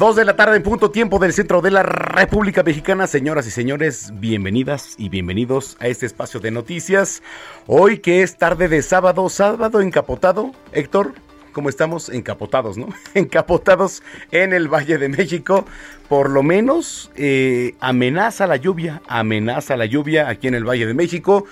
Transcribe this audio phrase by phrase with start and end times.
[0.00, 3.06] Dos de la tarde en punto tiempo del centro de la República Mexicana.
[3.06, 7.22] Señoras y señores, bienvenidas y bienvenidos a este espacio de noticias.
[7.66, 10.52] Hoy que es tarde de sábado, sábado encapotado.
[10.72, 11.12] Héctor,
[11.52, 12.08] ¿cómo estamos?
[12.08, 12.88] Encapotados, ¿no?
[13.14, 15.66] Encapotados en el Valle de México.
[16.08, 20.94] Por lo menos eh, amenaza la lluvia, amenaza la lluvia aquí en el Valle de
[20.94, 21.44] México.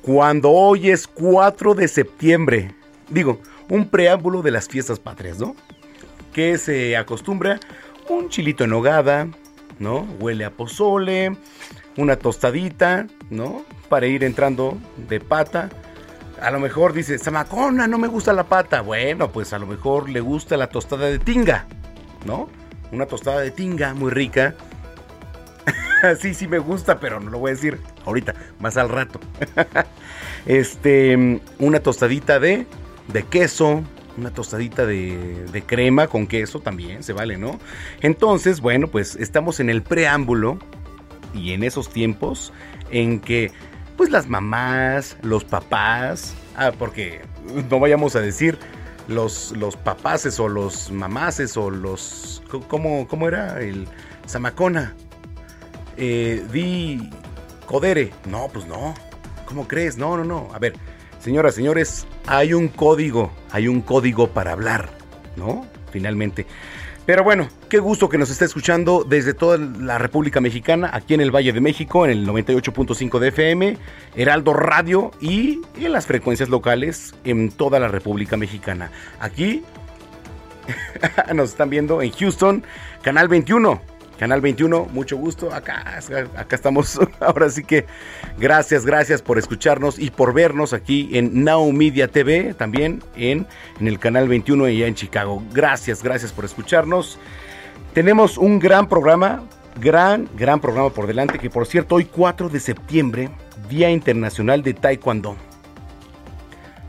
[0.00, 2.74] Cuando hoy es 4 de septiembre.
[3.10, 5.54] Digo, un preámbulo de las fiestas patrias, ¿no?
[6.32, 7.58] Que se acostumbra
[8.10, 9.28] un chilito en hogada,
[9.78, 10.00] ¿no?
[10.18, 11.36] Huele a pozole,
[11.96, 13.62] una tostadita, ¿no?
[13.88, 14.76] Para ir entrando
[15.08, 15.70] de pata.
[16.40, 18.80] A lo mejor dice, Zamacona, no me gusta la pata.
[18.80, 21.66] Bueno, pues a lo mejor le gusta la tostada de tinga,
[22.24, 22.48] ¿no?
[22.92, 24.54] Una tostada de tinga muy rica.
[26.20, 29.20] sí, sí me gusta, pero no lo voy a decir ahorita, más al rato.
[30.46, 32.66] este, una tostadita de,
[33.08, 33.84] de queso,
[34.16, 37.58] una tostadita de, de, crema con queso también, se vale, ¿no?
[38.00, 40.58] Entonces, bueno, pues estamos en el preámbulo
[41.34, 42.52] y en esos tiempos
[42.90, 43.52] en que,
[43.96, 47.22] pues las mamás, los papás, ah, porque
[47.70, 48.58] no vayamos a decir
[49.08, 53.60] los, los papaces o los mamaces o los, ¿cómo, cómo era?
[53.60, 53.88] El
[54.26, 54.94] zamacona.
[55.96, 57.10] Eh, di
[57.66, 58.12] codere.
[58.26, 58.94] No, pues no.
[59.46, 59.96] ¿Cómo crees?
[59.96, 60.48] No, no, no.
[60.54, 60.74] A ver,
[61.20, 64.88] Señoras, señores, hay un código, hay un código para hablar,
[65.36, 65.66] ¿no?
[65.92, 66.46] Finalmente.
[67.04, 71.20] Pero bueno, qué gusto que nos esté escuchando desde toda la República Mexicana, aquí en
[71.20, 73.76] el Valle de México, en el 98.5 de FM,
[74.14, 78.90] Heraldo Radio y en las frecuencias locales en toda la República Mexicana.
[79.18, 79.62] Aquí
[81.34, 82.64] nos están viendo en Houston,
[83.02, 83.80] Canal 21,
[84.20, 85.50] Canal 21, mucho gusto.
[85.50, 85.98] Acá,
[86.36, 87.00] acá estamos.
[87.20, 87.86] Ahora sí que
[88.38, 93.46] gracias, gracias por escucharnos y por vernos aquí en Now Media TV, también en,
[93.80, 95.42] en el Canal 21 allá en Chicago.
[95.54, 97.18] Gracias, gracias por escucharnos.
[97.94, 99.42] Tenemos un gran programa,
[99.80, 103.30] gran, gran programa por delante, que por cierto, hoy 4 de septiembre,
[103.70, 105.34] Día Internacional de Taekwondo.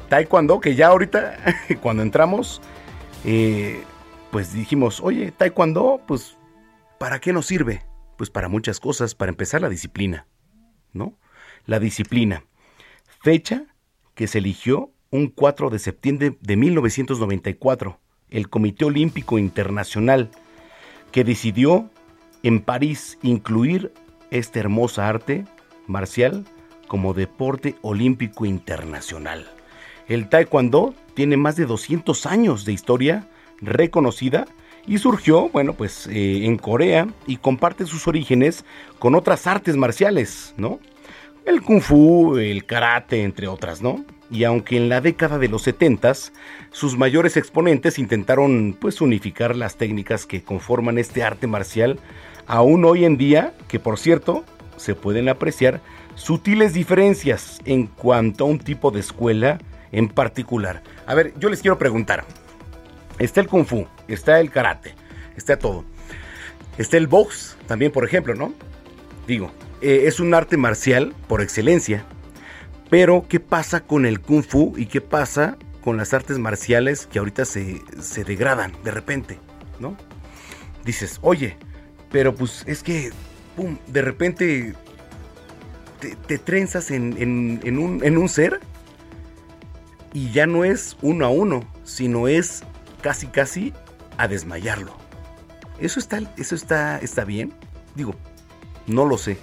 [0.09, 1.37] Taekwondo, que ya ahorita,
[1.81, 2.61] cuando entramos,
[3.23, 3.85] eh,
[4.31, 6.35] pues dijimos, oye, Taekwondo, pues
[7.01, 7.81] ¿Para qué nos sirve?
[8.15, 9.15] Pues para muchas cosas.
[9.15, 10.27] Para empezar, la disciplina,
[10.93, 11.17] ¿no?
[11.65, 12.43] La disciplina.
[13.23, 13.63] Fecha
[14.13, 20.29] que se eligió un 4 de septiembre de 1994, el Comité Olímpico Internacional,
[21.11, 21.89] que decidió
[22.43, 23.91] en París incluir
[24.29, 25.45] esta hermosa arte
[25.87, 26.45] marcial
[26.87, 29.49] como deporte olímpico internacional.
[30.07, 33.27] El taekwondo tiene más de 200 años de historia
[33.59, 34.45] reconocida
[34.87, 38.65] y surgió, bueno, pues eh, en Corea y comparte sus orígenes
[38.99, 40.79] con otras artes marciales, ¿no?
[41.45, 44.05] El kung fu, el karate, entre otras, ¿no?
[44.29, 46.13] Y aunque en la década de los 70
[46.71, 51.99] sus mayores exponentes intentaron pues unificar las técnicas que conforman este arte marcial,
[52.47, 54.45] aún hoy en día, que por cierto,
[54.77, 55.81] se pueden apreciar
[56.15, 59.59] sutiles diferencias en cuanto a un tipo de escuela
[59.91, 60.81] en particular.
[61.05, 62.25] A ver, yo les quiero preguntar,
[63.21, 64.95] Está el kung fu, está el karate,
[65.37, 65.85] está todo.
[66.79, 68.51] Está el box también, por ejemplo, ¿no?
[69.27, 69.51] Digo,
[69.81, 72.03] eh, es un arte marcial por excelencia.
[72.89, 77.19] Pero, ¿qué pasa con el kung fu y qué pasa con las artes marciales que
[77.19, 77.83] ahorita se,
[78.25, 79.37] degradan de repente,
[79.79, 79.95] ¿no?
[80.83, 81.57] Dices, oye,
[82.11, 83.11] pero pues es que,
[83.55, 84.73] pum, de repente
[86.25, 88.59] te, trenzas en, un, en un ser
[90.11, 92.63] y ya no es uno a uno, sino es
[93.01, 93.73] casi casi
[94.17, 94.95] a desmayarlo.
[95.79, 97.53] ¿Eso está, eso está, está bien?
[97.95, 98.15] Digo,
[98.87, 99.37] no lo sé.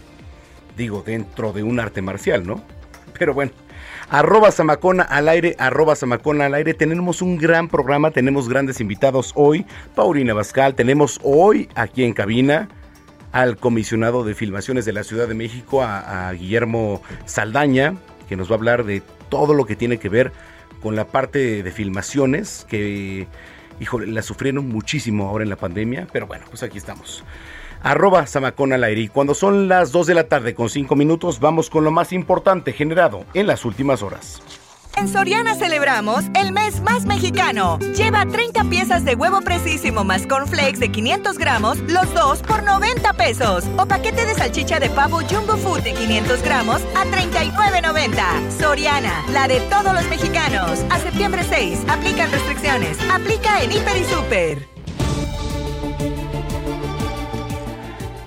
[0.76, 2.62] Digo, dentro de un arte marcial, ¿no?
[3.18, 3.50] Pero bueno,
[4.10, 6.74] arroba Samacona al aire, arroba Samacona al aire.
[6.74, 9.66] Tenemos un gran programa, tenemos grandes invitados hoy.
[9.94, 12.68] Paulina Bascal, tenemos hoy aquí en cabina
[13.32, 17.94] al comisionado de filmaciones de la Ciudad de México, a, Guillermo Saldaña,
[18.28, 20.57] que nos va a hablar de todo lo que tiene que ver con
[20.94, 23.26] la parte de filmaciones, que,
[23.80, 27.24] híjole, la sufrieron muchísimo ahora en la pandemia, pero bueno, pues aquí estamos.
[27.82, 29.02] Arroba Samacón al aire.
[29.02, 32.12] Y cuando son las 2 de la tarde con 5 minutos, vamos con lo más
[32.12, 34.67] importante generado en las últimas horas.
[34.98, 37.78] En Soriana celebramos el mes más mexicano.
[37.94, 43.12] Lleva 30 piezas de huevo precisísimo más cornflakes de 500 gramos, los dos por 90
[43.12, 43.64] pesos.
[43.76, 48.50] O paquete de salchicha de pavo Jumbo Food de 500 gramos a 39.90.
[48.58, 50.80] Soriana, la de todos los mexicanos.
[50.90, 52.98] A septiembre 6, aplican restricciones.
[53.08, 54.78] Aplica en Hiper y Super.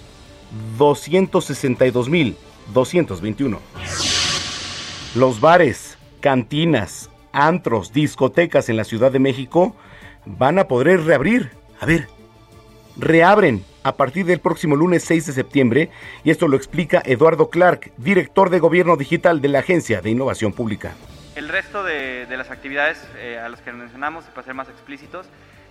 [0.79, 3.59] 262.221.
[5.15, 9.75] Los bares, cantinas, antros, discotecas en la Ciudad de México
[10.27, 11.53] van a poder reabrir.
[11.81, 12.09] A ver,
[12.97, 15.91] reabren a partir del próximo lunes 6 de septiembre
[16.25, 20.53] y esto lo explica Eduardo Clark, director de Gobierno Digital de la Agencia de Innovación
[20.53, 20.95] Pública.
[21.35, 25.27] El resto de, las actividades eh, a las que mencionamos, para ser más explícitos,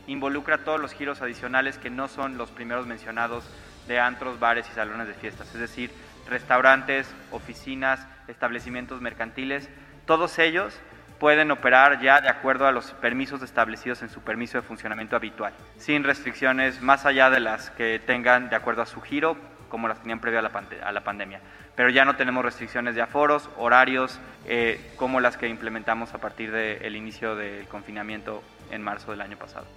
[0.07, 3.43] involucra todos los giros adicionales que no son los primeros mencionados
[3.87, 5.91] de antros, bares y salones de fiestas, es decir,
[6.27, 9.69] restaurantes, oficinas, establecimientos mercantiles,
[10.05, 10.73] todos ellos
[11.21, 15.53] pueden operar ya de acuerdo a los permisos establecidos en su permiso de funcionamiento habitual,
[15.77, 19.37] sin restricciones más allá de las que tengan de acuerdo a su giro,
[19.69, 20.51] como las tenían previo a la,
[20.83, 21.39] a la pandemia.
[21.75, 26.51] Pero ya no tenemos restricciones de aforos, horarios, eh, como las que implementamos a partir
[26.51, 28.41] del inicio del confinamiento
[28.71, 29.67] en marzo del año pasado.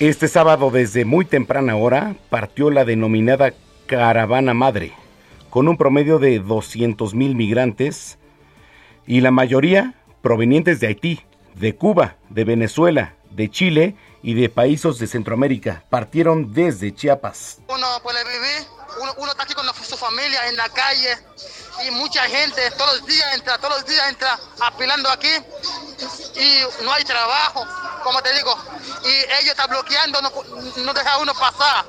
[0.00, 3.52] Este sábado, desde muy temprana hora, partió la denominada
[3.84, 4.92] Caravana Madre,
[5.50, 8.18] con un promedio de 200 mil migrantes
[9.06, 14.98] y la mayoría provenientes de Haití, de Cuba, de Venezuela, de Chile y de países
[14.98, 15.84] de Centroamérica.
[15.90, 17.58] Partieron desde Chiapas.
[17.68, 18.66] Uno puede vivir,
[19.18, 21.18] uno, está aquí con su familia en la calle
[21.86, 25.32] y mucha gente todos los días entra, todos los días entra apilando aquí
[26.36, 27.66] y no hay trabajo,
[28.04, 28.56] como te digo,
[29.04, 30.30] y ellos están bloqueando, no,
[30.84, 31.84] no deja uno pasar.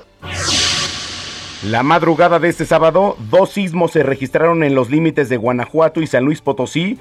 [1.66, 6.08] La madrugada de este sábado, dos sismos se registraron en los límites de Guanajuato y
[6.08, 7.00] San Luis Potosí,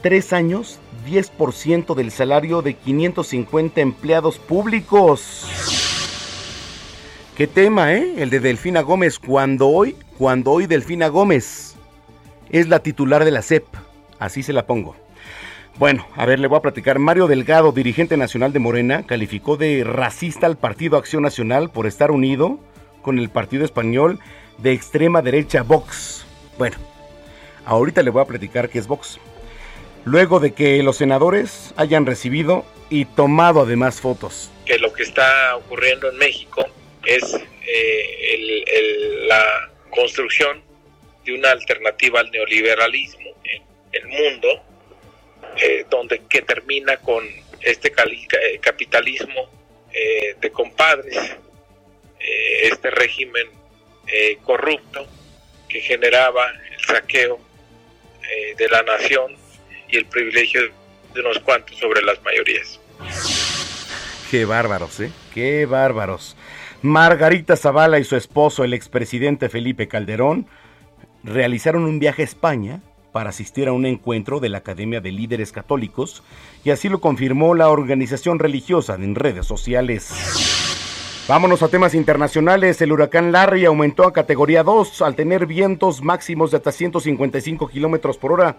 [0.00, 5.46] tres años 10% del salario de 550 empleados públicos.
[7.36, 8.14] Qué tema, ¿eh?
[8.18, 9.18] El de Delfina Gómez.
[9.18, 11.74] Cuando hoy, cuando hoy Delfina Gómez
[12.50, 13.64] es la titular de la CEP.
[14.18, 14.94] Así se la pongo.
[15.78, 16.98] Bueno, a ver, le voy a platicar.
[16.98, 22.10] Mario Delgado, dirigente nacional de Morena, calificó de racista al Partido Acción Nacional por estar
[22.10, 22.58] unido
[23.00, 24.18] con el partido español
[24.58, 26.26] de extrema derecha Vox.
[26.58, 26.76] Bueno,
[27.64, 29.18] ahorita le voy a platicar qué es Vox.
[30.04, 34.50] Luego de que los senadores hayan recibido y tomado además fotos.
[34.64, 36.66] Que lo que está ocurriendo en México
[37.04, 38.64] es eh,
[39.26, 40.62] la construcción
[41.24, 44.62] de una alternativa al neoliberalismo en el mundo,
[45.62, 47.24] eh, donde que termina con
[47.60, 49.48] este eh, capitalismo
[50.40, 51.36] de compadres,
[52.62, 53.48] este régimen
[54.44, 55.04] corrupto
[55.68, 57.40] que generaba el saqueo
[58.56, 59.36] de la nación
[59.90, 60.60] y el privilegio
[61.14, 62.80] de unos cuantos sobre las mayorías.
[64.30, 65.10] Qué bárbaros, ¿eh?
[65.34, 66.36] Qué bárbaros.
[66.82, 70.46] Margarita Zavala y su esposo, el expresidente Felipe Calderón,
[71.24, 72.80] realizaron un viaje a España
[73.12, 76.22] para asistir a un encuentro de la Academia de Líderes Católicos
[76.64, 80.10] y así lo confirmó la organización religiosa en redes sociales.
[81.28, 82.80] Vámonos a temas internacionales.
[82.80, 88.16] El huracán Larry aumentó a categoría 2 al tener vientos máximos de hasta 155 kilómetros
[88.16, 88.56] por hora.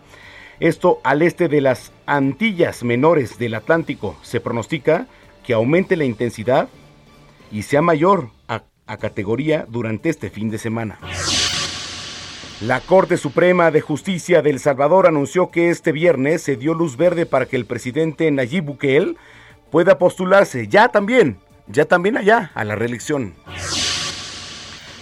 [0.62, 4.16] Esto al este de las Antillas Menores del Atlántico.
[4.22, 5.08] Se pronostica
[5.44, 6.70] que aumente la intensidad
[7.52, 8.62] y sea mayor a,
[9.00, 11.00] categoría durante este fin de semana.
[12.62, 16.96] La Corte Suprema de Justicia de El Salvador anunció que este viernes se dio luz
[16.96, 19.16] verde para que el presidente Nayib Bukele
[19.72, 23.34] pueda postularse ya también, ya también allá a la reelección.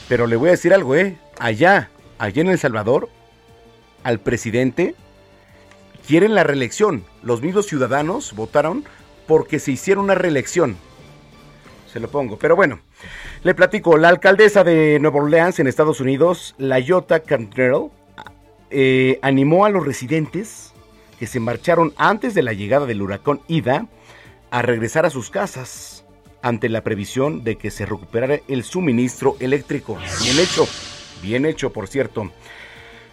[0.08, 1.18] Pero le voy a decir algo, ¿eh?
[1.38, 3.10] Allá, allá en El Salvador,
[4.04, 4.96] al presidente
[6.10, 7.06] quieren la reelección.
[7.22, 8.84] Los mismos ciudadanos votaron
[9.28, 10.76] porque se hiciera una reelección.
[11.86, 12.80] Se lo pongo, pero bueno.
[13.44, 17.92] Le platico, la alcaldesa de Nueva Orleans en Estados Unidos, Layota Cantrell,
[18.72, 20.74] eh, animó a los residentes
[21.20, 23.86] que se marcharon antes de la llegada del huracán Ida
[24.50, 26.06] a regresar a sus casas
[26.42, 29.96] ante la previsión de que se recuperara el suministro eléctrico.
[30.24, 30.68] Bien hecho,
[31.22, 32.32] bien hecho, por cierto.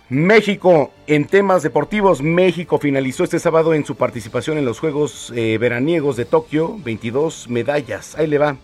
[0.08, 5.58] México, en temas deportivos, México finalizó este sábado en su participación en los Juegos eh,
[5.58, 8.14] Veraniegos de Tokio, 22 medallas.
[8.14, 8.56] Ahí le va.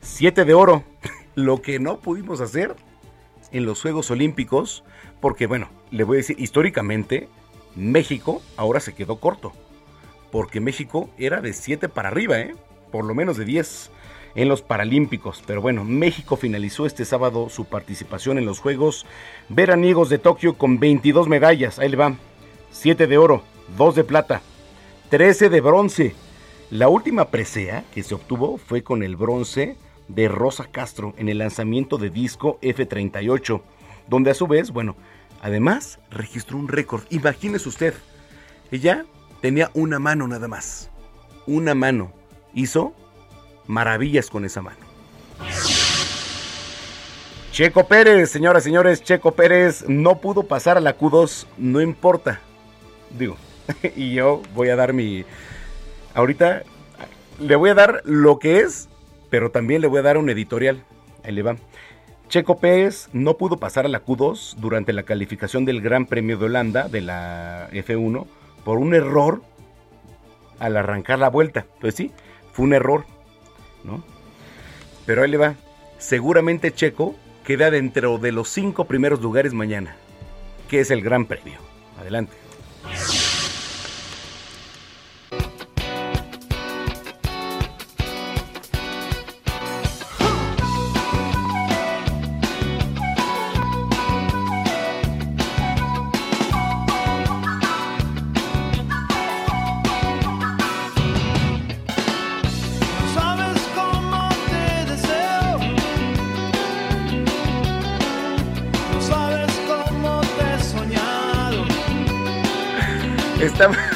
[0.00, 0.84] 7 de oro,
[1.34, 2.76] lo que no pudimos hacer
[3.50, 4.84] en los Juegos Olímpicos,
[5.20, 7.28] porque bueno, le voy a decir, históricamente
[7.74, 9.52] México ahora se quedó corto,
[10.30, 12.54] porque México era de 7 para arriba, ¿eh?
[12.92, 13.90] por lo menos de 10
[14.34, 15.42] en los Paralímpicos.
[15.46, 19.06] Pero bueno, México finalizó este sábado su participación en los Juegos
[19.48, 21.78] Veraniegos de Tokio con 22 medallas.
[21.78, 22.14] Ahí le va.
[22.72, 23.42] 7 de oro,
[23.76, 24.42] 2 de plata,
[25.10, 26.14] 13 de bronce.
[26.70, 31.38] La última presea que se obtuvo fue con el bronce de Rosa Castro en el
[31.38, 33.60] lanzamiento de disco F38,
[34.08, 34.96] donde a su vez, bueno,
[35.42, 37.02] además registró un récord.
[37.10, 37.94] Imagínese usted,
[38.70, 39.04] ella
[39.40, 40.90] tenía una mano nada más,
[41.46, 42.12] una mano.
[42.54, 42.94] Hizo
[43.70, 44.78] maravillas con esa mano.
[47.52, 52.40] Checo Pérez, señoras y señores, Checo Pérez no pudo pasar a la Q2, no importa.
[53.18, 53.36] Digo,
[53.96, 55.24] y yo voy a dar mi...
[56.14, 56.62] Ahorita
[57.38, 58.90] le voy a dar lo que es
[59.30, 60.82] pero también le voy a dar un editorial.
[61.24, 61.56] Ahí le va.
[62.28, 66.44] Checo Pérez no pudo pasar a la Q2 durante la calificación del Gran Premio de
[66.46, 68.26] Holanda de la F1
[68.64, 69.42] por un error
[70.58, 71.66] al arrancar la vuelta.
[71.80, 72.12] Pues sí,
[72.52, 73.04] fue un error,
[73.84, 74.02] ¿no?
[75.06, 75.54] Pero ahí le va.
[75.98, 79.96] Seguramente Checo queda dentro de los cinco primeros lugares mañana,
[80.68, 81.58] que es el Gran Premio.
[81.98, 82.36] Adelante.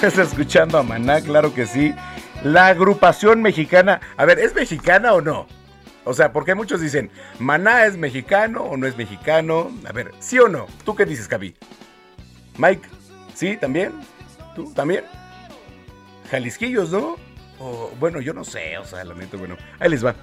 [0.04, 1.94] Estás escuchando a Maná, claro que sí.
[2.42, 4.02] La agrupación mexicana.
[4.18, 5.46] A ver, ¿es mexicana o no?
[6.04, 9.72] O sea, porque muchos dicen, Maná es mexicano o no es mexicano.
[9.88, 10.66] A ver, ¿sí o no?
[10.84, 11.54] ¿Tú qué dices, Cabi?
[12.58, 12.86] Mike,
[13.34, 13.56] ¿sí?
[13.56, 13.92] ¿También?
[14.54, 14.70] ¿Tú?
[14.74, 15.04] ¿También?
[16.30, 17.16] Jalisquillos, ¿no?
[17.58, 20.14] O, bueno, yo no sé, o sea, la neta, bueno, ahí les va.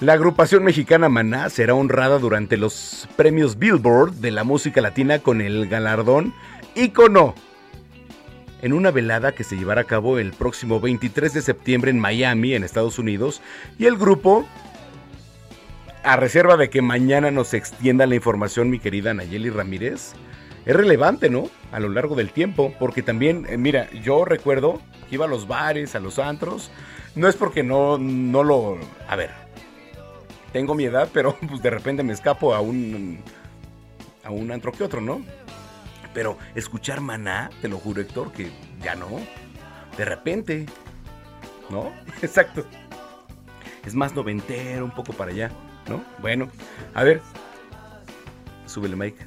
[0.00, 5.40] La agrupación mexicana Maná será honrada durante los premios Billboard de la música latina con
[5.40, 6.34] el galardón
[6.74, 7.34] Icono
[8.62, 12.54] en una velada que se llevará a cabo el próximo 23 de septiembre en Miami,
[12.54, 13.42] en Estados Unidos,
[13.78, 14.46] y el grupo,
[16.04, 20.12] a reserva de que mañana nos extienda la información mi querida Nayeli Ramírez,
[20.64, 21.50] es relevante, ¿no?
[21.72, 25.48] A lo largo del tiempo, porque también, eh, mira, yo recuerdo que iba a los
[25.48, 26.70] bares, a los antros,
[27.16, 28.78] no es porque no, no lo...
[29.08, 29.30] A ver,
[30.52, 33.18] tengo mi edad, pero pues de repente me escapo a un...
[34.22, 35.20] a un antro que otro, ¿no?
[36.14, 38.50] Pero escuchar maná, te lo juro, Héctor, que
[38.82, 39.08] ya no.
[39.96, 40.66] De repente.
[41.70, 41.92] ¿No?
[42.22, 42.64] Exacto.
[43.84, 45.50] Es más noventero, un poco para allá,
[45.88, 46.04] ¿no?
[46.20, 46.48] Bueno,
[46.94, 47.20] a ver.
[48.66, 49.26] Súbele, Mike.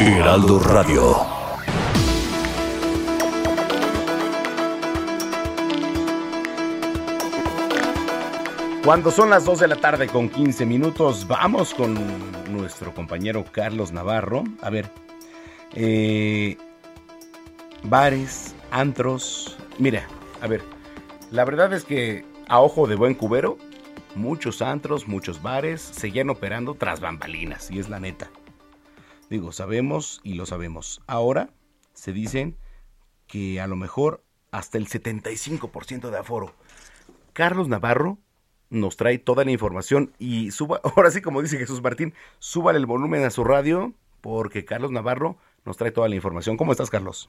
[0.00, 1.16] Heraldo Radio.
[8.84, 11.98] Cuando son las 2 de la tarde con 15 minutos, vamos con
[12.52, 14.44] nuestro compañero Carlos Navarro.
[14.62, 14.88] A ver,
[15.74, 16.56] eh,
[17.82, 19.58] bares, antros.
[19.78, 20.06] Mira,
[20.40, 20.62] a ver,
[21.32, 23.58] la verdad es que a ojo de buen cubero,
[24.14, 28.30] muchos antros, muchos bares seguían operando tras bambalinas, y es la neta.
[29.30, 31.02] Digo, sabemos y lo sabemos.
[31.06, 31.50] Ahora
[31.92, 32.56] se dicen
[33.26, 36.54] que a lo mejor hasta el 75% de aforo.
[37.34, 38.18] Carlos Navarro
[38.70, 42.86] nos trae toda la información y suba, ahora sí como dice Jesús Martín, súbale el
[42.86, 46.56] volumen a su radio porque Carlos Navarro nos trae toda la información.
[46.56, 47.28] ¿Cómo estás, Carlos?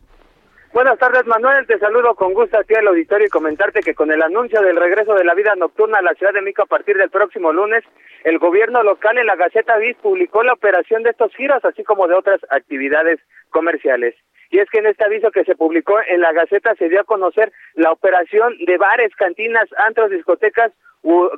[0.71, 1.65] Buenas tardes, Manuel.
[1.65, 5.15] Te saludo con gusto aquí al auditorio y comentarte que con el anuncio del regreso
[5.15, 7.83] de la vida nocturna a la Ciudad de Mico a partir del próximo lunes,
[8.23, 12.07] el gobierno local en la Gaceta BIS publicó la operación de estos giros, así como
[12.07, 14.15] de otras actividades comerciales.
[14.51, 17.05] Y es que en este aviso que se publicó en la Gaceta se dio a
[17.05, 20.71] conocer la operación de bares, cantinas, antros, discotecas
[21.03, 21.29] u,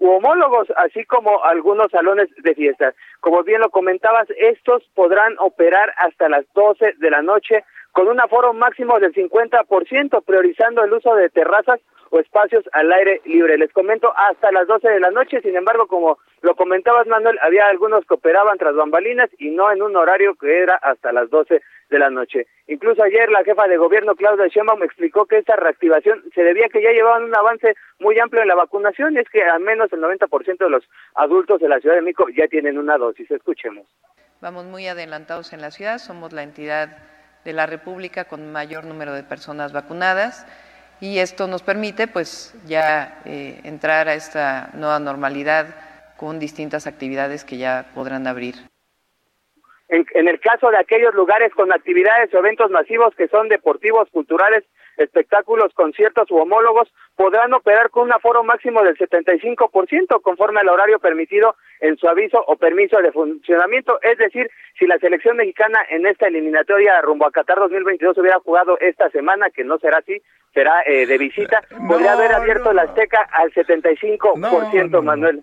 [0.00, 2.94] homólogos, así como algunos salones de fiestas.
[3.20, 7.64] Como bien lo comentabas, estos podrán operar hasta las 12 de la noche
[7.98, 13.20] con un aforo máximo del 50%, priorizando el uso de terrazas o espacios al aire
[13.24, 13.58] libre.
[13.58, 17.66] Les comento hasta las 12 de la noche, sin embargo, como lo comentabas Manuel, había
[17.66, 21.60] algunos que operaban tras bambalinas y no en un horario que era hasta las 12
[21.90, 22.46] de la noche.
[22.68, 26.68] Incluso ayer la jefa de gobierno Claudia Sheinbaum explicó que esta reactivación se debía a
[26.68, 29.92] que ya llevaban un avance muy amplio en la vacunación y es que al menos
[29.92, 30.84] el 90% de los
[31.16, 33.28] adultos de la Ciudad de México ya tienen una dosis.
[33.28, 33.88] Escuchemos.
[34.40, 36.96] Vamos muy adelantados en la ciudad, somos la entidad
[37.48, 40.46] de la República con mayor número de personas vacunadas
[41.00, 45.74] y esto nos permite pues ya eh, entrar a esta nueva normalidad
[46.18, 48.56] con distintas actividades que ya podrán abrir.
[49.88, 54.10] En, en, el caso de aquellos lugares con actividades o eventos masivos que son deportivos,
[54.10, 54.64] culturales
[54.98, 60.98] espectáculos, conciertos u homólogos podrán operar con un aforo máximo del 75% conforme al horario
[60.98, 63.98] permitido en su aviso o permiso de funcionamiento.
[64.02, 68.78] Es decir, si la selección mexicana en esta eliminatoria rumbo a Qatar 2022 hubiera jugado
[68.80, 70.20] esta semana, que no será así,
[70.52, 75.42] será eh, de visita, podría haber abierto la Azteca al 75%, Manuel.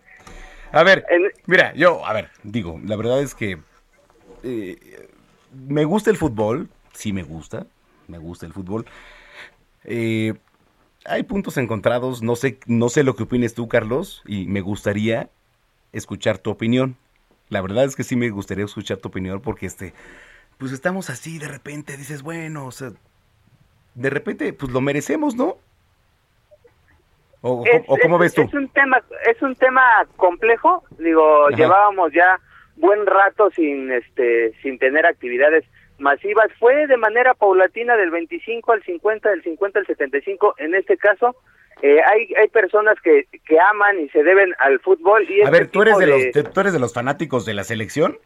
[0.71, 1.05] A ver,
[1.45, 3.57] mira, yo, a ver, digo, la verdad es que
[4.43, 4.75] eh,
[5.67, 7.65] me gusta el fútbol, sí me gusta,
[8.07, 8.85] me gusta el fútbol,
[9.85, 10.33] eh,
[11.05, 15.29] hay puntos encontrados, no sé, no sé lo que opines tú, Carlos, y me gustaría
[15.93, 16.97] escuchar tu opinión.
[17.49, 19.93] La verdad es que sí me gustaría escuchar tu opinión porque este,
[20.57, 22.91] pues estamos así de repente, dices, bueno, o sea,
[23.93, 25.57] de repente, pues lo merecemos, ¿no?
[27.41, 27.63] ¿O,
[28.01, 28.41] cómo ves tú?
[28.41, 29.83] Es un tema, es un tema
[30.17, 32.39] complejo, digo, llevábamos ya
[32.75, 35.63] buen rato sin, este, sin tener actividades
[35.97, 36.51] masivas.
[36.59, 40.55] Fue de manera paulatina del 25 al 50, del 50 al 75.
[40.57, 41.35] En este caso,
[41.81, 45.29] eh, hay, hay personas que, que aman y se deben al fútbol.
[45.29, 48.17] Y A ver, ¿tú eres de, los, ¿tú eres de los fanáticos de la selección?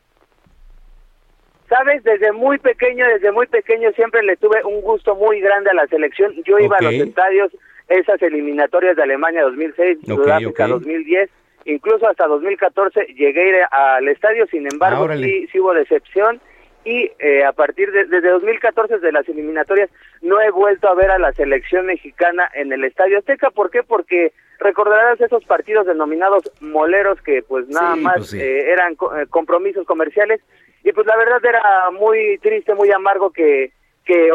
[1.68, 5.76] Sabes, desde muy pequeño, desde muy pequeño siempre le tuve un gusto muy grande a
[5.76, 6.34] la selección.
[6.44, 7.52] Yo iba a los estadios,
[7.88, 11.30] esas eliminatorias de Alemania 2006, Sudáfrica 2010,
[11.66, 16.42] incluso hasta 2014 llegué a ir al estadio, sin embargo, sí, sí hubo decepción
[16.86, 19.90] y eh, a partir de desde 2014 de las eliminatorias
[20.22, 23.50] no he vuelto a ver a la selección mexicana en el Estadio Azteca.
[23.52, 23.84] ¿Por qué?
[23.84, 29.86] Porque recordarás esos partidos denominados moleros que pues nada más pues eh, eran eh, compromisos
[29.86, 30.42] comerciales
[30.84, 31.62] y pues la verdad era
[31.92, 33.72] muy triste, muy amargo que
[34.06, 34.32] que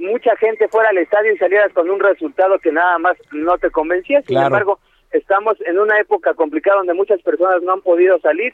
[0.00, 3.70] mucha gente fuera al estadio y salieras con un resultado que nada más no te
[3.70, 4.20] convencía.
[4.22, 4.80] Sin embargo,
[5.12, 8.52] estamos en una época complicada donde muchas personas no han podido salir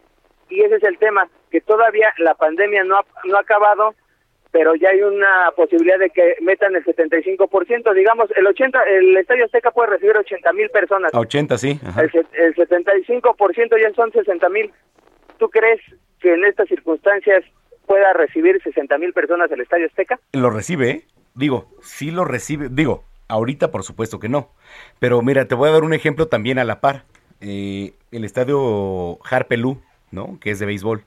[0.51, 3.95] y ese es el tema, que todavía la pandemia no ha, no ha acabado,
[4.51, 9.45] pero ya hay una posibilidad de que metan el 75%, digamos, el 80, el Estadio
[9.45, 11.13] Azteca puede recibir 80 mil personas.
[11.13, 11.81] A 80, sí.
[11.97, 14.73] El, el 75% ya son 60 mil.
[15.39, 15.81] ¿Tú crees
[16.21, 17.45] que en estas circunstancias
[17.87, 20.19] pueda recibir 60 mil personas el Estadio Azteca?
[20.33, 21.03] Lo recibe, ¿eh?
[21.35, 24.51] digo, sí lo recibe, digo, ahorita por supuesto que no,
[24.99, 27.05] pero mira, te voy a dar un ejemplo también a la par.
[27.41, 29.81] Eh, el Estadio Harpelú
[30.11, 30.39] ¿no?
[30.41, 31.05] Que es de béisbol.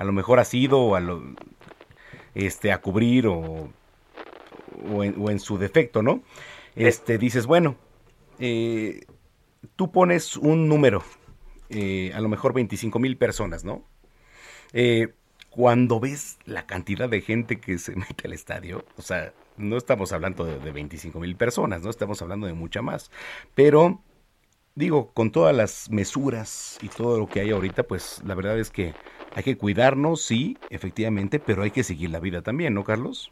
[0.00, 1.22] A lo mejor ha sido a lo,
[2.34, 3.70] este, a cubrir o,
[4.94, 6.22] o, en, su defecto, ¿no?
[6.74, 7.76] Este, dices, bueno,
[8.38, 9.04] eh,
[9.76, 11.04] tú pones un número,
[11.68, 13.84] eh, a lo mejor 25 mil personas, ¿no?
[14.72, 15.08] Eh,
[15.50, 20.14] cuando ves la cantidad de gente que se mete al estadio, o sea, no estamos
[20.14, 23.10] hablando de, de 25 mil personas, no estamos hablando de mucha más,
[23.54, 24.00] pero
[24.74, 28.70] digo, con todas las mesuras y todo lo que hay ahorita, pues la verdad es
[28.70, 28.94] que
[29.34, 33.30] hay que cuidarnos, sí, efectivamente, pero hay que seguir la vida también, ¿no, Carlos?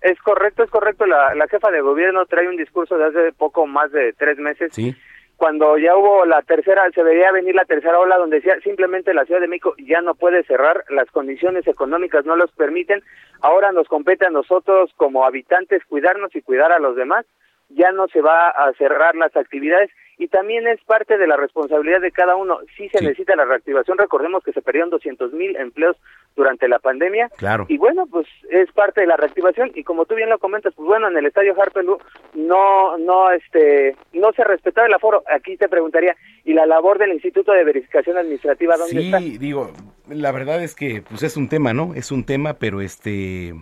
[0.00, 1.06] Es correcto, es correcto.
[1.06, 4.70] La, la jefa de gobierno trae un discurso de hace poco más de tres meses.
[4.74, 4.94] Sí.
[5.36, 9.24] cuando ya hubo la tercera, se veía venir la tercera ola donde decía simplemente la
[9.24, 13.02] Ciudad de México ya no puede cerrar, las condiciones económicas no los permiten,
[13.40, 17.26] ahora nos compete a nosotros como habitantes cuidarnos y cuidar a los demás,
[17.70, 22.00] ya no se va a cerrar las actividades y también es parte de la responsabilidad
[22.00, 22.58] de cada uno.
[22.76, 25.96] Sí se necesita la reactivación, recordemos que se perdieron 200 mil empleos
[26.36, 27.28] durante la pandemia.
[27.36, 27.66] Claro.
[27.68, 30.86] Y bueno, pues es parte de la reactivación y como tú bien lo comentas, pues
[30.86, 31.98] bueno, en el estadio Harpelú
[32.34, 35.22] no no este no se respetaba el aforo.
[35.32, 39.18] Aquí te preguntaría, ¿y la labor del Instituto de Verificación Administrativa dónde está?
[39.18, 39.72] Sí, digo,
[40.08, 41.94] la verdad es que pues es un tema, ¿no?
[41.94, 43.54] Es un tema, pero este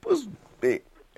[0.00, 0.28] pues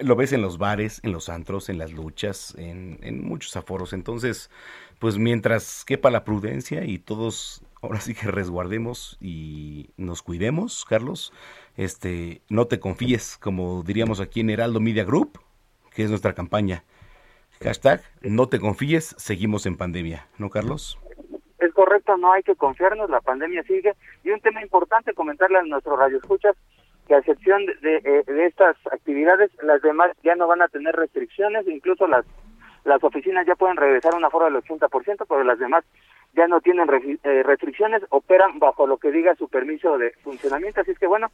[0.00, 3.92] lo ves en los bares, en los antros, en las luchas, en, en muchos aforos.
[3.92, 4.50] Entonces,
[4.98, 11.32] pues mientras quepa la prudencia y todos ahora sí que resguardemos y nos cuidemos, Carlos,
[11.76, 15.38] este, no te confíes, como diríamos aquí en Heraldo Media Group,
[15.94, 16.84] que es nuestra campaña.
[17.62, 20.98] Hashtag, no te confíes, seguimos en pandemia, ¿no, Carlos?
[21.58, 23.94] Es correcto, no hay que confiarnos, la pandemia sigue.
[24.22, 26.54] Y un tema importante comentarle a nuestros radioescuchas,
[27.08, 30.94] que a excepción de, de, de, estas actividades, las demás ya no van a tener
[30.94, 32.24] restricciones, incluso las
[32.84, 35.84] las oficinas ya pueden regresar a un aforo del 80%, pero las demás
[36.34, 36.88] ya no tienen
[37.22, 41.30] eh, restricciones, operan bajo lo que diga su permiso de funcionamiento, así es que bueno,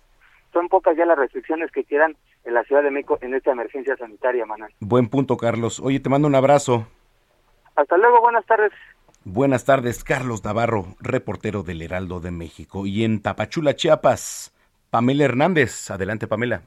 [0.52, 3.96] son pocas ya las restricciones que quedan en la Ciudad de México en esta emergencia
[3.96, 4.72] sanitaria, Manuel.
[4.80, 5.80] Buen punto, Carlos.
[5.80, 6.86] Oye, te mando un abrazo.
[7.76, 8.72] Hasta luego, buenas tardes.
[9.24, 12.86] Buenas tardes, Carlos Navarro, reportero del Heraldo de México.
[12.86, 14.53] Y en Tapachula, Chiapas,
[14.94, 15.90] Pamela Hernández.
[15.90, 16.62] Adelante, Pamela.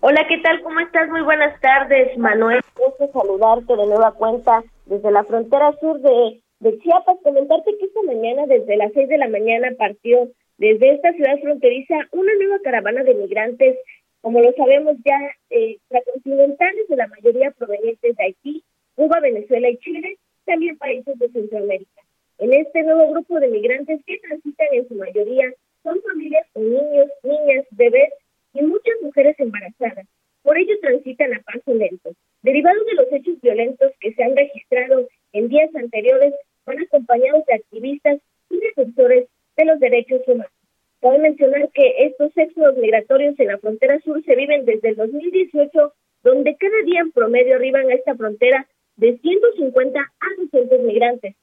[0.00, 0.62] Hola, ¿qué tal?
[0.62, 1.06] ¿Cómo estás?
[1.10, 2.62] Muy buenas tardes, Manuel.
[2.74, 6.40] Gusto saludarte de nueva cuenta desde la frontera sur de,
[6.78, 7.18] Chiapas.
[7.22, 11.96] Comentarte que esta mañana, desde las seis de la mañana, partió desde esta ciudad fronteriza
[12.12, 13.76] una nueva caravana de migrantes,
[14.22, 15.20] como lo sabemos ya,
[15.50, 21.28] eh, transcontinentales, de la mayoría provenientes de Haití, Cuba, Venezuela y Chile, también países de
[21.28, 22.00] Centroamérica.
[22.38, 25.52] En este nuevo grupo de migrantes que transitan en su mayoría
[25.86, 28.12] son familias con niños, niñas, bebés
[28.54, 30.04] y muchas mujeres embarazadas.
[30.42, 32.10] Por ello transitan a paso lento.
[32.42, 36.34] Derivado de los hechos violentos que se han registrado en días anteriores,
[36.66, 38.18] van acompañados de activistas
[38.50, 40.52] y defensores de los derechos humanos.
[41.00, 45.92] Cabe mencionar que estos éxodos migratorios en la frontera sur se viven desde el 2018,
[46.24, 51.36] donde cada día en promedio arriban a esta frontera de 150 a 200 migrantes.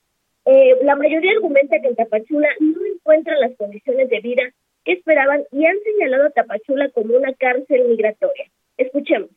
[0.46, 4.44] Eh, la mayoría argumenta que en Tapachula no encuentran las condiciones de vida
[4.84, 8.52] que esperaban y han señalado a Tapachula como una cárcel migratoria.
[8.78, 9.30] Escuchemos.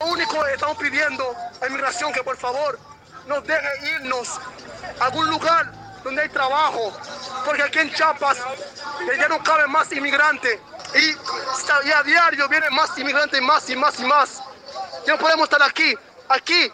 [0.00, 1.24] Lo único que estamos pidiendo
[1.60, 2.78] a inmigración que por favor
[3.28, 4.40] nos deje irnos
[5.00, 5.66] a algún lugar
[6.02, 6.92] donde hay trabajo,
[7.46, 8.42] porque aquí en Chiapas
[9.18, 10.58] ya no caben más inmigrantes
[10.94, 14.42] y, y a diario vienen más inmigrantes, más y más y más.
[15.06, 15.94] Ya no podemos estar aquí,
[16.28, 16.70] aquí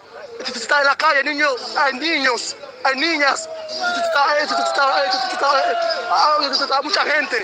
[0.48, 3.48] está en la calle, niños, hay niños, hay niñas,
[6.52, 7.36] está, mucha gente.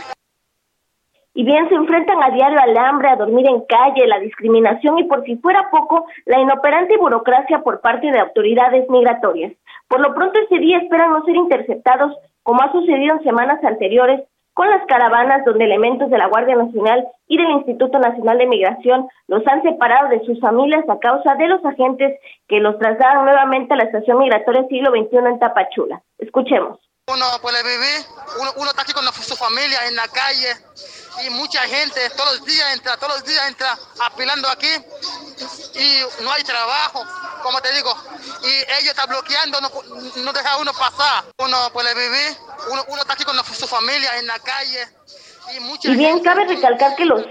[1.35, 5.05] Y bien, se enfrentan a diario al hambre, a dormir en calle, la discriminación y
[5.05, 9.53] por si fuera poco, la inoperante burocracia por parte de autoridades migratorias.
[9.87, 14.23] Por lo pronto este día esperan no ser interceptados, como ha sucedido en semanas anteriores,
[14.57, 19.07] con las caravanas donde elementos de la Guardia Nacional y del Instituto Nacional de Migración
[19.29, 23.75] los han separado de sus familias a causa de los agentes que los trasladan nuevamente
[23.75, 26.01] a la estación migratoria siglo XXI en Tapachula.
[26.17, 26.81] Escuchemos.
[27.07, 28.01] Uno puede vivir,
[28.41, 30.49] uno, uno está aquí con su familia en la calle
[31.25, 34.69] y mucha gente todos los días entra, todos los días entra apilando aquí
[35.75, 37.05] y no hay trabajo,
[37.43, 37.95] como te digo,
[38.43, 39.71] y ellos están bloqueando, no,
[40.23, 41.25] no deja uno pasar.
[41.39, 42.37] Uno puede vivir,
[42.71, 44.87] uno, uno está aquí con su familia en la calle.
[45.57, 47.23] Y, mucha y bien, cabe recalcar que los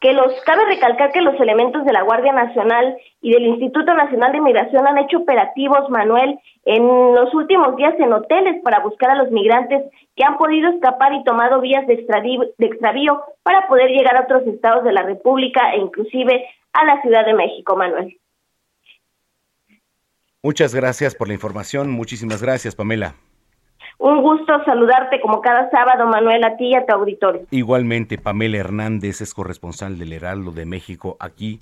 [0.00, 4.32] que los cabe recalcar que los elementos de la Guardia Nacional y del Instituto Nacional
[4.32, 6.84] de Migración han hecho operativos, Manuel, en
[7.14, 9.82] los últimos días en hoteles para buscar a los migrantes
[10.14, 14.24] que han podido escapar y tomado vías de extravío, de extravío para poder llegar a
[14.24, 18.18] otros estados de la República e inclusive a la Ciudad de México, Manuel.
[20.42, 21.90] Muchas gracias por la información.
[21.90, 23.14] Muchísimas gracias, Pamela.
[23.96, 27.46] Un gusto saludarte como cada sábado, Manuel, a ti y a tu auditorio.
[27.50, 31.58] Igualmente, Pamela Hernández es corresponsal del Heraldo de México aquí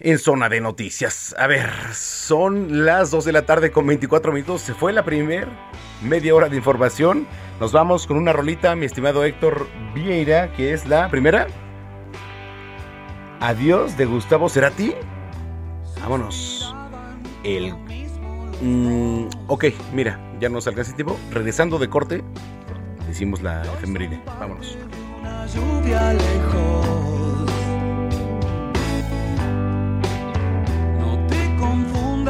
[0.00, 1.34] en Zona de Noticias.
[1.38, 4.62] A ver, son las 2 de la tarde con 24 minutos.
[4.62, 5.48] Se fue la primer
[6.02, 7.26] media hora de información.
[7.60, 11.46] Nos vamos con una rolita, mi estimado Héctor Vieira, que es la primera.
[13.40, 14.94] Adiós de Gustavo Cerati.
[16.00, 16.74] Vámonos.
[17.44, 17.74] El
[18.60, 21.18] Mm, ok, mira, ya nos alcanza el tiempo.
[21.30, 22.22] Regresando de corte,
[23.10, 24.20] hicimos la efeméride.
[24.38, 24.76] Vámonos.
[25.20, 27.19] Una lluvia lejos.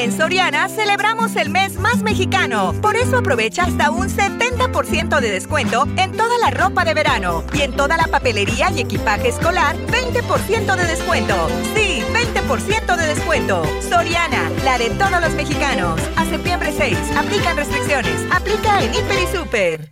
[0.00, 2.72] En Soriana celebramos el mes más mexicano.
[2.80, 7.62] Por eso aprovecha hasta un 70% de descuento en toda la ropa de verano y
[7.62, 11.34] en toda la papelería y equipaje escolar, 20% de descuento.
[11.74, 13.64] Sí, 20% de descuento.
[13.90, 16.00] Soriana, la de todos los mexicanos.
[16.14, 18.24] A septiembre 6, aplican restricciones.
[18.30, 19.88] Aplica en Hiper y Super.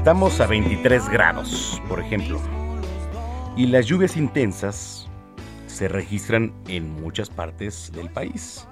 [0.00, 2.40] Estamos a 23 grados, por ejemplo.
[3.54, 5.06] Y las lluvias intensas
[5.66, 8.66] se registran en muchas partes del país.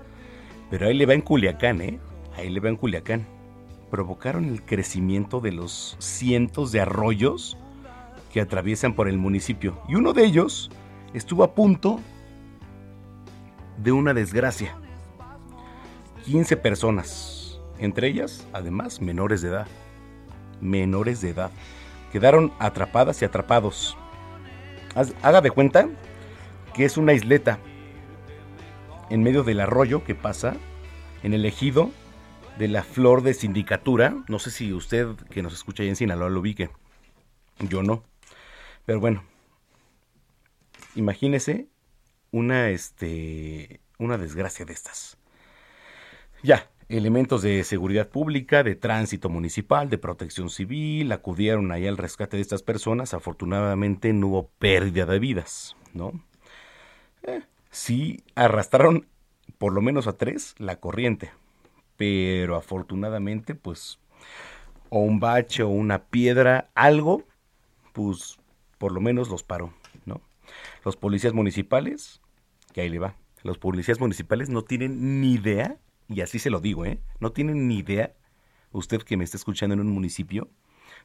[0.71, 2.01] Pero ahí le va en Culiacán, ¿eh?
[2.35, 3.27] Ahí le va en Culiacán.
[3.91, 7.59] Provocaron el crecimiento de los cientos de arroyos
[8.33, 9.79] que atraviesan por el municipio.
[9.87, 10.71] Y uno de ellos
[11.13, 12.01] estuvo a punto
[13.77, 14.79] de una desgracia.
[16.25, 19.69] 15 personas, entre ellas, además, menores de edad
[20.61, 21.51] menores de edad.
[22.13, 23.97] Quedaron atrapadas y atrapados.
[25.23, 25.89] Haga de cuenta
[26.75, 27.59] que es una isleta
[29.11, 30.57] en medio del arroyo que pasa
[31.23, 31.91] en el ejido
[32.59, 34.17] de la flor de sindicatura.
[34.29, 36.71] No sé si usted que nos escucha ahí en Sinaloa lo ubique.
[37.61, 38.05] Yo no.
[38.85, 39.25] Pero bueno,
[40.95, 41.69] imagínese
[42.31, 45.19] una, este, una desgracia de estas.
[46.43, 52.39] Ya, Elementos de seguridad pública, de tránsito municipal, de protección civil, acudieron ahí al rescate
[52.39, 53.13] de estas personas.
[53.13, 56.13] Afortunadamente no hubo pérdida de vidas, ¿no?
[57.25, 59.07] Eh, sí arrastraron
[59.59, 61.31] por lo menos a tres la corriente,
[61.99, 63.99] pero afortunadamente pues
[64.89, 67.25] o un bache o una piedra, algo,
[67.93, 68.39] pues
[68.79, 69.75] por lo menos los paró,
[70.07, 70.23] ¿no?
[70.87, 72.23] Los policías municipales,
[72.73, 75.77] que ahí le va, los policías municipales no tienen ni idea
[76.09, 77.01] y así se lo digo, ¿eh?
[77.21, 78.15] No tienen ni idea,
[78.73, 80.49] usted que me está escuchando en un municipio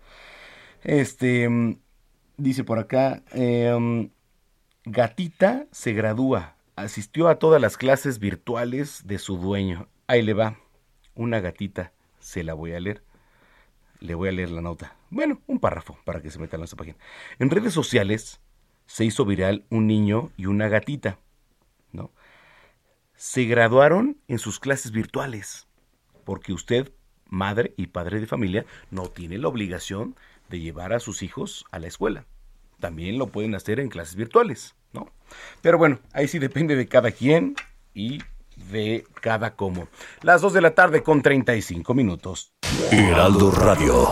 [0.83, 1.79] Este
[2.39, 4.11] Dice por acá, em,
[4.85, 9.89] gatita se gradúa, asistió a todas las clases virtuales de su dueño.
[10.07, 10.57] Ahí le va,
[11.17, 13.03] una gatita, se la voy a leer.
[13.99, 14.97] Le voy a leer la nota.
[15.11, 16.97] Bueno, un párrafo para que se meta en esta página.
[17.41, 18.41] En redes sociales
[18.87, 21.19] se hizo viral un niño y una gatita,
[21.91, 22.13] ¿no?
[23.15, 25.67] Se graduaron en sus clases virtuales,
[26.25, 26.93] porque usted,
[27.27, 30.15] madre y padre de familia, no tiene la obligación
[30.49, 32.27] de llevar a sus hijos a la escuela.
[32.81, 35.11] También lo pueden hacer en clases virtuales, ¿no?
[35.63, 37.57] Pero bueno, ahí sí depende de cada quien
[37.95, 38.21] y
[38.71, 39.89] de cada como.
[40.23, 42.53] Las 2 de la tarde con 35 minutos.
[42.91, 44.09] Heraldo Radio.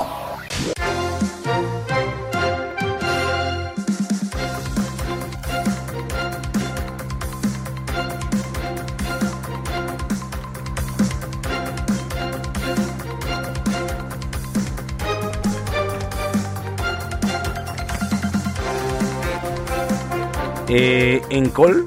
[20.68, 21.86] Eh, Encol,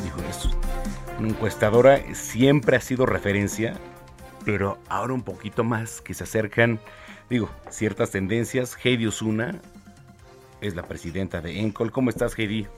[0.00, 0.48] dijo es
[1.18, 3.74] una encuestadora, siempre ha sido referencia,
[4.44, 6.78] pero ahora un poquito más que se acercan,
[7.28, 8.76] digo, ciertas tendencias.
[8.80, 9.60] Heidi Osuna
[10.60, 11.90] es la presidenta de Encol.
[11.90, 12.68] ¿Cómo estás, Heidi?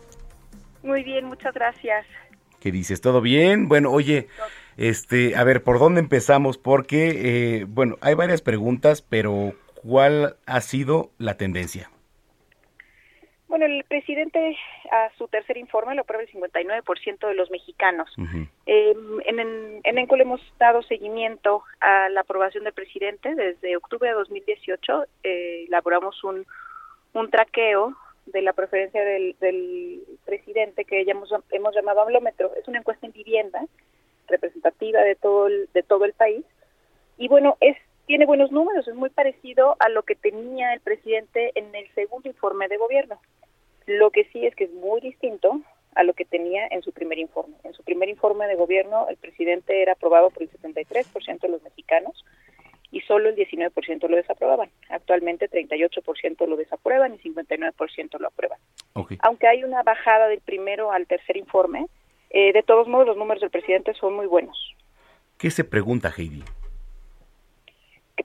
[0.83, 2.07] Muy bien, muchas gracias.
[2.59, 3.03] ¿Qué dices?
[3.03, 3.69] ¿Todo bien?
[3.69, 4.29] Bueno, oye,
[4.79, 6.57] este, a ver, ¿por dónde empezamos?
[6.57, 11.91] Porque, eh, bueno, hay varias preguntas, pero ¿cuál ha sido la tendencia?
[13.49, 14.57] Bueno, el presidente
[14.93, 18.15] a su tercer informe lo aprueba el 59% de los mexicanos.
[18.67, 23.35] Eh, en, en, en ENCOL hemos dado seguimiento a la aprobación del presidente.
[23.35, 26.47] Desde octubre de 2018 eh, elaboramos un,
[27.15, 32.53] un traqueo de la preferencia del, del presidente que ya hemos, hemos llamado hablómetro.
[32.55, 33.65] Es una encuesta en vivienda
[34.27, 36.45] representativa de todo el, de todo el país.
[37.17, 41.53] Y bueno, es tiene buenos números, es muy parecido a lo que tenía el presidente
[41.55, 43.21] en el segundo informe de gobierno.
[43.87, 45.61] Lo que sí es que es muy distinto
[45.95, 47.57] a lo que tenía en su primer informe.
[47.65, 51.63] En su primer informe de gobierno, el presidente era aprobado por el 73% de los
[51.63, 52.25] mexicanos
[52.91, 54.71] y solo el 19% lo desaprobaban.
[54.89, 58.59] Actualmente 38% lo desaprueban y 59% lo aprueban.
[58.95, 59.19] Okay.
[59.21, 61.87] Aunque hay una bajada del primero al tercer informe,
[62.31, 64.75] eh, de todos modos los números del presidente son muy buenos.
[65.37, 66.43] ¿Qué se pregunta, Heidi?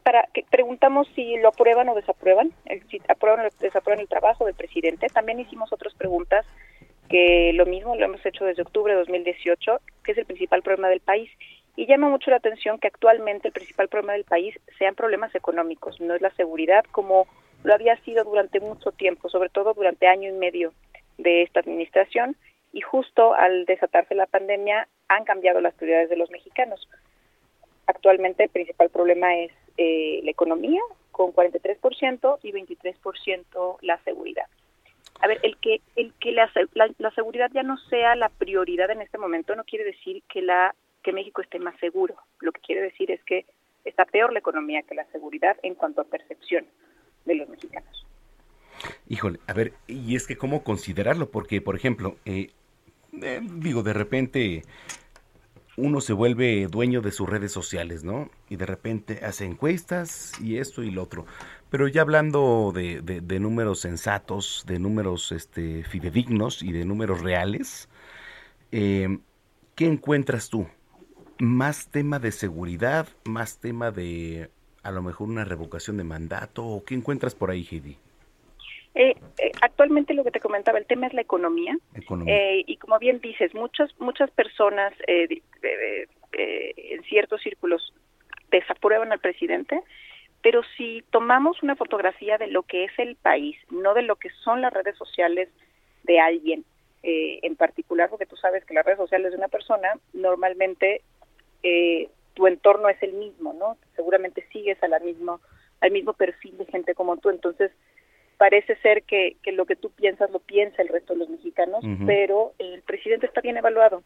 [0.02, 2.52] Para que preguntamos si lo aprueban o desaprueban,
[2.90, 5.08] si aprueban o desaprueban el trabajo del presidente.
[5.08, 6.46] También hicimos otras preguntas
[7.10, 10.90] que lo mismo lo hemos hecho desde octubre de 2018, que es el principal problema
[10.90, 11.30] del país.
[11.76, 16.00] Y llama mucho la atención que actualmente el principal problema del país sean problemas económicos,
[16.02, 17.28] no es la seguridad como
[17.64, 20.74] lo había sido durante mucho tiempo, sobre todo durante año y medio
[21.18, 22.36] de esta administración.
[22.72, 26.90] Y justo al desatarse la pandemia han cambiado las prioridades de los mexicanos.
[27.86, 30.82] Actualmente el principal problema es eh, la economía,
[31.12, 34.46] con 43% y 23% la seguridad.
[35.22, 39.02] A ver, el que el que la, la, seguridad ya no sea la prioridad en
[39.02, 42.16] este momento no quiere decir que la que México esté más seguro.
[42.40, 43.46] Lo que quiere decir es que
[43.86, 46.66] está peor la economía que la seguridad en cuanto a percepción
[47.26, 48.06] de los mexicanos.
[49.08, 52.50] Híjole, a ver, y es que cómo considerarlo, porque por ejemplo, eh,
[53.22, 54.64] eh, digo, de repente
[55.76, 58.30] uno se vuelve dueño de sus redes sociales, ¿no?
[58.50, 61.26] Y de repente hace encuestas y esto y lo otro.
[61.70, 67.90] Pero ya hablando de, números sensatos, de números este, fidedignos y de números reales,
[68.72, 69.18] eh,
[69.76, 70.68] ¿qué encuentras tú?
[71.40, 73.08] ¿Más tema de seguridad?
[73.26, 74.52] ¿Más tema de
[74.84, 76.64] a lo mejor una revocación de mandato?
[76.64, 77.98] ¿O qué encuentras por ahí, Heidi?
[78.96, 81.76] Eh, eh, actualmente lo que te comentaba, el tema es la economía.
[81.96, 82.36] economía.
[82.36, 85.42] Eh, y como bien dices, muchas, muchas personas eh,
[86.32, 87.94] en ciertos círculos
[88.52, 89.82] desaprueban al presidente,
[90.42, 94.30] pero si tomamos una fotografía de lo que es el país, no de lo que
[94.44, 95.50] son las redes sociales
[96.04, 96.66] de alguien
[97.06, 101.02] en particular, porque tú sabes que las redes sociales de una persona normalmente
[102.34, 103.78] tu entorno es el mismo, ¿no?
[103.96, 105.42] Seguramente sigues a la mismo,
[105.82, 107.72] al mismo perfil de gente como tú, entonces
[108.38, 111.84] parece ser que, que, lo que tú piensas lo piensa el resto de los mexicanos,
[111.84, 112.06] uh -huh.
[112.06, 114.04] pero el presidente está bien evaluado.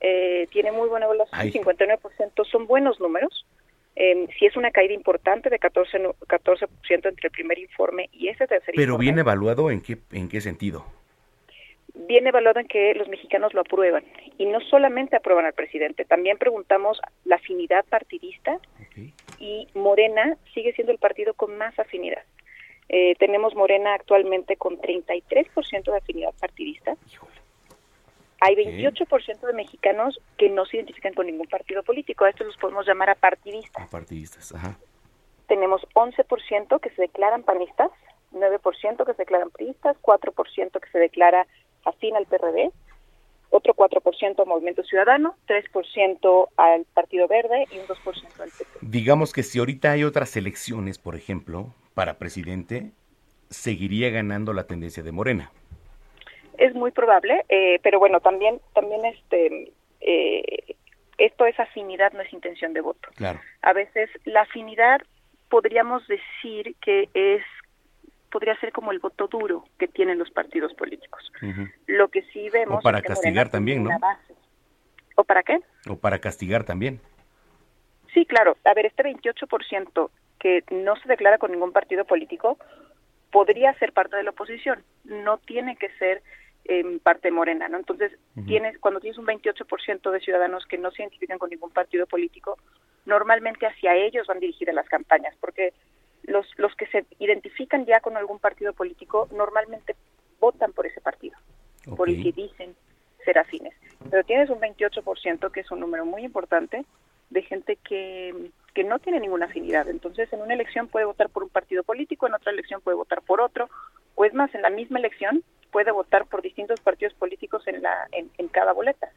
[0.00, 1.52] Eh, tiene muy buena evaluación, Ay.
[1.52, 3.46] 59% son buenos números.
[3.94, 8.46] Eh, sí es una caída importante de 14, 14% entre el primer informe y ese
[8.46, 9.04] tercer Pero informe.
[9.04, 10.84] bien evaluado en qué, en qué sentido?
[11.94, 14.02] Bien evaluado en que los mexicanos lo aprueban.
[14.38, 18.58] Y no solamente aprueban al presidente, también preguntamos la afinidad partidista
[18.88, 19.12] okay.
[19.38, 22.22] y Morena sigue siendo el partido con más afinidad.
[22.94, 26.94] Eh, tenemos Morena actualmente con 33% de afinidad partidista.
[27.10, 27.32] Híjole.
[28.40, 32.24] Hay 28% de mexicanos que no se identifican con ningún partido político.
[32.24, 33.82] A estos los podemos llamar apartidistas.
[33.82, 34.78] Apartidistas, ajá.
[35.46, 37.90] Tenemos 11% que se declaran panistas,
[38.32, 41.46] 9% que se declaran priistas, 4% que se declara
[41.84, 42.72] afín al PRD,
[43.52, 48.78] otro 4% al Movimiento Ciudadano, 3% al Partido Verde y un 2% al PP.
[48.80, 52.90] Digamos que si ahorita hay otras elecciones, por ejemplo, para presidente,
[53.50, 55.52] seguiría ganando la tendencia de Morena.
[56.56, 60.76] Es muy probable, eh, pero bueno, también, también este, eh,
[61.18, 63.08] esto es afinidad, no es intención de voto.
[63.16, 63.40] Claro.
[63.60, 65.02] A veces la afinidad
[65.50, 67.42] podríamos decir que es
[68.32, 71.30] podría ser como el voto duro que tienen los partidos políticos.
[71.42, 71.72] Uh -huh.
[71.86, 73.90] Lo que sí vemos o para es que castigar también, ¿no?
[74.00, 74.34] Base.
[75.14, 75.60] ¿O para qué?
[75.88, 77.00] O para castigar también.
[78.14, 78.56] Sí, claro.
[78.64, 80.10] A ver, este 28%
[80.40, 82.58] que no se declara con ningún partido político
[83.30, 84.82] podría ser parte de la oposición.
[85.04, 86.22] No tiene que ser
[86.64, 87.76] en parte morena, ¿no?
[87.78, 88.12] Entonces,
[88.46, 92.56] tienes cuando tienes un 28% de ciudadanos que no se identifican con ningún partido político,
[93.04, 95.72] normalmente hacia ellos van dirigidas las campañas, porque
[96.24, 99.96] los los que se identifican ya con algún partido político normalmente
[100.40, 101.36] votan por ese partido,
[101.96, 102.74] por el que dicen
[103.24, 103.74] ser afines.
[104.10, 106.84] Pero tienes un 28%, que es un número muy importante,
[107.30, 109.88] de gente que, que no tiene ninguna afinidad.
[109.88, 113.22] Entonces, en una elección puede votar por un partido político, en otra elección puede votar
[113.22, 113.68] por otro,
[114.14, 118.08] o es más, en la misma elección puede votar por distintos partidos políticos en, la,
[118.12, 119.10] en, cada boleta.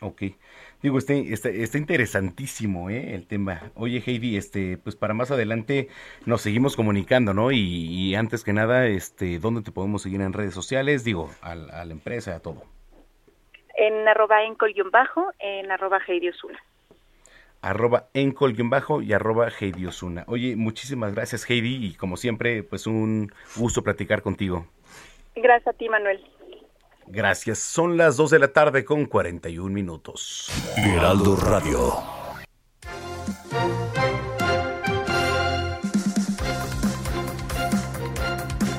[0.00, 0.22] Ok.
[0.80, 3.14] Digo, este, este, está interesantísimo ¿eh?
[3.14, 3.72] el tema.
[3.74, 5.88] Oye, Heidi, este, pues para más adelante
[6.24, 7.50] nos seguimos comunicando, ¿no?
[7.50, 11.02] Y, antes que nada, este, ¿dónde te podemos seguir en redes sociales?
[11.02, 12.62] Digo, a, a la empresa, a todo.
[13.76, 16.58] En arroba encol-bajo, en arroba Heidi Osuna.
[17.60, 20.22] Arroba encol-bajo y arroba Heidi Osuna.
[20.28, 24.66] Oye, muchísimas gracias, Heidi, y como siempre, pues un gusto platicar contigo.
[25.34, 26.24] Gracias a ti, Manuel.
[27.10, 27.58] Gracias.
[27.58, 30.50] Son las 2 de la tarde con 41 minutos.
[30.76, 31.94] Heraldo Radio.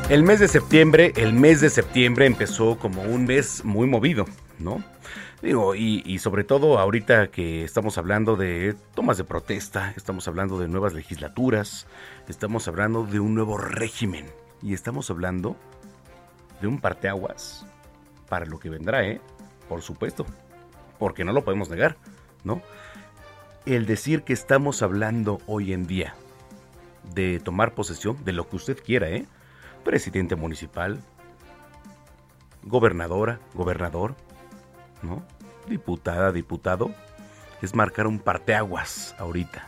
[0.10, 4.26] El mes de septiembre, el mes de septiembre empezó como un mes muy movido,
[4.58, 4.84] ¿no?
[5.42, 10.60] Digo, y, y, sobre todo ahorita que estamos hablando de tomas de protesta, estamos hablando
[10.60, 11.88] de nuevas legislaturas,
[12.28, 14.26] estamos hablando de un nuevo régimen
[14.62, 15.56] y estamos hablando
[16.60, 17.66] de un parteaguas
[18.30, 19.20] para lo que vendrá, ¿eh?
[19.68, 20.26] Por supuesto,
[20.98, 21.98] porque no lo podemos negar,
[22.44, 22.62] ¿no?
[23.66, 26.16] El decir que estamos hablando hoy en día
[27.14, 29.26] de tomar posesión de lo que usted quiera, ¿eh?
[29.84, 31.00] Presidente municipal,
[32.64, 34.16] gobernadora, gobernador,
[35.02, 35.24] ¿no?
[35.68, 36.92] Diputada, diputado,
[37.62, 39.68] es marcar un parteaguas ahorita.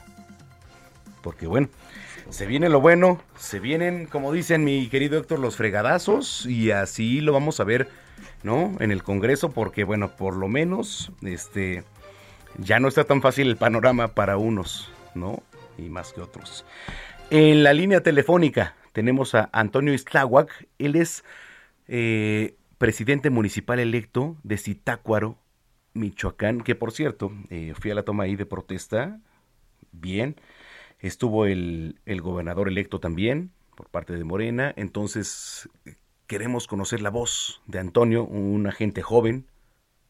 [1.22, 1.70] Porque bueno,
[2.30, 7.22] se viene lo bueno, se vienen, como dicen mi querido Héctor, los fregadazos y así
[7.22, 7.90] lo vamos a ver,
[8.44, 8.76] ¿no?
[8.80, 11.84] En el Congreso porque, bueno, por lo menos, este,
[12.58, 15.44] ya no está tan fácil el panorama para unos, ¿no?
[15.78, 16.66] Y más que otros.
[17.30, 21.24] En la línea telefónica tenemos a Antonio Istláhuac, él es
[21.88, 25.38] eh, presidente municipal electo de Zitácuaro,
[25.94, 29.20] Michoacán, que por cierto, eh, fui a la toma ahí de protesta,
[29.92, 30.36] bien,
[31.02, 34.72] Estuvo el, el gobernador electo también por parte de Morena.
[34.78, 35.68] Entonces
[36.32, 39.44] queremos conocer la voz de Antonio, un agente joven,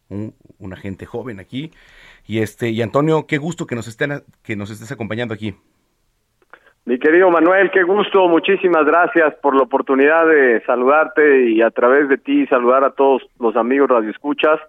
[0.07, 1.71] un, agente joven aquí.
[2.27, 5.55] Y este, y Antonio, qué gusto que nos estén, que nos estés acompañando aquí.
[6.85, 12.07] Mi querido Manuel, qué gusto, muchísimas gracias por la oportunidad de saludarte y a través
[12.07, 14.59] de ti saludar a todos los amigos radioescuchas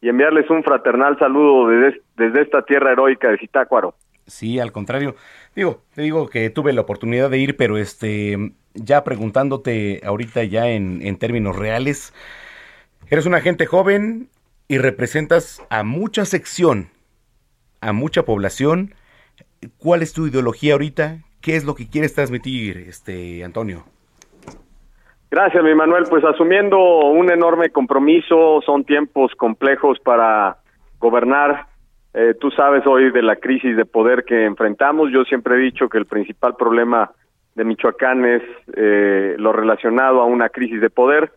[0.00, 3.94] y enviarles un fraternal saludo desde, desde esta tierra heroica de Zitácuaro.
[4.28, 5.16] Sí, al contrario.
[5.56, 10.68] Digo, te digo que tuve la oportunidad de ir, pero este, ya preguntándote ahorita ya
[10.68, 12.12] en, en términos reales,
[13.10, 14.28] eres una gente joven
[14.68, 16.90] y representas a mucha sección,
[17.80, 18.94] a mucha población.
[19.78, 21.24] ¿Cuál es tu ideología ahorita?
[21.40, 23.84] ¿Qué es lo que quieres transmitir, este, Antonio?
[25.30, 26.04] Gracias, mi Manuel.
[26.08, 30.58] Pues asumiendo un enorme compromiso, son tiempos complejos para
[30.98, 31.67] gobernar
[32.20, 35.12] eh, tú sabes hoy de la crisis de poder que enfrentamos.
[35.12, 37.12] Yo siempre he dicho que el principal problema
[37.54, 38.42] de Michoacán es
[38.74, 41.30] eh, lo relacionado a una crisis de poder.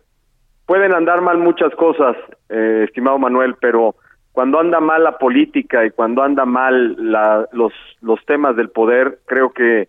[0.66, 2.16] Pueden andar mal muchas cosas,
[2.48, 3.94] eh, estimado Manuel, pero
[4.32, 9.20] cuando anda mal la política y cuando anda mal la, los, los temas del poder,
[9.26, 9.88] creo que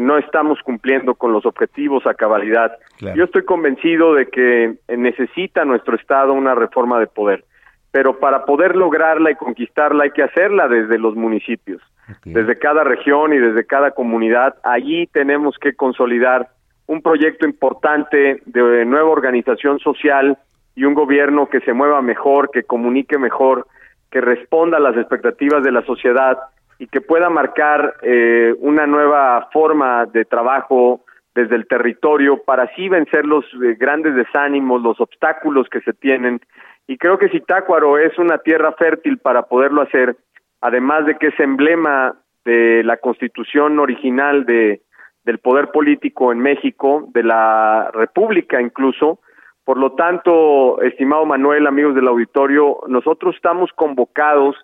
[0.00, 2.72] no estamos cumpliendo con los objetivos a cabalidad.
[3.14, 7.44] Yo estoy convencido de que necesita nuestro Estado una reforma de poder
[7.92, 11.80] pero para poder lograrla y conquistarla hay que hacerla desde los municipios,
[12.24, 14.56] desde cada región y desde cada comunidad.
[14.64, 16.48] Allí tenemos que consolidar
[16.86, 20.38] un proyecto importante de nueva organización social
[20.74, 23.66] y un gobierno que se mueva mejor, que comunique mejor,
[24.10, 26.38] que responda a las expectativas de la sociedad
[26.78, 31.02] y que pueda marcar eh, una nueva forma de trabajo
[31.34, 36.40] desde el territorio para así vencer los eh, grandes desánimos, los obstáculos que se tienen
[36.86, 40.16] y creo que Zitácuaro es una tierra fértil para poderlo hacer,
[40.60, 44.82] además de que es emblema de la constitución original de,
[45.24, 49.20] del poder político en México, de la República incluso.
[49.64, 54.56] Por lo tanto, estimado Manuel, amigos del auditorio, nosotros estamos convocados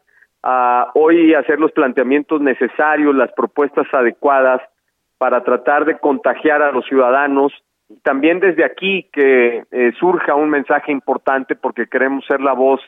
[0.42, 4.60] a hoy hacer los planteamientos necesarios, las propuestas adecuadas
[5.18, 7.52] para tratar de contagiar a los ciudadanos
[8.02, 12.80] también desde aquí que eh, surja un mensaje importante porque queremos ser la voz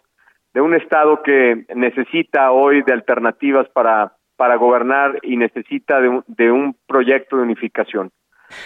[0.53, 6.25] de un Estado que necesita hoy de alternativas para, para gobernar y necesita de un,
[6.27, 8.11] de un proyecto de unificación.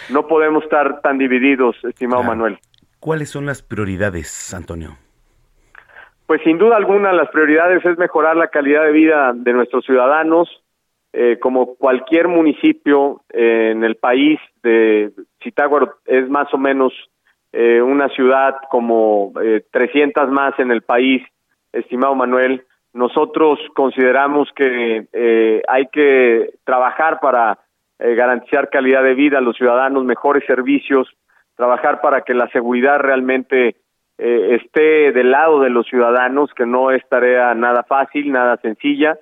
[0.09, 2.57] No podemos estar tan divididos, estimado Manuel.
[2.99, 4.97] ¿Cuáles son las prioridades, Antonio?
[6.25, 10.49] Pues sin duda alguna las prioridades es mejorar la calidad de vida de nuestros ciudadanos,
[11.17, 15.11] eh, como cualquier municipio eh, en el país de
[15.41, 16.91] Zitácuaro es más o menos
[17.53, 19.31] eh, una ciudad como
[19.71, 21.23] 300 más en el país,
[21.71, 22.65] estimado Manuel.
[22.91, 25.07] Nosotros consideramos que
[25.67, 27.59] hay que trabajar para
[27.97, 31.07] garantizar calidad de vida a los ciudadanos, mejores servicios,
[31.55, 33.75] trabajar para que la seguridad realmente
[34.17, 39.17] eh, esté del lado de los ciudadanos, que no es tarea nada fácil, nada sencilla,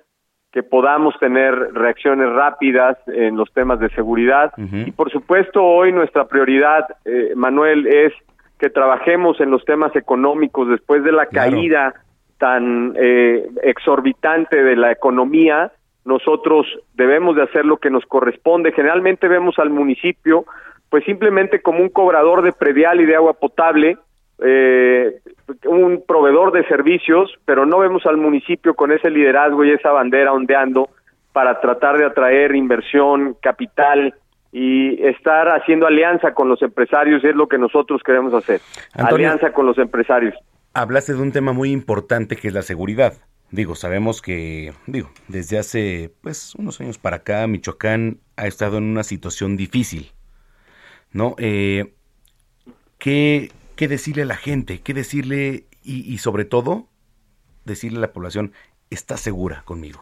[0.54, 4.52] que podamos tener reacciones rápidas en los temas de seguridad.
[4.56, 8.12] Y por supuesto, hoy nuestra prioridad, eh, Manuel, es
[8.60, 11.94] que trabajemos en los temas económicos después de la caída
[12.38, 15.72] tan eh, exorbitante de la economía.
[16.04, 18.70] Nosotros debemos de hacer lo que nos corresponde.
[18.70, 20.44] Generalmente vemos al municipio
[20.88, 23.98] pues simplemente como un cobrador de predial y de agua potable,
[24.44, 25.20] eh,
[25.66, 30.32] un proveedor de servicios, pero no vemos al municipio con ese liderazgo y esa bandera
[30.32, 30.88] ondeando
[31.32, 34.14] para tratar de atraer inversión, capital
[34.52, 38.60] y estar haciendo alianza con los empresarios es lo que nosotros queremos hacer.
[38.94, 40.34] alianza con los empresarios.
[40.74, 43.14] Hablaste de un tema muy importante que es la seguridad.
[43.50, 48.84] Digo, sabemos que, digo, desde hace pues unos años para acá Michoacán ha estado en
[48.84, 50.12] una situación difícil,
[51.12, 51.34] ¿no?
[51.38, 51.94] Eh,
[52.98, 56.86] ¿qué, qué decirle a la gente, qué decirle y, sobre todo
[57.64, 58.52] decirle a la población,
[58.90, 60.00] está segura conmigo.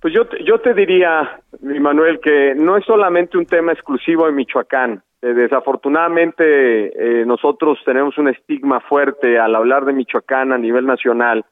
[0.00, 4.32] Pues yo te, yo te diría, Manuel, que no es solamente un tema exclusivo de
[4.32, 5.02] Michoacán.
[5.22, 11.44] Eh, desafortunadamente eh, nosotros tenemos un estigma fuerte al hablar de Michoacán a nivel nacional.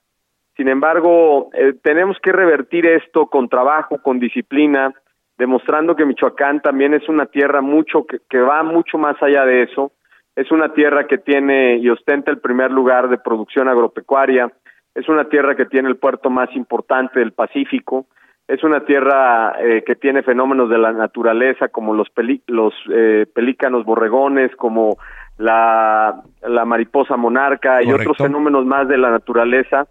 [0.56, 4.92] Sin embargo, eh, tenemos que revertir esto con trabajo, con disciplina,
[5.38, 9.92] demostrando que Michoacán también es una tierra mucho que va mucho más allá de eso
[10.40, 14.50] es una tierra que tiene y ostenta el primer lugar de producción agropecuaria,
[14.94, 18.06] es una tierra que tiene el puerto más importante del Pacífico,
[18.48, 22.08] es una tierra eh, que tiene fenómenos de la naturaleza como los,
[22.46, 24.96] los eh, pelícanos borregones, como
[25.36, 29.86] la, la mariposa monarca y otros fenómenos más de la naturaleza.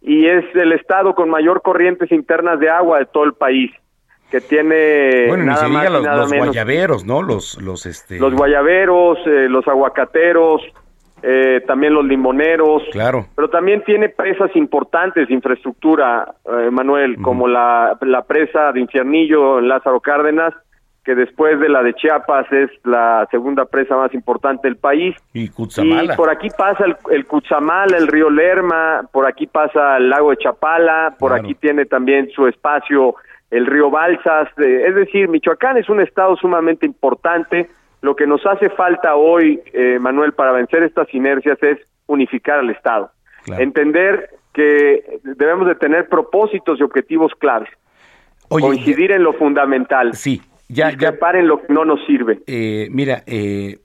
[0.00, 3.72] Y es el estado con mayor corrientes internas de agua de todo el país
[4.30, 7.22] que tiene bueno, nada más los, nada los guayaberos, ¿no?
[7.22, 10.62] Los los este los guayaberos, eh, los aguacateros,
[11.22, 12.82] eh, también los limoneros.
[12.92, 13.26] Claro.
[13.34, 19.58] Pero también tiene presas importantes de infraestructura, eh, Manuel, como la, la presa de Infiernillo
[19.58, 20.54] en Lázaro Cárdenas,
[21.04, 25.16] que después de la de Chiapas es la segunda presa más importante del país.
[25.32, 26.12] Y Cutzamala.
[26.12, 30.30] Y por aquí pasa el, el Cutzamala, el río Lerma, por aquí pasa el lago
[30.30, 33.14] de Chapala, por aquí tiene también su espacio
[33.50, 37.68] el río Balsas, es decir, Michoacán es un estado sumamente importante.
[38.02, 42.70] Lo que nos hace falta hoy, eh, Manuel, para vencer estas inercias es unificar al
[42.70, 43.10] Estado.
[43.58, 47.70] Entender que debemos de tener propósitos y objetivos claves.
[48.48, 50.14] coincidir en lo fundamental.
[50.14, 51.16] Sí, ya, ya.
[51.34, 52.40] en lo que no nos sirve.
[52.46, 53.78] Eh, mira, eh,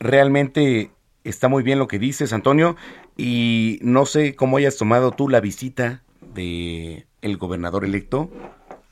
[0.00, 0.90] realmente
[1.22, 2.76] está muy bien lo que dices, Antonio,
[3.16, 6.02] y no sé cómo hayas tomado tú la visita
[6.34, 8.30] de el gobernador electo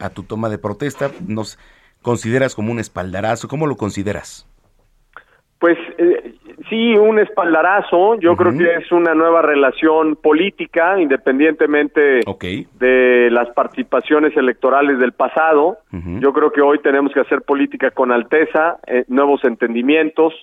[0.02, 1.10] a tu toma de protesta?
[1.26, 1.58] ¿Nos
[2.02, 3.48] consideras como un espaldarazo?
[3.48, 4.48] ¿Cómo lo consideras?
[5.62, 6.34] Pues eh,
[6.68, 8.18] sí, un espaldarazo.
[8.18, 12.20] Yo creo que es una nueva relación política, independientemente
[12.80, 15.78] de las participaciones electorales del pasado.
[15.92, 20.34] Yo creo que hoy tenemos que hacer política con alteza, eh, nuevos entendimientos.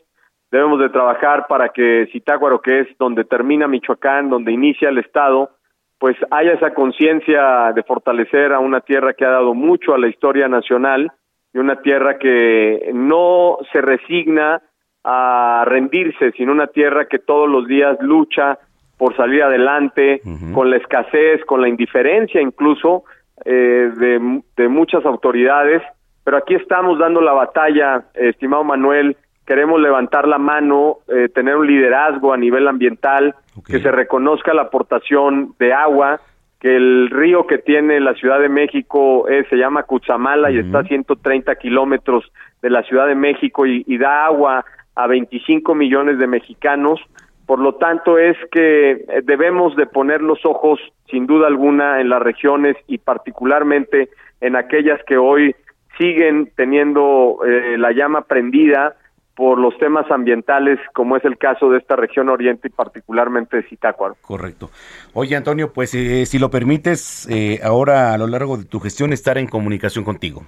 [0.51, 5.51] Debemos de trabajar para que Zitácuaro, que es donde termina Michoacán, donde inicia el Estado,
[5.99, 10.07] pues haya esa conciencia de fortalecer a una tierra que ha dado mucho a la
[10.07, 11.11] historia nacional
[11.53, 14.61] y una tierra que no se resigna
[15.03, 18.57] a rendirse, sino una tierra que todos los días lucha
[18.97, 20.21] por salir adelante,
[20.53, 23.03] con la escasez, con la indiferencia incluso
[23.45, 25.81] eh, de, de muchas autoridades,
[26.23, 29.15] pero aquí estamos dando la batalla, estimado Manuel,
[29.49, 33.33] queremos levantar la mano, eh, tener un liderazgo a nivel ambiental,
[33.65, 36.19] que se reconozca la aportación de agua,
[36.59, 40.79] que el río que tiene la Ciudad de México eh, se llama Cutzamala y está
[40.79, 42.25] a 130 kilómetros
[42.61, 46.99] de la Ciudad de México y, y, da agua a 25 millones de mexicanos.
[47.45, 50.79] Por lo tanto, es que eh, debemos de poner los ojos,
[51.09, 54.09] sin duda alguna, en las regiones y particularmente
[54.41, 55.55] en aquellas que hoy
[55.97, 57.39] siguen teniendo
[57.77, 58.95] la llama prendida
[59.39, 63.63] por los temas ambientales, como es el caso de esta región oriente y particularmente de
[63.63, 64.17] Zitácuaro.
[64.19, 64.69] Correcto.
[65.13, 69.13] Oye, Antonio, pues eh, si lo permites, eh, ahora a lo largo de tu gestión
[69.13, 70.41] estar en comunicación contigo.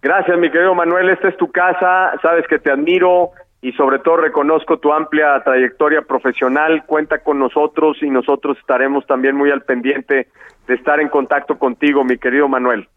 [0.00, 1.10] Gracias, mi querido Manuel.
[1.10, 2.12] Esta es tu casa.
[2.22, 6.86] Sabes que te admiro y sobre todo reconozco tu amplia trayectoria profesional.
[6.86, 10.28] Cuenta con nosotros y nosotros estaremos también muy al pendiente
[10.66, 12.88] de estar en contacto contigo, mi querido Manuel.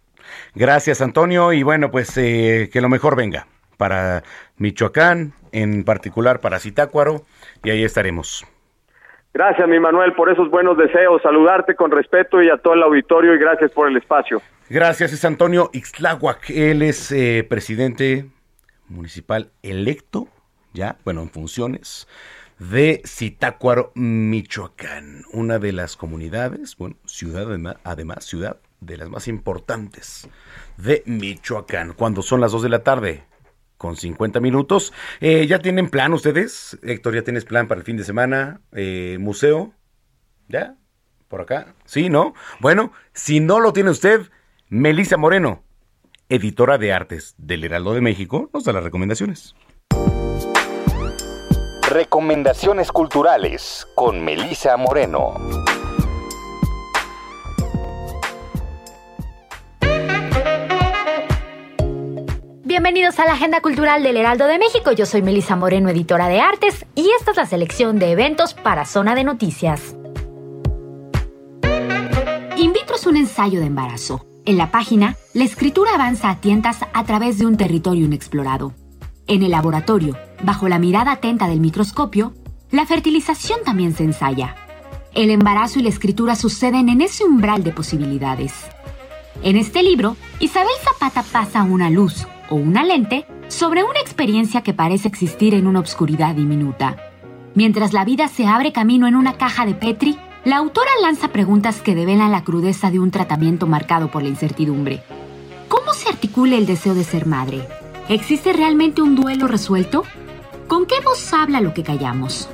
[0.56, 1.52] Gracias, Antonio.
[1.52, 3.48] Y bueno, pues eh, que lo mejor venga
[3.82, 4.22] para
[4.58, 7.24] Michoacán, en particular para Zitácuaro,
[7.64, 8.46] y ahí estaremos.
[9.34, 11.20] Gracias, mi Manuel, por esos buenos deseos.
[11.24, 14.40] Saludarte con respeto y a todo el auditorio y gracias por el espacio.
[14.70, 16.52] Gracias, es Antonio Ixtláhuac.
[16.52, 18.26] Él es eh, presidente
[18.88, 20.28] municipal electo,
[20.74, 22.08] ya, bueno, en funciones,
[22.60, 25.24] de Zitácuaro, Michoacán.
[25.34, 27.48] Una de las comunidades, bueno, ciudad
[27.84, 30.30] además, ciudad de las más importantes
[30.78, 31.94] de Michoacán.
[31.94, 33.24] Cuando son las 2 de la tarde,
[33.82, 34.94] con 50 minutos.
[35.22, 36.78] Eh, ¿Ya tienen plan ustedes?
[36.84, 38.62] Héctor, ¿ya tienes plan para el fin de semana?
[38.74, 39.74] Eh, ¿Museo?
[40.48, 40.76] ¿Ya?
[41.28, 41.74] ¿Por acá?
[41.86, 42.36] ¿Sí, no?
[42.60, 44.30] Bueno, si no lo tiene usted,
[44.70, 45.64] Melissa Moreno,
[46.30, 49.56] editora de artes del Heraldo de México, nos da las recomendaciones.
[51.90, 55.34] Recomendaciones culturales con Melissa Moreno.
[62.84, 64.92] Bienvenidos a la Agenda Cultural del Heraldo de México.
[64.92, 68.86] Yo soy Melisa Moreno, editora de artes, y esta es la selección de eventos para
[68.86, 69.96] Zona de Noticias.
[72.58, 74.26] In vitro es un ensayo de embarazo.
[74.46, 78.74] En la página, la escritura avanza a tientas a través de un territorio inexplorado.
[79.28, 82.34] En el laboratorio, bajo la mirada atenta del microscopio,
[82.72, 84.56] la fertilización también se ensaya.
[85.14, 88.54] El embarazo y la escritura suceden en ese umbral de posibilidades.
[89.44, 94.74] En este libro, Isabel Zapata pasa una luz, o una lente sobre una experiencia que
[94.74, 96.98] parece existir en una obscuridad diminuta.
[97.56, 101.82] Mientras la vida se abre camino en una caja de Petri, la autora lanza preguntas
[101.82, 105.02] que develan la crudeza de un tratamiento marcado por la incertidumbre.
[105.68, 107.68] ¿Cómo se articula el deseo de ser madre?
[108.10, 110.04] ¿Existe realmente un duelo resuelto?
[110.68, 112.50] ¿Con qué voz habla lo que callamos?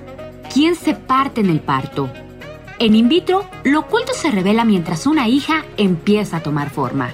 [0.53, 2.09] ¿Quién se parte en el parto?
[2.79, 7.11] En in vitro, lo oculto se revela mientras una hija empieza a tomar forma.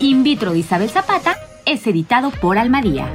[0.00, 1.36] In vitro de Isabel Zapata
[1.66, 3.12] es editado por Almadía.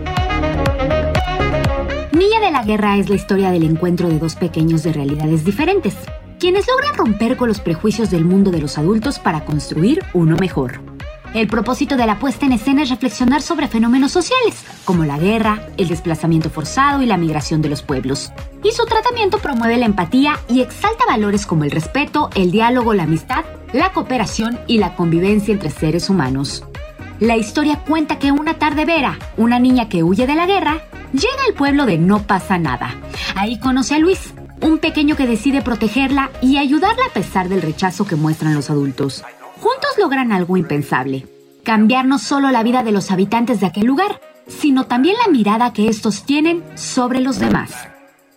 [2.11, 5.95] Niña de la Guerra es la historia del encuentro de dos pequeños de realidades diferentes,
[6.39, 10.79] quienes logran romper con los prejuicios del mundo de los adultos para construir uno mejor.
[11.33, 15.67] El propósito de la puesta en escena es reflexionar sobre fenómenos sociales, como la guerra,
[15.77, 18.31] el desplazamiento forzado y la migración de los pueblos.
[18.63, 23.03] Y su tratamiento promueve la empatía y exalta valores como el respeto, el diálogo, la
[23.03, 23.43] amistad,
[23.73, 26.63] la cooperación y la convivencia entre seres humanos.
[27.19, 31.43] La historia cuenta que una tarde Vera, una niña que huye de la guerra, llega
[31.47, 32.95] al pueblo de No pasa nada.
[33.35, 38.05] Ahí conoce a Luis, un pequeño que decide protegerla y ayudarla a pesar del rechazo
[38.05, 39.23] que muestran los adultos.
[39.59, 41.27] Juntos logran algo impensable,
[41.63, 45.73] cambiar no solo la vida de los habitantes de aquel lugar, sino también la mirada
[45.73, 47.71] que estos tienen sobre los demás.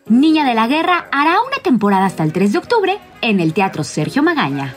[0.08, 3.84] Niña de la Guerra hará una temporada hasta el 3 de octubre en el Teatro
[3.84, 4.74] Sergio Magaña.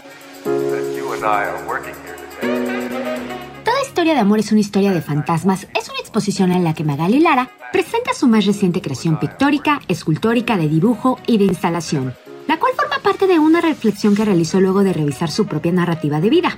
[4.04, 7.22] Historia de Amor es una historia de fantasmas es una exposición en la que Magali
[7.22, 12.14] Lara presenta su más reciente creación pictórica, escultórica, de dibujo y de instalación,
[12.46, 16.20] la cual forma parte de una reflexión que realizó luego de revisar su propia narrativa
[16.20, 16.58] de vida.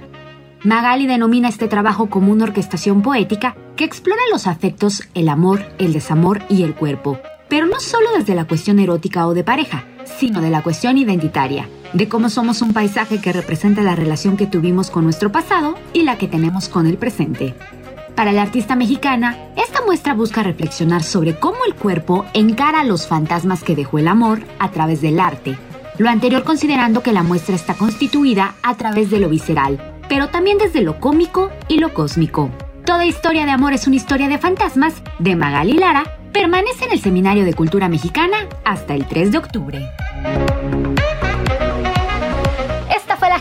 [0.64, 5.94] Magali denomina este trabajo como una orquestación poética que explora los afectos, el amor, el
[5.94, 10.42] desamor y el cuerpo, pero no solo desde la cuestión erótica o de pareja, sino
[10.42, 14.90] de la cuestión identitaria, de cómo somos un paisaje que representa la relación que tuvimos
[14.90, 17.56] con nuestro pasado y la que tenemos con el presente.
[18.16, 23.64] Para la artista mexicana, esta muestra busca reflexionar sobre cómo el cuerpo encara los fantasmas
[23.64, 25.58] que dejó el amor a través del arte,
[25.98, 30.58] lo anterior considerando que la muestra está constituida a través de lo visceral, pero también
[30.58, 32.50] desde lo cómico y lo cósmico.
[32.86, 36.04] Toda historia de amor es una historia de fantasmas de Magali Lara,
[36.36, 39.90] permanece en el Seminario de Cultura Mexicana hasta el 3 de octubre.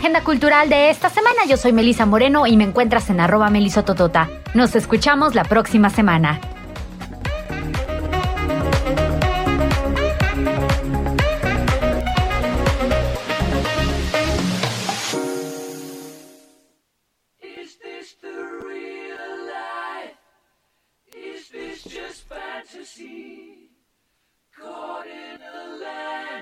[0.05, 1.45] agenda cultural de esta semana.
[1.47, 4.29] Yo soy Melisa Moreno y me encuentras en arroba melisototota.
[4.53, 6.39] Nos escuchamos la próxima semana.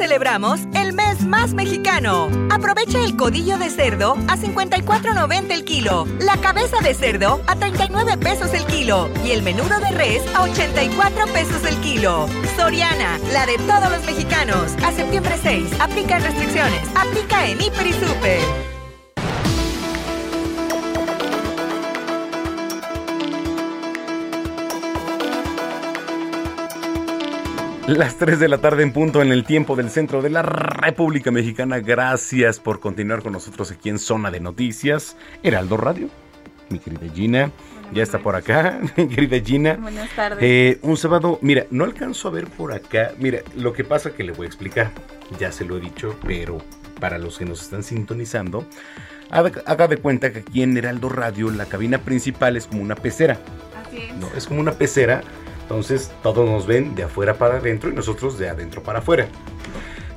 [0.00, 2.30] Celebramos el mes más mexicano.
[2.50, 8.16] Aprovecha el codillo de cerdo a 54.90 el kilo, la cabeza de cerdo a 39
[8.16, 12.26] pesos el kilo y el menudo de res a 84 pesos el kilo.
[12.56, 14.72] Soriana, la de todos los mexicanos.
[14.82, 16.88] A septiembre 6, aplica restricciones.
[16.94, 18.69] Aplica en Hiper y Super.
[27.90, 31.32] Las 3 de la tarde en punto en el tiempo del centro de la República
[31.32, 31.80] Mexicana.
[31.80, 35.16] Gracias por continuar con nosotros aquí en Zona de Noticias.
[35.42, 36.08] Heraldo Radio.
[36.68, 37.50] Mi querida Gina.
[37.92, 39.74] Ya está por acá, mi querida Gina.
[39.74, 40.38] Buenas tardes.
[40.40, 43.10] Eh, un sábado, mira, no alcanzo a ver por acá.
[43.18, 44.92] Mira, lo que pasa que le voy a explicar.
[45.40, 46.58] Ya se lo he dicho, pero
[47.00, 48.66] para los que nos están sintonizando,
[49.30, 53.40] haga de cuenta que aquí en Heraldo Radio la cabina principal es como una pecera.
[53.84, 54.16] Así es.
[54.16, 55.22] No, es como una pecera.
[55.70, 59.28] Entonces todos nos ven de afuera para adentro y nosotros de adentro para afuera.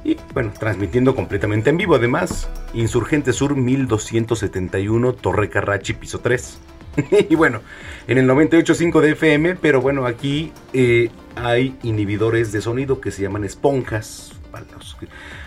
[0.03, 1.93] Y bueno, transmitiendo completamente en vivo.
[1.93, 6.57] Además, Insurgente Sur 1271, Torre Carrachi, piso 3.
[7.29, 7.61] y bueno,
[8.07, 13.21] en el 98.5 de FM, pero bueno, aquí eh, hay inhibidores de sonido que se
[13.21, 14.33] llaman esponjas.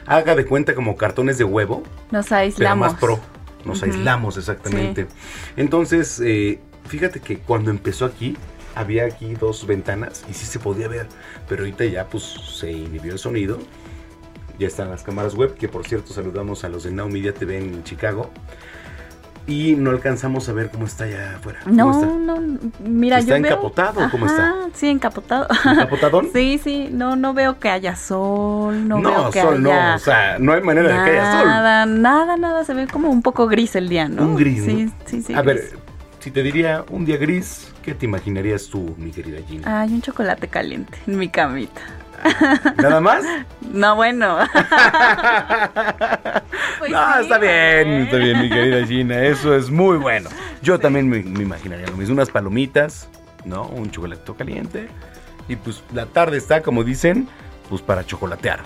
[0.06, 1.82] Haga de cuenta como cartones de huevo,
[2.12, 2.92] Nos pero aislamos.
[2.92, 3.18] más pro.
[3.64, 5.08] Nos aislamos exactamente.
[5.56, 8.36] Entonces, eh, fíjate que cuando empezó aquí,
[8.76, 11.08] había aquí dos ventanas y sí se podía ver.
[11.48, 13.58] Pero ahorita ya pues se inhibió el sonido.
[14.58, 17.58] Ya están las cámaras web, que por cierto saludamos a los de Now Media TV
[17.58, 18.30] en Chicago.
[19.48, 21.60] Y no alcanzamos a ver cómo está allá afuera.
[21.76, 22.18] ¿Cómo No, está?
[22.18, 23.52] no, mira, ¿Está yo veo...
[23.52, 24.60] encapotado o cómo está?
[24.74, 25.46] Sí, encapotado.
[25.64, 26.30] ¿Encapotadón?
[26.32, 29.94] sí, sí, no, no veo que haya sol, no, No, veo que sol no, haya...
[29.94, 31.44] o sea, no hay manera de que haya sol.
[31.44, 34.24] Nada, nada, nada, se ve como un poco gris el día, ¿no?
[34.24, 34.80] Un gris, ¿no?
[34.80, 35.34] Sí, sí, sí.
[35.34, 35.62] a gris.
[35.70, 35.78] ver,
[36.26, 39.82] si te diría un día gris, ¿qué te imaginarías tú, mi querida Gina?
[39.82, 41.80] Hay un chocolate caliente en mi camita.
[42.78, 43.24] ¿Nada más?
[43.60, 44.38] No, bueno.
[46.80, 49.22] Pues no, sí, está bien, está bien, mi querida Gina.
[49.22, 50.28] Eso es muy bueno.
[50.62, 52.14] Yo también me, me imaginaría lo mismo.
[52.14, 53.08] Unas palomitas,
[53.44, 53.68] ¿no?
[53.68, 54.88] Un chocolate caliente.
[55.48, 57.28] Y pues la tarde está, como dicen,
[57.70, 58.60] pues para chocolatear.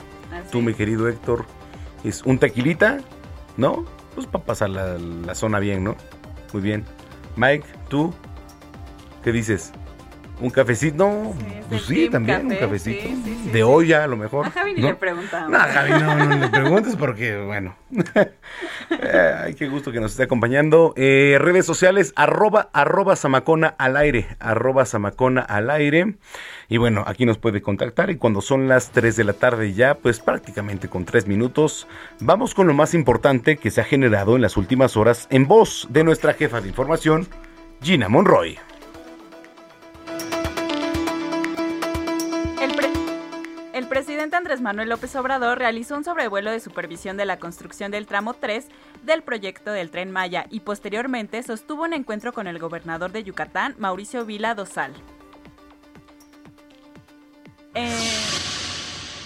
[0.51, 1.45] Tú, mi querido Héctor,
[2.05, 3.01] es un tequilita,
[3.59, 3.85] ¿no?
[4.15, 5.95] Pues para pasar la, la zona bien, ¿no?
[6.55, 6.87] Muy bien.
[7.37, 8.13] Mike, tú,
[9.23, 9.73] ¿qué dices?
[10.41, 11.07] ¿Un cafecito?
[11.07, 11.35] No,
[11.69, 13.03] pues sí, también, un cafecito.
[13.03, 13.63] sí, sí, sí, de sí.
[13.63, 14.47] olla, a lo mejor.
[14.47, 14.89] A Javi ni ¿no?
[14.89, 15.51] le preguntamos.
[15.51, 17.77] No, Javi, no, no le preguntes porque, bueno.
[18.91, 20.95] Eh, Ay, qué gusto que nos esté acompañando.
[20.97, 26.17] Eh, redes sociales, arroba, arroba Samacona al aire, arroba Samacona al aire.
[26.69, 29.95] Y bueno, aquí nos puede contactar y cuando son las 3 de la tarde ya,
[29.95, 31.87] pues prácticamente con 3 minutos,
[32.21, 35.87] vamos con lo más importante que se ha generado en las últimas horas en voz
[35.91, 37.29] de nuestra jefa de información,
[37.81, 38.59] Gina Monroy.
[44.59, 48.67] Manuel López Obrador realizó un sobrevuelo de supervisión de la construcción del tramo 3
[49.05, 53.77] del proyecto del tren Maya y posteriormente sostuvo un encuentro con el gobernador de Yucatán,
[53.79, 54.93] Mauricio Vila Dosal.
[57.75, 58.30] Eh,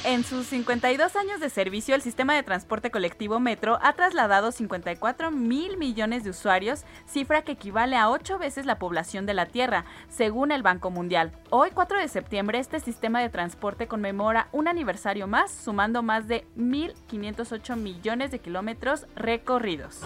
[0.05, 5.31] en sus 52 años de servicio, el sistema de transporte colectivo Metro ha trasladado 54
[5.31, 9.87] mil millones de usuarios, cifra que equivale a ocho veces la población de la Tierra,
[10.11, 11.33] según el Banco Mundial.
[11.49, 16.47] Hoy, 4 de septiembre, este sistema de transporte conmemora un aniversario más, sumando más de
[16.59, 20.01] 1.508 millones de kilómetros recorridos.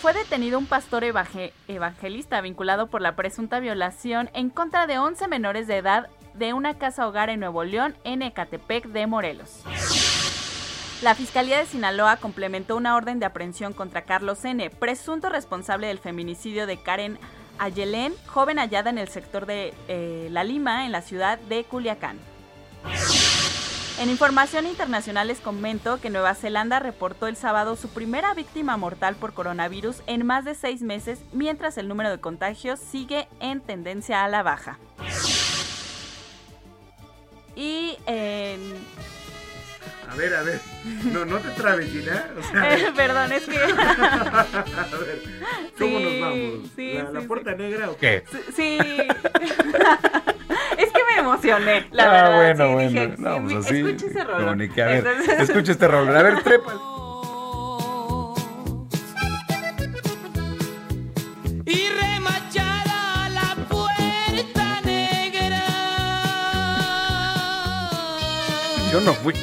[0.00, 5.28] Fue detenido un pastor evangel- evangelista vinculado por la presunta violación en contra de 11
[5.28, 9.62] menores de edad de una casa hogar en Nuevo León, en Ecatepec de Morelos.
[11.02, 15.98] La Fiscalía de Sinaloa complementó una orden de aprehensión contra Carlos N., presunto responsable del
[15.98, 17.18] feminicidio de Karen
[17.58, 22.18] Ayelén, joven hallada en el sector de eh, La Lima, en la ciudad de Culiacán.
[23.98, 29.14] En información internacional les comento que Nueva Zelanda reportó el sábado su primera víctima mortal
[29.14, 34.24] por coronavirus en más de seis meses, mientras el número de contagios sigue en tendencia
[34.24, 34.78] a la baja.
[37.60, 38.58] Y en...
[40.10, 40.58] A ver, a ver.
[41.12, 42.24] No, no te trabes, Gina.
[42.38, 43.58] O sea, Eh, perdón, es que...
[43.58, 44.46] a
[44.98, 45.22] ver,
[45.78, 46.70] ¿cómo Sí, nos vamos?
[46.74, 48.24] sí, ¿La, la sí, puerta negra o qué?
[48.56, 48.78] Sí.
[50.78, 52.36] es que me emocioné, la ah, verdad.
[52.36, 52.88] bueno, sí, bueno.
[52.88, 53.76] dije, no, sí, pues así.
[53.80, 54.24] Escucha ese
[54.70, 56.16] que, a ver, Entonces- escucha este rollo.
[56.18, 56.72] A ver, trepa.
[61.66, 62.09] y remachada
[68.92, 69.34] Yo no fui.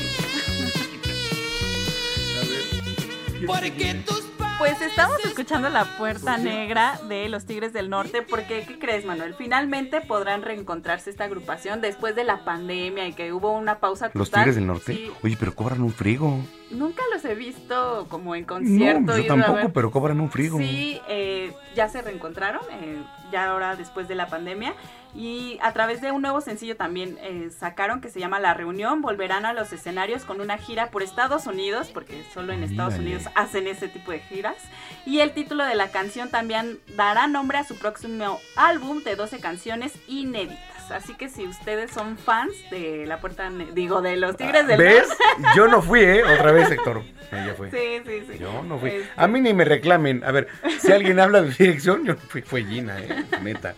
[3.45, 4.23] Porque tus
[4.57, 9.35] Pues estamos escuchando la puerta negra de los Tigres del Norte porque, ¿qué crees, Manuel?
[9.35, 14.19] Finalmente podrán reencontrarse esta agrupación después de la pandemia y que hubo una pausa total.
[14.19, 14.93] Los Tigres del Norte.
[14.93, 16.39] Sí, Oye, pero cobran un frigo.
[16.72, 19.18] Nunca los he visto como en No, concierto.
[19.18, 20.57] yo ido a tampoco, pero cobran un frigo.
[20.57, 23.01] Sí, eh, ya se reencontraron, eh,
[23.32, 24.74] ya ahora después de la pandemia.
[25.15, 29.01] Y a través de un nuevo sencillo también eh, sacaron que se llama La Reunión.
[29.01, 32.95] Volverán a los escenarios con una gira por Estados Unidos, porque solo en Estados.
[32.99, 34.57] Unidos hacen ese tipo de giras.
[35.05, 39.39] Y el título de la canción también dará nombre a su próximo álbum de 12
[39.39, 40.76] canciones inéditas.
[40.91, 45.07] Así que si ustedes son fans de la puerta, digo, de los Tigres del ¿Ves?
[45.55, 46.23] Yo no fui, ¿eh?
[46.23, 47.03] Otra vez, Héctor.
[47.31, 47.69] Ella fue.
[47.71, 48.38] Sí, sí, sí.
[48.39, 48.89] Yo no fui.
[48.89, 50.23] Este, A mí ni me reclamen.
[50.23, 50.47] A ver,
[50.79, 52.41] si alguien habla de dirección, yo no fui.
[52.41, 53.25] Fue Gina, ¿eh?
[53.41, 53.75] Neta.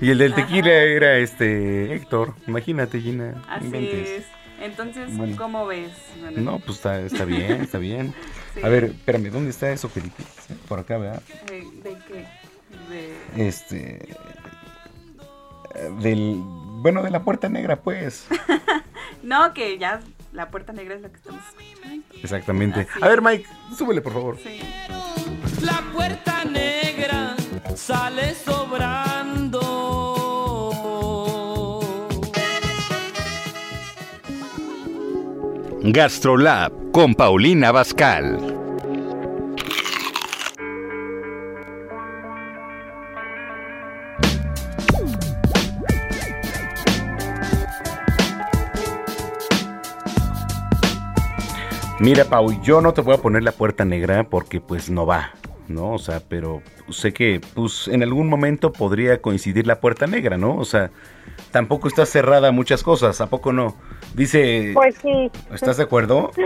[0.00, 2.34] Y el del tequila era este Héctor.
[2.46, 3.34] Imagínate, Gina.
[3.48, 4.08] Así inventes.
[4.08, 4.24] es.
[4.60, 5.36] Entonces, Bueno.
[5.38, 5.90] ¿cómo ves?
[6.22, 6.44] Manuel?
[6.44, 8.12] No, pues está, está bien, está bien.
[8.54, 8.60] Sí.
[8.62, 10.22] A ver, espérame, ¿dónde está eso dijiste?
[10.68, 11.22] Por acá, ¿verdad?
[11.46, 12.26] ¿De, de qué?
[12.90, 13.48] De...
[13.48, 14.06] Este.
[16.00, 16.40] Del.
[16.82, 18.26] Bueno, de la puerta negra, pues.
[19.22, 20.00] No, que ya
[20.32, 22.04] la puerta negra es la que estamos escuchando.
[22.22, 22.86] Exactamente.
[22.90, 23.46] Así A ver, Mike,
[23.76, 24.38] súbele, por favor.
[24.42, 24.60] Sí.
[25.62, 27.36] la puerta negra
[27.74, 29.60] sale sobrando.
[35.82, 38.59] Gastrolab con Paulina Bascal.
[52.00, 55.32] Mira, Pau, yo no te voy a poner la puerta negra porque pues no va,
[55.68, 55.92] ¿no?
[55.92, 60.56] O sea, pero sé que pues en algún momento podría coincidir la puerta negra, ¿no?
[60.56, 60.90] O sea,
[61.50, 63.76] tampoco está cerrada a muchas cosas, ¿a poco no?
[64.14, 65.30] Dice, Pues sí.
[65.52, 66.30] ¿estás de acuerdo?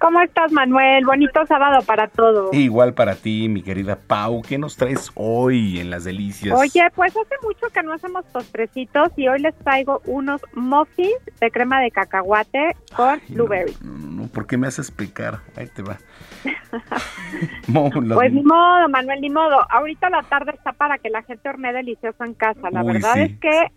[0.00, 1.04] ¿Cómo estás, Manuel?
[1.04, 2.54] Bonito sábado para todos.
[2.54, 6.58] Igual para ti, mi querida Pau, ¿qué nos traes hoy en las delicias?
[6.58, 11.50] Oye, pues hace mucho que no hacemos postrecitos y hoy les traigo unos muffins de
[11.50, 13.76] crema de cacahuate con blueberry.
[13.82, 15.40] No, ¿por qué me haces picar?
[15.54, 15.98] Ahí te va.
[18.14, 19.58] Pues ni modo, Manuel, ni modo.
[19.70, 22.70] Ahorita la tarde está para que la gente hornee delicioso en casa.
[22.70, 23.20] La Uy, verdad sí.
[23.20, 23.72] es que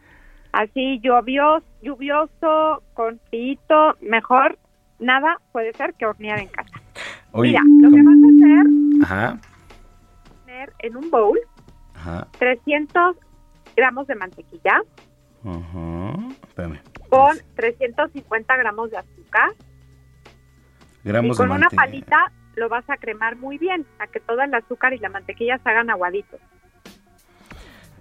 [0.51, 4.57] así lluvioso, lluvioso, con frío, mejor
[5.03, 6.81] nada puede ser que hornear en casa.
[7.31, 9.39] Oye, Mira, lo que vas a hacer Ajá,
[10.41, 11.39] poner en un bowl
[11.95, 13.15] ajá, 300
[13.75, 14.81] gramos de mantequilla
[15.43, 16.13] ajá.
[16.47, 16.79] Espérame.
[17.09, 19.51] con 350 gramos de azúcar
[21.03, 24.41] Gramos y con de una palita lo vas a cremar muy bien, a que todo
[24.41, 26.39] el azúcar y la mantequilla se hagan aguaditos.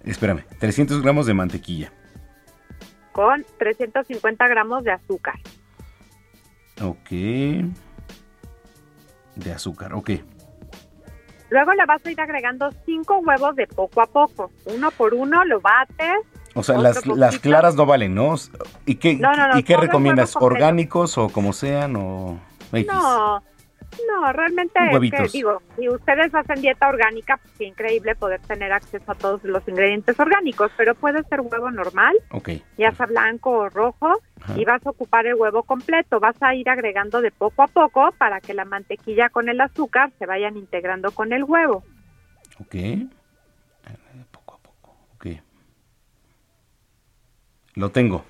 [0.05, 1.91] Espérame, 300 gramos de mantequilla.
[3.11, 5.35] Con 350 gramos de azúcar.
[6.81, 7.09] Ok.
[9.35, 10.11] De azúcar, ok.
[11.49, 14.51] Luego le vas a ir agregando cinco huevos de poco a poco.
[14.65, 16.17] Uno por uno lo bates.
[16.55, 18.35] O sea, las, las claras no valen, ¿no?
[18.85, 20.35] ¿Y qué, No, no, no, ¿y qué recomiendas?
[20.35, 22.39] ¿Orgánicos o como sean o
[22.71, 22.87] X?
[22.91, 23.43] No,
[24.07, 25.31] no, realmente es que, Huevitos.
[25.31, 29.67] digo, si ustedes hacen dieta orgánica, pues qué increíble poder tener acceso a todos los
[29.67, 32.49] ingredientes orgánicos, pero puede ser huevo normal, Ok.
[32.77, 34.53] ya sea blanco o rojo, Ajá.
[34.59, 36.19] y vas a ocupar el huevo completo.
[36.19, 40.11] Vas a ir agregando de poco a poco para que la mantequilla con el azúcar
[40.19, 41.83] se vayan integrando con el huevo.
[42.59, 42.75] Ok.
[44.31, 44.97] Poco a poco.
[45.15, 45.27] Ok.
[47.75, 48.23] Lo tengo.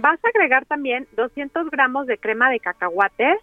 [0.00, 3.38] Vas a agregar también 200 gramos de crema de cacahuate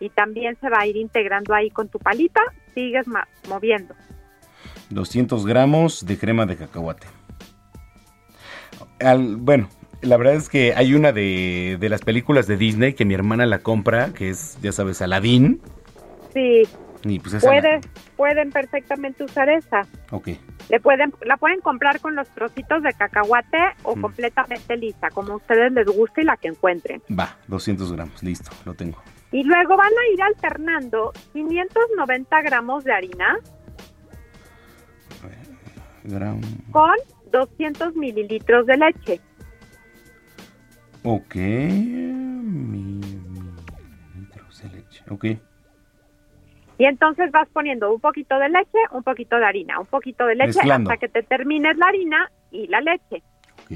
[0.00, 2.40] y también se va a ir integrando ahí con tu palita.
[2.74, 3.06] Sigues
[3.48, 3.94] moviendo.
[4.90, 7.06] 200 gramos de crema de cacahuate.
[9.00, 9.68] Al- bueno,
[10.02, 13.46] la verdad es que hay una de, de las películas de Disney que mi hermana
[13.46, 15.60] la compra, que es, ya sabes, Aladdin.
[16.32, 16.62] Sí,
[17.04, 17.80] Y pues esa la- puede,
[18.16, 19.86] pueden perfectamente usar esa.
[20.10, 20.28] Ok.
[20.68, 24.00] Le pueden, la pueden comprar con los trocitos de cacahuate o Mm.
[24.02, 27.02] completamente lisa, como a ustedes les guste y la que encuentren.
[27.18, 28.22] Va, 200 gramos.
[28.22, 28.98] Listo, lo tengo.
[29.32, 33.36] Y luego van a ir alternando 590 gramos de harina
[36.04, 36.40] Gram-
[36.72, 36.94] con
[37.30, 39.20] 200 mililitros de leche.
[41.04, 41.34] Ok.
[41.36, 43.00] Mi-
[45.10, 45.24] Ok.
[46.78, 50.34] Y entonces vas poniendo un poquito de leche, un poquito de harina, un poquito de
[50.36, 50.90] leche Mezclando.
[50.90, 53.22] hasta que te termines la harina y la leche.
[53.64, 53.70] Ok.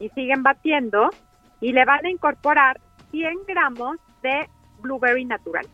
[0.00, 1.10] Y siguen batiendo
[1.60, 4.48] y le van a incorporar 100 gramos de
[4.80, 5.66] blueberry natural.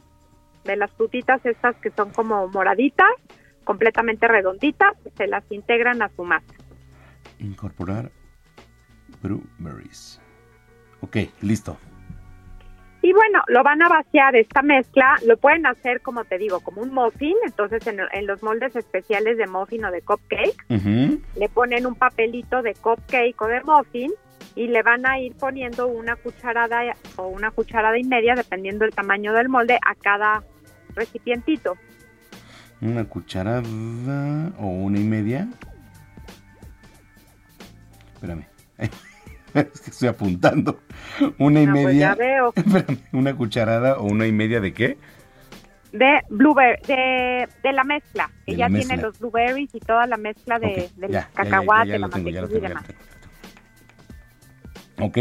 [0.64, 3.12] De las frutitas estas que son como moraditas,
[3.64, 6.54] completamente redonditas, se las integran a su masa.
[7.38, 8.10] Incorporar
[9.22, 10.20] blueberries.
[11.00, 11.76] Ok, listo.
[13.02, 16.82] Y bueno, lo van a vaciar esta mezcla, lo pueden hacer como te digo, como
[16.82, 20.64] un muffin, entonces en, en los moldes especiales de muffin o de cupcake,
[21.36, 24.12] le ponen un papelito de cupcake o de muffin
[24.56, 26.80] y le van a ir poniendo una cucharada
[27.16, 30.42] o una cucharada y media, dependiendo del tamaño del molde, a cada
[30.94, 31.76] recipientito.
[32.80, 35.48] Una cucharada o una y media.
[38.14, 38.46] Espérame.
[39.54, 40.80] Es que estoy apuntando.
[41.38, 42.08] Una y Ah, pues media.
[42.10, 42.52] ya veo.
[42.56, 44.98] Espérame, una cucharada o una y media de qué?
[45.92, 50.06] De blueberry, de, de la mezcla, que De ya la tiene los blueberries y toda
[50.06, 52.84] la mezcla de, Ok, del ya, cacahuate, ya, ya la mantequilla y demás.
[55.00, 55.18] Ok,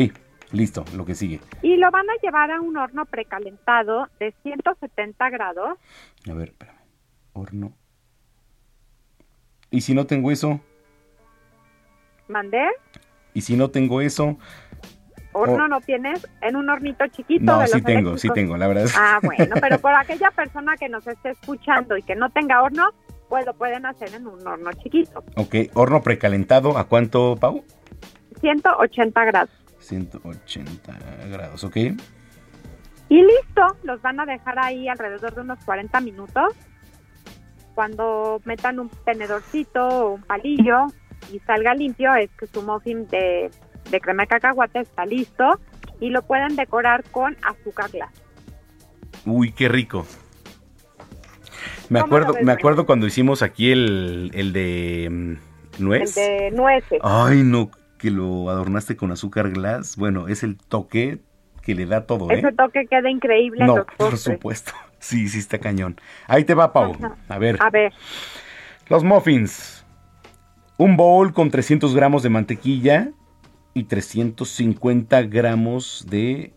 [0.52, 1.40] listo, lo que sigue.
[1.62, 5.78] Y lo van a llevar a un horno precalentado de 170 grados.
[6.30, 6.78] A ver, espérame.
[7.34, 7.74] Horno.
[9.72, 10.62] ¿Y si no tengo eso?
[12.28, 12.64] ¿Mandé?
[13.34, 14.38] ¿Y si no tengo eso?
[15.34, 15.68] ¿Horno Oh.
[15.68, 16.26] no tienes?
[16.42, 17.44] ¿En un hornito chiquito?
[17.44, 18.86] No, de sí tengo, sí tengo, la verdad.
[18.86, 22.62] es- Ah, bueno, pero por aquella persona que nos esté escuchando y que no tenga
[22.64, 22.92] horno,
[23.28, 25.26] pues lo pueden hacer en un horno chiquito.
[25.36, 27.66] Ok, horno precalentado, ¿a cuánto, Pau?
[28.40, 29.50] 180 grados.
[29.86, 30.94] 180
[31.30, 31.78] grados, ok.
[33.08, 36.54] Y listo, los van a dejar ahí alrededor de unos 40 minutos.
[37.76, 40.88] Cuando metan un tenedorcito o un palillo
[41.32, 43.52] y salga limpio, es que su muffin de,
[43.92, 45.60] de crema de cacahuate está listo
[46.00, 48.12] y lo pueden decorar con azúcar glass.
[49.26, 50.06] Uy, qué rico.
[51.90, 56.18] Me ¿Cómo acuerdo, ves, me acuerdo cuando hicimos aquí el, el de mm, nuez.
[56.18, 57.00] El de nueces.
[57.04, 59.96] Ay, no, que lo adornaste con azúcar glass.
[59.98, 61.20] Bueno, es el toque
[61.62, 62.40] que le da todo, ¿eh?
[62.40, 64.72] Ese toque queda increíble en No, los por supuesto.
[64.98, 66.02] Sí, sí está cañón.
[66.26, 66.96] Ahí te va, Pau.
[66.96, 67.16] Ajá.
[67.30, 67.58] A ver.
[67.62, 67.94] A ver,
[68.90, 69.86] Los muffins.
[70.78, 73.12] Un bowl con 300 gramos de mantequilla
[73.76, 76.54] y 350 gramos de...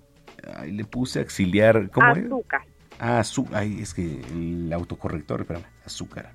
[0.57, 1.91] Ay, le puse auxiliar.
[1.91, 2.63] ¿Cómo azúcar.
[2.99, 3.61] Ah, azúcar.
[3.61, 5.67] Ay, es que el autocorrector, espérame.
[5.85, 6.33] Azúcar.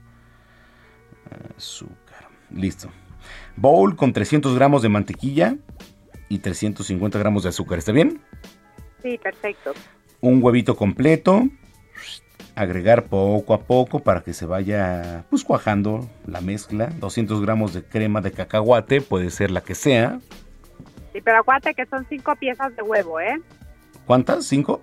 [1.58, 2.28] Azúcar.
[2.52, 2.90] Listo.
[3.56, 5.56] Bowl con 300 gramos de mantequilla
[6.30, 7.80] y 350 gramos de azúcar.
[7.80, 8.22] ¿Está bien?
[9.02, 9.74] Sí, perfecto.
[10.22, 11.44] Un huevito completo.
[12.56, 16.88] Agregar poco a poco para que se vaya pues cuajando la mezcla.
[17.00, 20.20] 200 gramos de crema de cacahuate, puede ser la que sea.
[21.12, 23.42] Sí, pero acuérdate que son cinco piezas de huevo, ¿eh?
[24.06, 24.46] ¿Cuántas?
[24.46, 24.82] ¿Cinco?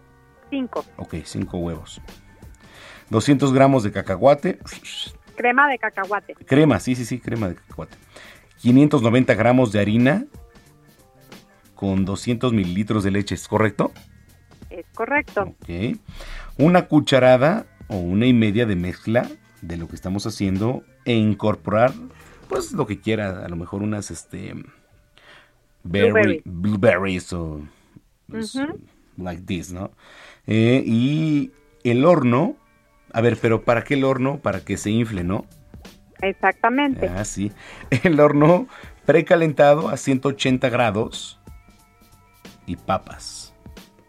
[0.50, 0.84] Cinco.
[0.96, 2.00] Ok, cinco huevos.
[3.10, 4.58] 200 gramos de cacahuate.
[5.40, 6.34] Crema de cacahuate.
[6.34, 7.96] Crema, sí, sí, sí, crema de cacahuate.
[8.58, 10.26] 590 gramos de harina
[11.74, 13.90] con 200 mililitros de leche, ¿es correcto?
[14.68, 15.54] Es correcto.
[15.62, 15.96] Ok.
[16.58, 19.26] Una cucharada o una y media de mezcla
[19.62, 21.94] de lo que estamos haciendo e incorporar,
[22.48, 24.52] pues lo que quiera, a lo mejor unas, este,
[25.82, 26.42] berry, Blueberry.
[26.44, 27.62] blueberries o
[29.16, 29.90] like this, ¿no?
[30.46, 31.50] Eh, y
[31.82, 32.56] el horno,
[33.12, 34.38] a ver, pero ¿para qué el horno?
[34.38, 35.44] Para que se infle, ¿no?
[36.22, 37.08] Exactamente.
[37.08, 37.52] Ah, sí.
[38.04, 38.66] El horno
[39.06, 41.40] precalentado a 180 grados
[42.66, 43.54] y papas.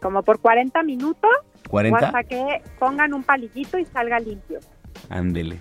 [0.02, 1.32] Como por 40 minutos.
[1.70, 1.97] 40.
[1.97, 4.60] O hasta que pongan un palillito y salga limpio.
[5.10, 5.60] Ándele.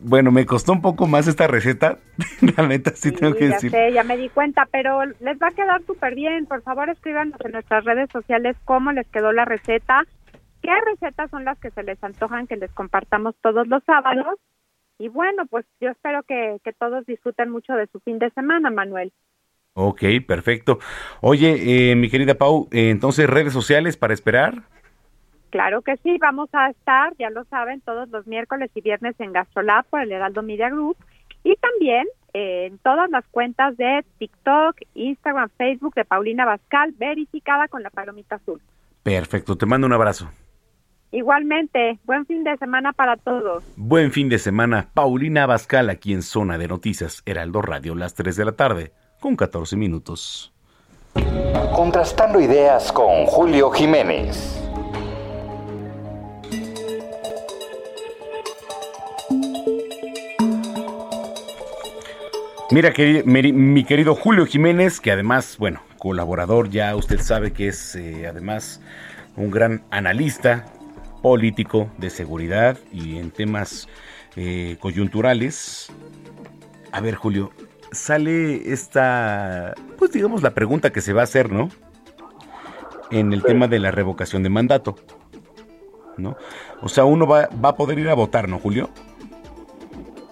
[0.00, 1.98] Bueno, me costó un poco más esta receta.
[2.56, 3.70] La neta, sí, tengo que ya decir.
[3.70, 6.46] sé, ya me di cuenta, pero les va a quedar súper bien.
[6.46, 10.04] Por favor, escríbanos en nuestras redes sociales cómo les quedó la receta,
[10.62, 14.38] qué recetas son las que se les antojan que les compartamos todos los sábados.
[14.98, 18.70] Y bueno, pues yo espero que, que todos disfruten mucho de su fin de semana,
[18.70, 19.12] Manuel.
[19.74, 20.80] Ok, perfecto.
[21.20, 24.64] Oye, eh, mi querida Pau, eh, entonces redes sociales para esperar.
[25.50, 29.32] Claro que sí, vamos a estar, ya lo saben, todos los miércoles y viernes en
[29.32, 30.96] Gastrolab por el Heraldo Media Group
[31.44, 37.68] y también eh, en todas las cuentas de TikTok, Instagram, Facebook de Paulina Bascal, verificada
[37.68, 38.60] con la palomita azul.
[39.02, 40.28] Perfecto, te mando un abrazo.
[41.10, 43.64] Igualmente, buen fin de semana para todos.
[43.76, 44.88] Buen fin de semana.
[44.92, 49.34] Paulina Abascal aquí en Zona de Noticias, Heraldo Radio, las 3 de la tarde, con
[49.36, 50.52] 14 minutos.
[51.74, 54.54] Contrastando ideas con Julio Jiménez.
[62.70, 67.68] Mira, queri- meri- mi querido Julio Jiménez, que además, bueno, colaborador, ya usted sabe que
[67.68, 68.80] es eh, además
[69.36, 70.66] un gran analista
[71.22, 73.88] político de seguridad y en temas
[74.36, 75.90] eh, coyunturales.
[76.92, 77.50] A ver, Julio,
[77.92, 81.68] sale esta, pues digamos la pregunta que se va a hacer, ¿no?
[83.10, 84.96] En el tema de la revocación de mandato,
[86.16, 86.36] ¿no?
[86.82, 88.90] O sea, uno va, va a poder ir a votar, ¿no, Julio?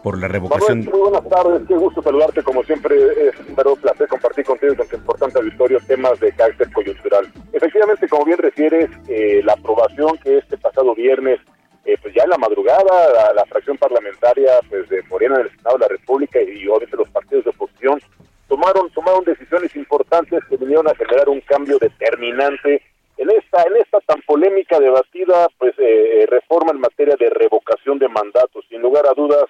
[0.07, 0.85] Por la revocación.
[0.85, 2.41] Manuel, muy buenas tardes, qué gusto saludarte.
[2.45, 6.71] Como siempre, es un verdadero placer compartir contigo con tu importante auditorio temas de carácter
[6.73, 7.27] coyuntural.
[7.53, 11.41] Efectivamente, como bien refieres, eh, la aprobación que este pasado viernes,
[11.85, 15.77] eh, pues ya en la madrugada, la, la fracción parlamentaria pues de Morena del Senado
[15.77, 18.01] de la República y obviamente los partidos de oposición
[18.47, 22.81] tomaron tomaron decisiones importantes que vinieron a generar un cambio determinante
[23.17, 27.99] en esta en esta tan polémica debatida pues eh, eh, reforma en materia de revocación
[27.99, 29.47] de mandatos sin lugar a dudas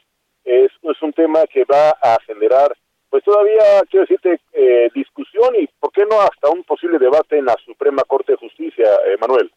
[0.47, 2.75] es, es un tema que va a generar
[3.11, 7.45] pues todavía quiero decirte eh, discusión y por qué no hasta un posible debate en
[7.45, 9.51] la Suprema Corte de Justicia eh, Manuel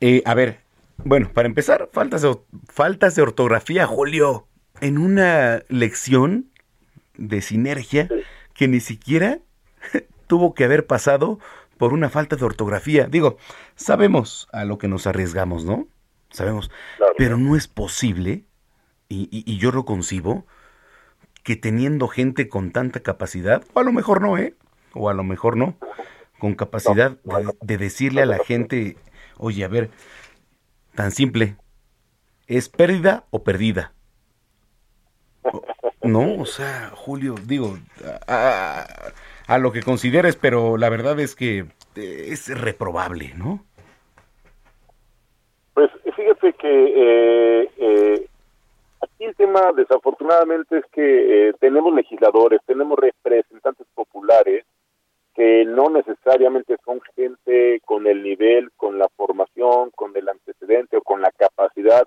[0.00, 0.60] Eh, a ver,
[1.04, 2.36] bueno, para empezar, faltas de,
[2.72, 4.46] faltas de ortografía, Julio.
[4.80, 6.50] En una lección
[7.16, 8.08] de sinergia
[8.54, 9.38] que ni siquiera
[10.26, 11.38] tuvo que haber pasado
[11.78, 13.06] por una falta de ortografía.
[13.06, 13.38] Digo,
[13.74, 15.88] sabemos a lo que nos arriesgamos, ¿no?
[16.30, 16.70] Sabemos.
[17.16, 18.44] Pero no es posible,
[19.10, 20.46] y, y- yo lo concibo,
[21.42, 24.54] que teniendo gente con tanta capacidad, o a lo mejor no, ¿eh?
[24.94, 25.74] O a lo mejor no,
[26.38, 28.96] con capacidad de, de decirle a la gente,
[29.36, 29.90] oye, a ver,
[30.94, 31.56] tan simple,
[32.46, 33.92] ¿es pérdida o perdida?
[36.02, 37.78] No, o sea, Julio, digo,
[38.26, 43.64] a lo que consideres, pero la verdad es que eh, es reprobable, ¿no?
[45.74, 48.26] Pues fíjate que eh, eh,
[49.20, 54.64] aquí el tema desafortunadamente es que eh, tenemos legisladores, tenemos representantes populares
[55.34, 61.02] que no necesariamente son gente con el nivel, con la formación, con el antecedente o
[61.02, 62.06] con la capacidad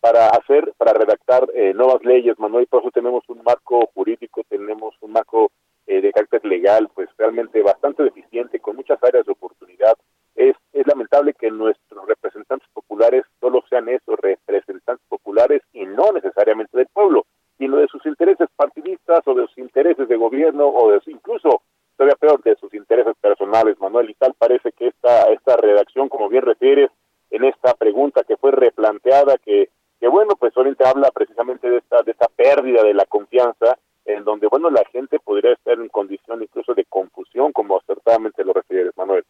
[0.00, 4.94] para hacer, para redactar eh, nuevas leyes, Manuel, por eso tenemos un marco jurídico, tenemos
[5.02, 5.50] un marco
[5.86, 9.96] eh, de carácter legal, pues realmente bastante deficiente, con muchas áreas de oportunidad.
[10.34, 16.76] Es, es lamentable que nuestros representantes populares solo sean esos representantes populares y no necesariamente
[16.76, 17.24] del pueblo,
[17.58, 21.62] sino de sus intereses partidistas o de sus intereses de gobierno o de incluso,
[21.96, 26.28] todavía peor, de sus intereses personales, Manuel, y tal parece que esta, esta redacción, como
[26.28, 26.90] bien refieres,
[27.30, 29.68] en esta pregunta que fue replanteada, que,
[30.00, 34.24] que bueno, pues ahorita habla precisamente de esta, de esta pérdida de la confianza, en
[34.24, 38.92] donde, bueno, la gente podría estar en condición incluso de confusión, como acertadamente lo refieres,
[38.96, 39.24] Manuel.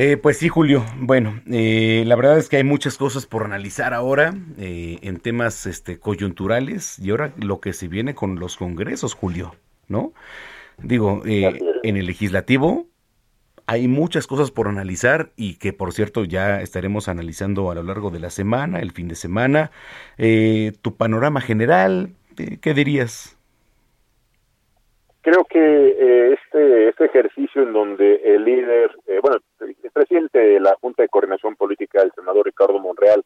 [0.00, 0.84] Eh, pues sí, Julio.
[0.96, 5.66] Bueno, eh, la verdad es que hay muchas cosas por analizar ahora eh, en temas
[5.66, 9.56] este, coyunturales y ahora lo que se viene con los congresos, Julio,
[9.88, 10.12] ¿no?
[10.80, 12.86] Digo, eh, en el legislativo
[13.66, 18.10] hay muchas cosas por analizar y que, por cierto, ya estaremos analizando a lo largo
[18.10, 19.72] de la semana, el fin de semana.
[20.16, 23.36] Eh, tu panorama general, eh, ¿qué dirías?
[25.22, 25.88] Creo que
[26.48, 29.38] este, este ejercicio en donde el líder, eh, bueno,
[29.98, 33.24] presidente de la Junta de Coordinación Política, el senador Ricardo Monreal,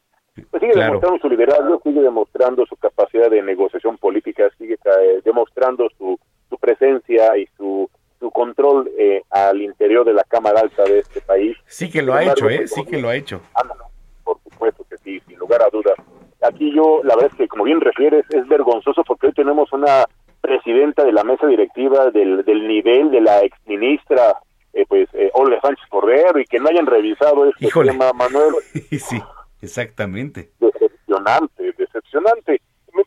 [0.49, 0.93] pues sigue Claro.
[0.93, 6.17] demostrando su liderazgo, sigue demostrando su capacidad de negociación política, sigue eh, demostrando su,
[6.49, 7.87] su presencia y su,
[8.19, 11.55] su control eh, al interior de la Cámara Alta de este país.
[11.67, 12.57] Sí que lo ha hecho, ¿eh?
[12.57, 13.41] pues, Sí que lo ha hecho.
[13.53, 13.63] Ah,
[14.23, 15.95] por supuesto que sí, sin lugar a dudas.
[16.41, 20.05] Aquí yo, la verdad es que, como bien refieres, es vergonzoso porque hoy tenemos una
[20.41, 24.35] presidenta de la mesa directiva del, del nivel de la exministra,
[24.73, 27.91] eh, pues, eh, Olga Sánchez Cordero, y que no hayan revisado este Híjole.
[27.91, 28.53] tema, Manuel,
[28.91, 29.21] sí,
[29.61, 30.51] exactamente.
[30.59, 32.61] decepcionante, decepcionante.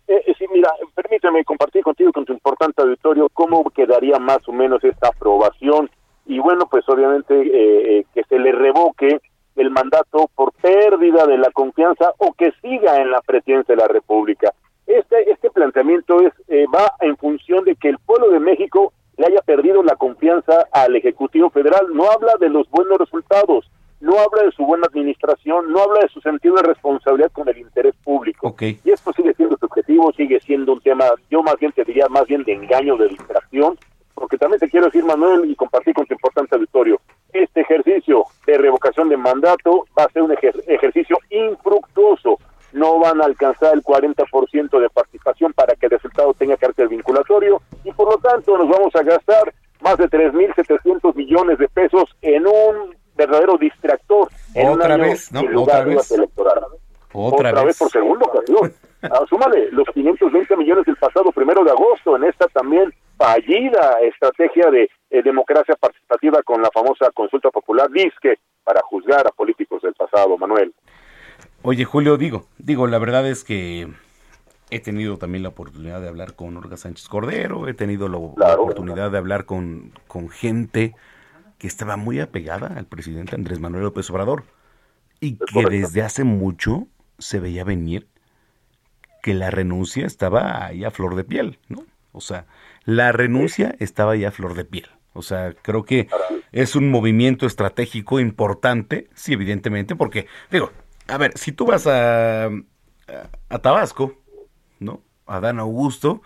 [0.09, 4.53] Eh, eh, sí, mira, permíteme compartir contigo, con tu importante auditorio, cómo quedaría más o
[4.53, 5.91] menos esta aprobación.
[6.27, 9.21] Y bueno, pues obviamente eh, eh, que se le revoque
[9.55, 13.89] el mandato por pérdida de la confianza o que siga en la presidencia de la
[13.89, 14.53] República.
[14.87, 19.27] Este, este planteamiento es eh, va en función de que el pueblo de México le
[19.27, 21.87] haya perdido la confianza al Ejecutivo Federal.
[22.07, 23.69] No habla de los buenos resultados,
[24.01, 27.59] no habla de su buena administración, no habla de su sentido de responsabilidad con el
[27.59, 28.49] interés público.
[28.85, 32.07] Y esto sigue siendo su objetivo, sigue siendo un tema, yo más bien te diría,
[32.09, 33.77] más bien de engaño, de distracción,
[34.15, 37.01] porque también te quiero decir, Manuel, y compartir con tu importante auditorio,
[37.33, 42.39] este ejercicio de revocación de mandato va a ser un ejer- ejercicio infructuoso.
[42.73, 47.61] No van a alcanzar el 40% de participación para que el resultado tenga carácter vinculatorio
[47.85, 52.47] y por lo tanto nos vamos a gastar más de 3.700 millones de pesos en
[52.47, 54.29] un verdadero distractor.
[54.55, 54.97] En un Otra
[55.57, 56.81] lugar Otra vez.
[57.13, 58.75] Otra, por segunda ocasión.
[59.03, 64.71] Ah, súmale los 520 millones del pasado primero de agosto en esta también fallida estrategia
[64.71, 67.91] de eh, democracia participativa con la famosa consulta popular.
[67.91, 70.75] Dice para juzgar a políticos del pasado, Manuel.
[71.63, 73.89] Oye, Julio, digo, digo, la verdad es que
[74.71, 78.55] he tenido también la oportunidad de hablar con Olga Sánchez Cordero, he tenido la, la
[78.55, 80.95] oportunidad de hablar con, con gente
[81.59, 84.43] que estaba muy apegada al presidente Andrés Manuel López Obrador
[85.21, 86.89] y que desde hace mucho
[87.19, 88.09] se veía venir
[89.23, 91.85] que la renuncia estaba ahí a flor de piel, ¿no?
[92.13, 92.47] O sea,
[92.85, 94.89] la renuncia estaba ahí a flor de piel.
[95.13, 96.09] O sea, creo que
[96.53, 100.71] es un movimiento estratégico importante, sí, evidentemente, porque, digo,
[101.09, 102.51] a ver, si tú vas a, a,
[103.49, 104.15] a Tabasco,
[104.79, 105.03] ¿no?
[105.27, 106.23] Adán Augusto,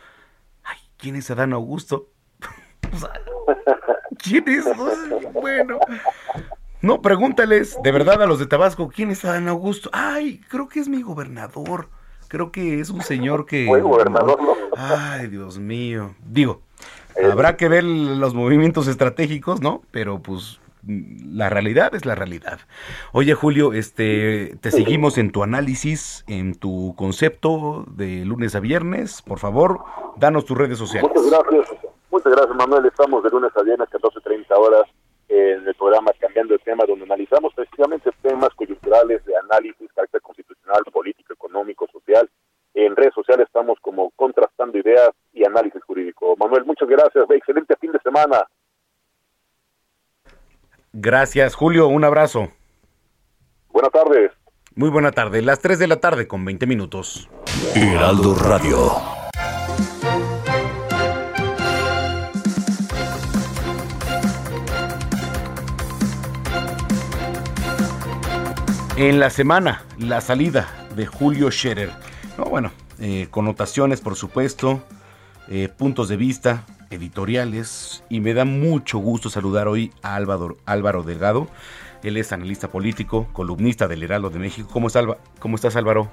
[0.65, 2.11] ay, ¿quién es Adán Augusto?
[2.93, 3.13] o sea,
[4.23, 4.65] ¿Quién es?
[5.33, 5.79] Bueno.
[6.83, 9.91] No, pregúntales, de verdad, a los de Tabasco, ¿quién es Adán Augusto?
[9.93, 11.89] Ay, creo que es mi gobernador.
[12.29, 13.67] Creo que es un señor que...
[13.67, 14.55] Fue gobernador, ¿no?
[14.77, 16.15] Ay, Dios mío.
[16.25, 16.63] Digo,
[17.31, 19.83] habrá que ver los movimientos estratégicos, ¿no?
[19.91, 22.61] Pero pues la realidad es la realidad.
[23.13, 29.23] Oye, Julio, este, te seguimos en tu análisis, en tu concepto de lunes a viernes.
[29.23, 29.81] Por favor,
[30.17, 31.11] danos tus redes sociales.
[31.15, 31.81] Muchas gracias.
[32.11, 32.87] Muchas gracias, Manuel.
[32.87, 34.83] Estamos de lunes a viernes, 14.30 horas,
[35.31, 40.83] en el programa Cambiando el Tema, donde analizamos precisamente temas coyunturales de análisis, carácter constitucional,
[40.93, 42.29] político, económico, social.
[42.75, 46.37] En redes sociales estamos como contrastando ideas y análisis jurídico.
[46.37, 47.25] Manuel, muchas gracias.
[47.31, 48.45] Excelente fin de semana.
[50.93, 51.87] Gracias, Julio.
[51.87, 52.49] Un abrazo.
[53.69, 54.33] Buenas tardes.
[54.75, 55.43] Muy buena tarde.
[55.43, 57.29] Las 3 de la tarde con 20 minutos.
[57.77, 59.20] Heraldo Radio.
[69.01, 71.89] En la semana, la salida de Julio Scherer.
[72.37, 72.71] No, bueno,
[73.01, 74.83] eh, connotaciones, por supuesto,
[75.49, 81.03] eh, puntos de vista, editoriales, y me da mucho gusto saludar hoy a Álvaro, Álvaro
[81.03, 81.49] Delgado.
[82.03, 84.69] Él es analista político, columnista del Heraldo de México.
[84.71, 85.01] ¿Cómo, está,
[85.39, 86.11] ¿Cómo estás, Álvaro?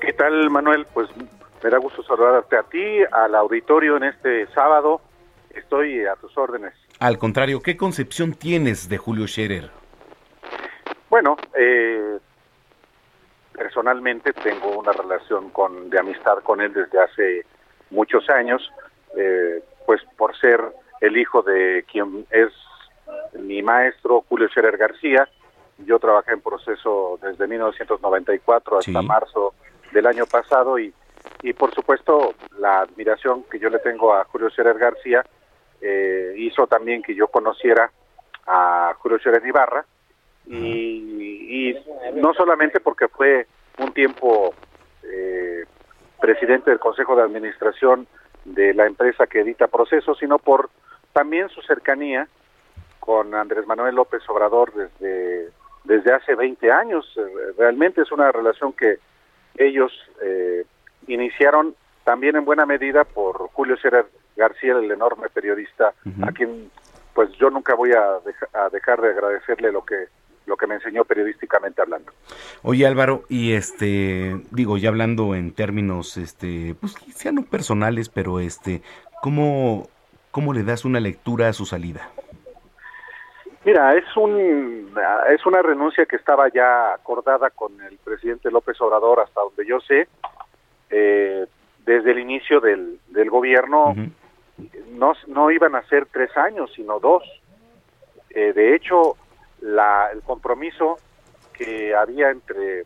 [0.00, 0.86] ¿Qué tal, Manuel?
[0.94, 5.00] Pues me da gusto saludarte a ti, al auditorio en este sábado.
[5.50, 6.72] Estoy a tus órdenes.
[7.00, 9.85] Al contrario, ¿qué concepción tienes de Julio Scherer?
[11.16, 12.18] Bueno, eh,
[13.54, 17.46] personalmente tengo una relación con, de amistad con él desde hace
[17.88, 18.70] muchos años,
[19.16, 20.60] eh, pues por ser
[21.00, 22.52] el hijo de quien es
[23.32, 25.26] mi maestro Julio Scherer García.
[25.78, 29.06] Yo trabajé en proceso desde 1994 hasta sí.
[29.06, 29.54] marzo
[29.92, 30.92] del año pasado y,
[31.40, 35.24] y por supuesto la admiración que yo le tengo a Julio Scherer García
[35.80, 37.90] eh, hizo también que yo conociera
[38.46, 39.86] a Julio Scherer Ibarra
[40.46, 43.46] y, y, no solamente porque fue
[43.78, 44.54] un tiempo
[45.02, 45.64] eh,
[46.20, 48.06] presidente del Consejo de Administración
[48.44, 50.70] de la empresa que edita procesos, sino por
[51.12, 52.28] también su cercanía
[53.00, 55.50] con Andrés Manuel López Obrador desde,
[55.84, 57.18] desde hace 20 años.
[57.56, 58.98] Realmente es una relación que
[59.56, 59.92] ellos
[60.22, 60.64] eh,
[61.06, 61.74] iniciaron
[62.04, 64.06] también en buena medida por Julio Scherer
[64.36, 66.28] García, el enorme periodista, uh -huh.
[66.28, 66.70] a quien
[67.14, 70.08] pues yo nunca voy a, deja, a dejar de agradecerle lo que
[70.46, 72.12] lo que me enseñó periodísticamente hablando.
[72.62, 78.40] Oye Álvaro, y este, digo, ya hablando en términos, este, pues sean no personales, pero
[78.40, 78.82] este,
[79.22, 79.88] ¿cómo,
[80.30, 82.08] ¿cómo le das una lectura a su salida?
[83.64, 84.94] Mira, es un
[85.28, 89.80] es una renuncia que estaba ya acordada con el presidente López Obrador, hasta donde yo
[89.80, 90.06] sé,
[90.88, 91.46] eh,
[91.84, 94.10] desde el inicio del, del gobierno, uh -huh.
[94.92, 97.24] no, no iban a ser tres años, sino dos.
[98.30, 99.16] Eh, de hecho,
[99.60, 100.98] la, el compromiso
[101.52, 102.84] que había entre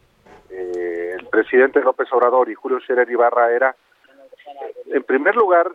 [0.51, 3.75] eh, el presidente López Obrador y Julio Scherer Ibarra era,
[4.87, 5.71] en primer lugar,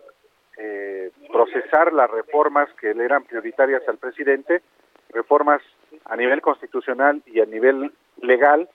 [0.57, 4.61] eh, procesar las reformas que le eran prioritarias al presidente,
[5.09, 5.61] reformas
[6.05, 7.91] a nivel constitucional y a nivel
[8.21, 8.69] legal,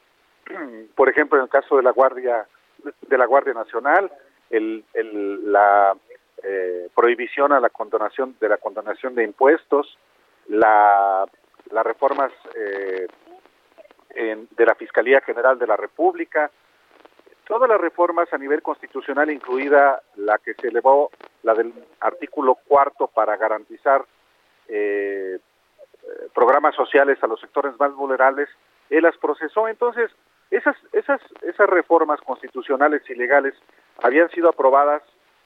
[0.95, 2.47] por ejemplo, en el caso de la Guardia
[3.09, 4.11] de la Guardia Nacional,
[4.49, 5.95] el, el, la
[6.43, 9.99] eh, prohibición a la condonación de la condonación de impuestos,
[10.49, 11.27] la
[11.71, 13.07] las reformas eh,
[14.11, 16.51] en, de la Fiscalía General de la República,
[17.47, 21.11] todas las reformas a nivel constitucional, incluida la que se elevó,
[21.43, 24.05] la del artículo cuarto para garantizar
[24.69, 25.39] eh,
[26.35, 28.49] programas sociales a los sectores más vulnerables,
[28.89, 29.69] él las procesó.
[29.69, 30.11] Entonces,
[30.51, 33.55] esas, esas, esas reformas constitucionales y legales
[34.03, 35.03] habían sido aprobadas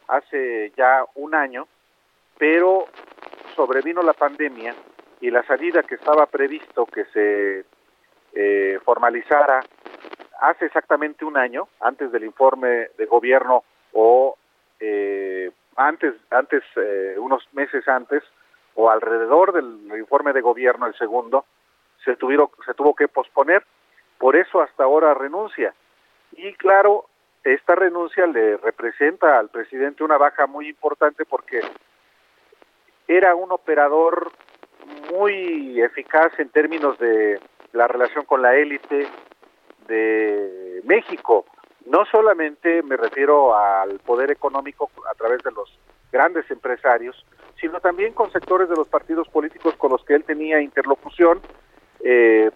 [0.08, 1.66] hace ya un año,
[2.38, 2.86] pero
[3.54, 4.74] sobrevino la pandemia
[5.24, 7.64] y la salida que estaba previsto que se
[8.34, 9.64] eh, formalizara
[10.42, 13.64] hace exactamente un año, antes del informe de gobierno
[13.94, 14.36] o
[14.80, 18.22] eh, antes, antes eh, unos meses antes
[18.74, 21.46] o alrededor del informe de gobierno, el segundo,
[22.04, 23.64] se tuvieron se tuvo que posponer,
[24.18, 25.72] por eso hasta ahora renuncia.
[26.32, 27.06] Y claro,
[27.44, 31.62] esta renuncia le representa al presidente una baja muy importante porque
[33.08, 34.30] era un operador
[35.14, 37.38] muy eficaz en términos de
[37.72, 39.06] la relación con la élite
[39.86, 41.44] de México.
[41.86, 45.78] No solamente me refiero al poder económico a través de los
[46.10, 47.24] grandes empresarios,
[47.60, 51.40] sino también con sectores de los partidos políticos con los que él tenía interlocución
[52.00, 52.50] eh,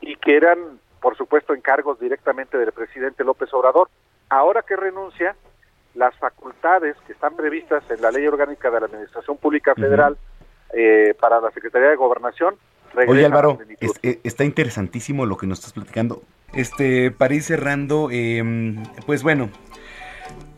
[0.00, 3.88] y que eran, por supuesto, encargos directamente del presidente López Obrador.
[4.30, 5.36] Ahora que renuncia,
[5.94, 10.16] las facultades que están previstas en la Ley Orgánica de la Administración Pública Federal
[10.74, 12.54] eh, para la Secretaría de Gobernación
[13.06, 16.22] Oye Álvaro, es- eh, está interesantísimo lo que nos estás platicando.
[16.54, 19.50] Este, para ir cerrando, em, pues bueno,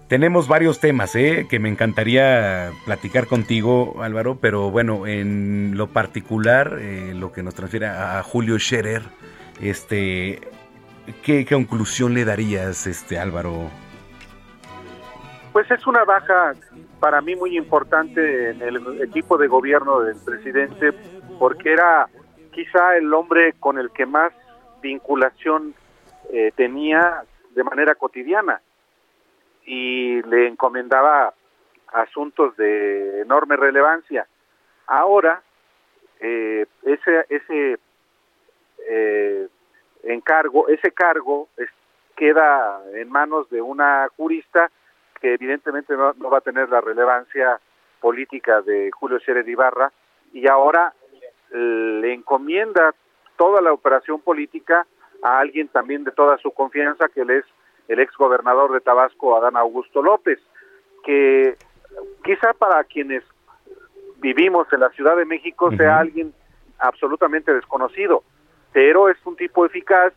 [0.09, 6.79] tenemos varios temas eh, que me encantaría platicar contigo, Álvaro, pero bueno, en lo particular,
[6.81, 9.03] eh, lo que nos transfiere a, Julio Scherer,
[9.61, 10.41] este,
[11.23, 13.69] ¿qué, qué conclusión le darías, este, Álvaro?
[15.53, 16.55] Pues es una baja
[17.01, 20.93] para mí muy importante en el equipo de gobierno del presidente
[21.39, 22.09] porque era
[22.53, 24.33] quizá el hombre con el que más
[24.83, 25.75] vinculación
[26.33, 28.61] eh, tenía de manera cotidiana
[29.65, 31.35] y le encomendaba
[31.93, 34.27] asuntos de enorme relevancia.
[34.87, 35.43] Ahora,
[36.21, 37.79] eh, ese, ese
[38.89, 39.49] eh,
[40.05, 41.69] encargo, ese cargo es-
[42.17, 44.71] queda en manos de una jurista
[45.21, 47.61] que evidentemente no, no va a tener la relevancia
[48.01, 49.93] política de Julio Scherer Ibarra
[50.33, 50.95] y ahora
[51.53, 52.95] le encomienda
[53.37, 54.87] toda la operación política
[55.23, 57.45] a alguien también de toda su confianza que él es
[57.89, 60.39] el ex gobernador de Tabasco Adán Augusto López
[61.05, 61.57] que
[62.23, 63.25] quizá para quienes
[64.19, 66.33] vivimos en la Ciudad de México sea alguien
[66.79, 68.23] absolutamente desconocido
[68.73, 70.13] pero es un tipo eficaz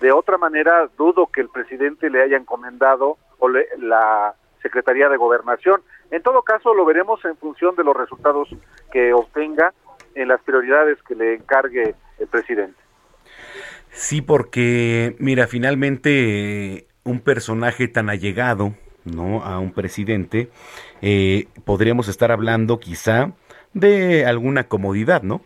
[0.00, 5.16] de otra manera, dudo que el presidente le haya encomendado o le- la Secretaría de
[5.16, 5.82] Gobernación.
[6.10, 8.48] En todo caso, lo veremos en función de los resultados
[8.92, 9.72] que obtenga
[10.14, 12.78] en las prioridades que le encargue el presidente.
[13.90, 19.44] Sí, porque, mira, finalmente un personaje tan allegado, ¿no?
[19.44, 20.50] A un presidente,
[21.02, 23.32] eh, podríamos estar hablando quizá
[23.72, 25.42] de alguna comodidad, ¿no?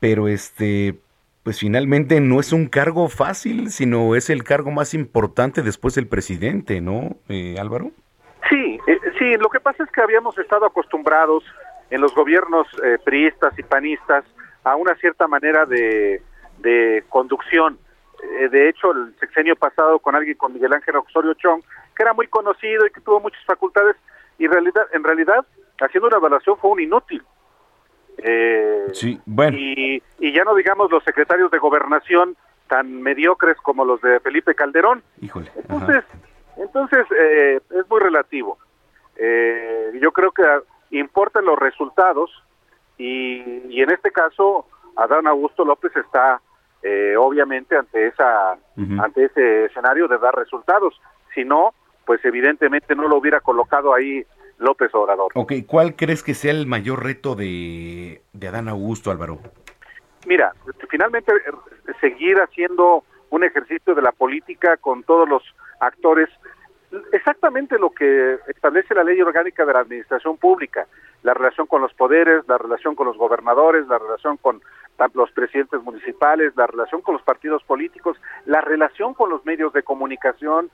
[0.00, 0.96] Pero este,
[1.44, 6.08] pues finalmente no es un cargo fácil, sino es el cargo más importante después del
[6.08, 7.90] presidente, ¿no, eh, Álvaro?
[8.48, 11.44] Sí, eh, sí, lo que pasa es que habíamos estado acostumbrados
[11.90, 14.24] en los gobiernos eh, priistas y panistas
[14.64, 16.22] a una cierta manera de,
[16.58, 17.78] de conducción.
[18.40, 21.62] Eh, de hecho, el sexenio pasado con alguien con Miguel Ángel Osorio Chong,
[21.94, 23.96] que era muy conocido y que tuvo muchas facultades,
[24.38, 25.44] y realidad, en realidad,
[25.78, 27.22] haciendo una evaluación fue un inútil.
[28.18, 29.56] Eh, Sí, bueno.
[29.58, 32.36] y, y ya no digamos los secretarios de gobernación
[32.68, 35.02] tan mediocres como los de Felipe Calderón.
[35.20, 35.50] Híjole.
[35.56, 36.04] Entonces,
[36.56, 38.58] entonces eh, es muy relativo.
[39.16, 40.42] Eh, yo creo que
[40.90, 42.30] importan los resultados
[42.98, 44.66] y, y en este caso
[44.96, 46.40] Adán Augusto López está
[46.82, 48.56] eh, obviamente ante esa
[49.00, 51.00] ante ese escenario de dar resultados.
[51.34, 51.74] Si no,
[52.04, 54.24] pues evidentemente no lo hubiera colocado ahí
[54.58, 55.32] López Obrador.
[55.34, 59.38] Ok, ¿cuál crees que sea el mayor reto de, de Adán Augusto, Álvaro?
[60.26, 60.52] Mira,
[60.88, 65.42] finalmente eh, seguir haciendo un ejercicio de la política con todos los
[65.80, 66.28] actores,
[67.12, 70.86] exactamente lo que establece la ley orgánica de la administración pública,
[71.22, 74.62] la relación con los poderes, la relación con los gobernadores, la relación con
[75.14, 79.82] los presidentes municipales, la relación con los partidos políticos, la relación con los medios de
[79.82, 80.70] comunicación,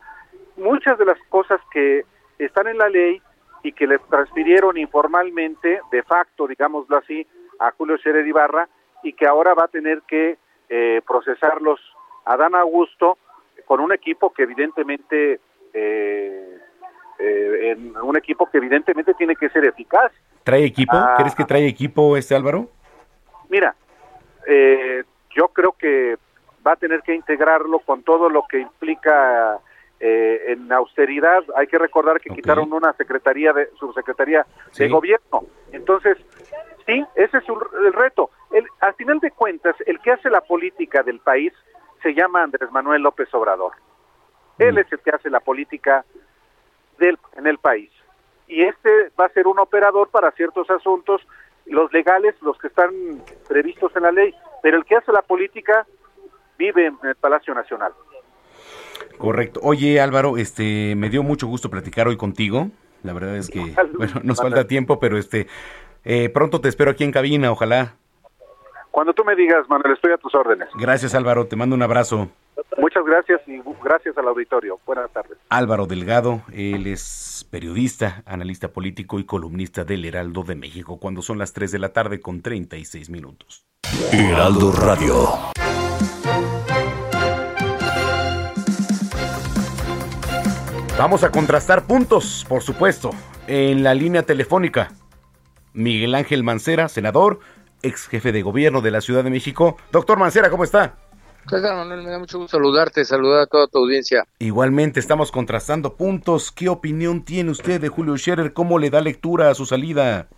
[0.57, 2.05] muchas de las cosas que
[2.39, 3.23] están en la ley
[3.63, 7.27] y que le transfirieron informalmente, de facto, digámoslo así,
[7.59, 8.69] a Julio Scherer Ibarra
[9.03, 10.39] y que ahora va a tener que
[10.69, 11.81] eh, procesarlos
[12.25, 13.19] a Dan Augusto
[13.67, 15.41] con un equipo que evidentemente
[15.75, 16.59] eh,
[17.19, 20.11] eh, en un equipo que evidentemente tiene que ser eficaz.
[20.43, 20.97] ¿Trae equipo?
[20.97, 21.15] Ah.
[21.19, 22.71] ¿Crees que trae equipo este Álvaro?
[23.51, 23.75] Mira,
[24.47, 25.05] eh,
[25.35, 26.17] yo creo que
[26.67, 29.59] va a tener que integrarlo con todo lo que implica
[30.01, 31.45] eh, en austeridad.
[31.57, 34.47] Hay que recordar que quitaron una secretaría de subsecretaría
[34.85, 35.45] de gobierno.
[35.73, 36.17] Entonces,
[36.87, 38.31] sí, ese es un- el reto.
[38.51, 41.53] El, al final de cuentas, el que hace la política del país
[42.03, 43.73] se llama Andrés Manuel López Obrador.
[44.59, 46.05] Él es el que hace la política
[46.99, 47.91] del, en el país.
[48.49, 51.21] Y este va a ser un operador para ciertos asuntos,
[51.67, 52.91] los legales, los que están
[53.49, 55.87] previstos en la ley, pero el que hace la política
[56.59, 57.93] vive en el Palacio Nacional.
[59.21, 59.61] Correcto.
[59.63, 62.71] Oye Álvaro, este, me dio mucho gusto platicar hoy contigo.
[63.03, 65.47] La verdad es que, bueno, nos falta tiempo, pero este,
[66.05, 67.97] eh, pronto te espero aquí en cabina, ojalá.
[68.91, 70.69] Cuando tú me digas, Manuel, estoy a tus órdenes.
[70.75, 72.31] Gracias Álvaro, te mando un abrazo.
[72.79, 74.81] Muchas gracias y gracias al auditorio.
[74.87, 75.37] Buenas tardes.
[75.51, 81.39] Álvaro Delgado, él es periodista, analista político y columnista del Heraldo de México, cuando son
[81.39, 83.67] las 3 de la tarde con 36 minutos.
[84.13, 85.51] Heraldo Radio.
[91.01, 93.13] Vamos a contrastar puntos, por supuesto,
[93.47, 94.93] en la línea telefónica.
[95.73, 97.41] Miguel Ángel Mancera, senador,
[97.81, 99.79] ex jefe de gobierno de la Ciudad de México.
[99.93, 100.97] Doctor Mancera, ¿cómo está?
[101.49, 102.03] ¿Qué tal, Manuel?
[102.03, 104.27] Me da mucho gusto saludarte, saludar a toda tu audiencia.
[104.41, 106.53] Igualmente estamos contrastando puntos.
[106.53, 108.53] ¿Qué opinión tiene usted de Julio Scherer?
[108.53, 110.29] ¿Cómo le da lectura a su salida?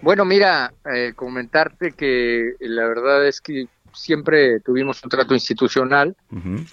[0.00, 6.16] Bueno, mira, eh, comentarte que la verdad es que siempre tuvimos un trato institucional,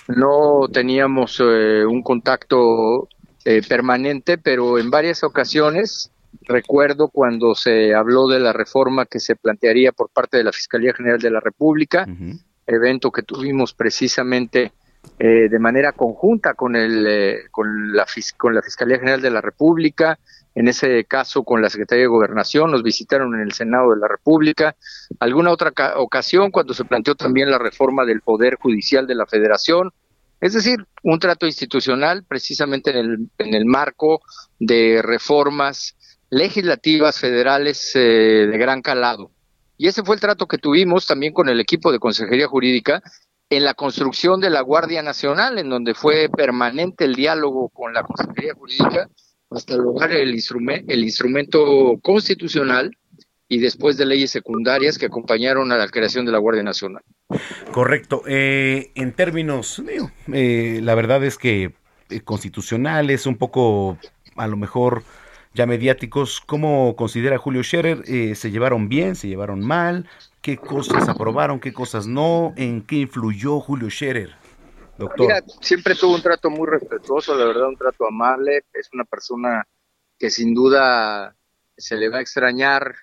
[0.08, 3.08] no teníamos eh, un contacto
[3.46, 6.12] eh, permanente, pero en varias ocasiones
[6.42, 10.94] recuerdo cuando se habló de la reforma que se plantearía por parte de la Fiscalía
[10.94, 12.06] General de la República,
[12.66, 14.72] evento que tuvimos precisamente
[15.20, 18.06] eh, de manera conjunta con el eh, con la
[18.38, 20.20] con la Fiscalía General de la República,
[20.60, 24.08] en ese caso con la Secretaría de Gobernación, nos visitaron en el Senado de la
[24.08, 24.76] República,
[25.20, 29.28] alguna otra ca- ocasión cuando se planteó también la reforma del Poder Judicial de la
[29.28, 29.92] Federación,
[30.42, 34.22] es decir, un trato institucional precisamente en el, en el marco
[34.60, 35.96] de reformas
[36.32, 39.30] legislativas federales eh, de gran calado.
[39.78, 43.04] Y ese fue el trato que tuvimos también con el equipo de Consejería Jurídica
[43.50, 48.02] en la construcción de la Guardia Nacional, en donde fue permanente el diálogo con la
[48.02, 49.08] Consejería Jurídica
[49.50, 52.92] hasta lograr el, instrume- el instrumento constitucional
[53.50, 57.02] y después de leyes secundarias que acompañaron a la creación de la Guardia Nacional.
[57.72, 58.24] Correcto.
[58.28, 59.82] Eh, en términos,
[60.34, 61.74] eh, la verdad es que
[62.10, 63.98] eh, constitucionales, un poco
[64.36, 65.04] a lo mejor
[65.54, 68.04] ya mediáticos, ¿cómo considera Julio Scherer?
[68.06, 69.16] Eh, ¿Se llevaron bien?
[69.16, 70.08] ¿Se llevaron mal?
[70.42, 71.60] ¿Qué cosas aprobaron?
[71.60, 72.54] ¿Qué cosas no?
[72.58, 74.36] ¿En qué influyó Julio Scherer?
[74.98, 75.20] Doctor.
[75.20, 78.66] Mira, siempre tuvo un trato muy respetuoso, la verdad, un trato amable.
[78.74, 79.68] Es una persona
[80.18, 81.36] que sin duda
[81.78, 82.96] se le va a extrañar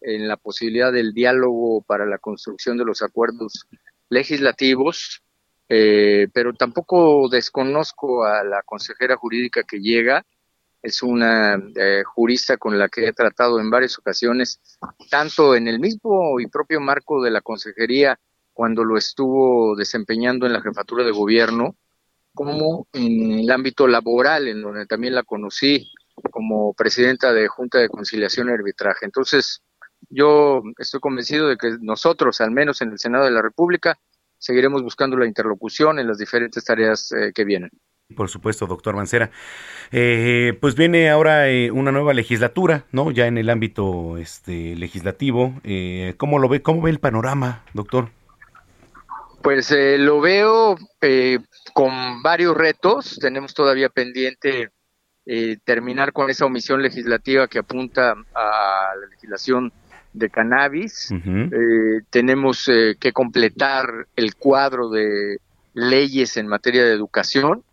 [0.00, 3.66] en la posibilidad del diálogo para la construcción de los acuerdos
[4.08, 5.22] legislativos,
[5.68, 10.24] eh, pero tampoco desconozco a la consejera jurídica que llega.
[10.82, 14.60] Es una eh, jurista con la que he tratado en varias ocasiones,
[15.10, 18.18] tanto en el mismo y propio marco de la consejería
[18.60, 21.76] cuando lo estuvo desempeñando en la jefatura de gobierno,
[22.34, 25.90] como en el ámbito laboral, en donde también la conocí
[26.30, 29.06] como presidenta de Junta de Conciliación y Arbitraje.
[29.06, 29.62] Entonces,
[30.10, 33.98] yo estoy convencido de que nosotros, al menos en el Senado de la República,
[34.36, 37.70] seguiremos buscando la interlocución en las diferentes tareas eh, que vienen.
[38.14, 39.30] Por supuesto, doctor Mancera.
[39.90, 43.10] Eh, pues viene ahora eh, una nueva legislatura, ¿no?
[43.10, 45.54] Ya en el ámbito este, legislativo.
[45.64, 46.60] Eh, ¿Cómo lo ve?
[46.60, 48.10] ¿Cómo ve el panorama, doctor?
[49.42, 51.38] Pues eh, lo veo eh,
[51.72, 53.18] con varios retos.
[53.20, 54.70] Tenemos todavía pendiente
[55.24, 59.72] eh, terminar con esa omisión legislativa que apunta a la legislación
[60.12, 61.10] de cannabis.
[61.12, 65.38] Eh, tenemos eh, que completar el cuadro de
[65.72, 67.64] leyes en materia de educación.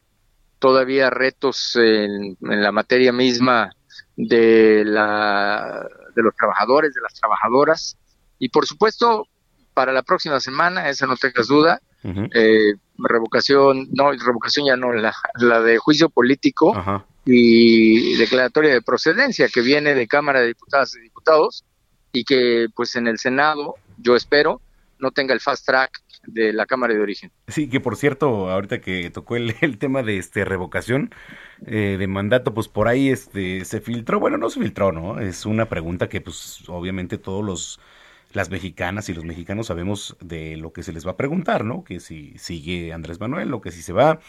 [0.59, 3.71] Todavía retos en, en la materia misma
[4.15, 7.97] de, la, de los trabajadores, de las trabajadoras.
[8.39, 9.27] Y por supuesto,
[9.77, 11.79] para la próxima semana, esa no tengas duda,
[12.33, 16.73] eh, revocación, no, revocación ya no, la, la de juicio político
[17.25, 21.63] y declaratoria de procedencia que viene de Cámara de Diputadas y Diputados
[22.11, 24.61] y que pues en el Senado, yo espero,
[24.97, 27.31] no tenga el fast track de la Cámara de Origen.
[27.47, 31.13] Sí, que por cierto, ahorita que tocó el, el tema de este revocación
[31.67, 35.19] eh, de mandato, pues por ahí este se filtró, bueno, no se filtró, ¿no?
[35.19, 37.79] Es una pregunta que pues obviamente todos los
[38.37, 41.83] las mexicanas y los mexicanos sabemos de lo que se les va a preguntar, ¿no?
[41.83, 44.19] Que si sigue Andrés Manuel o que si se va,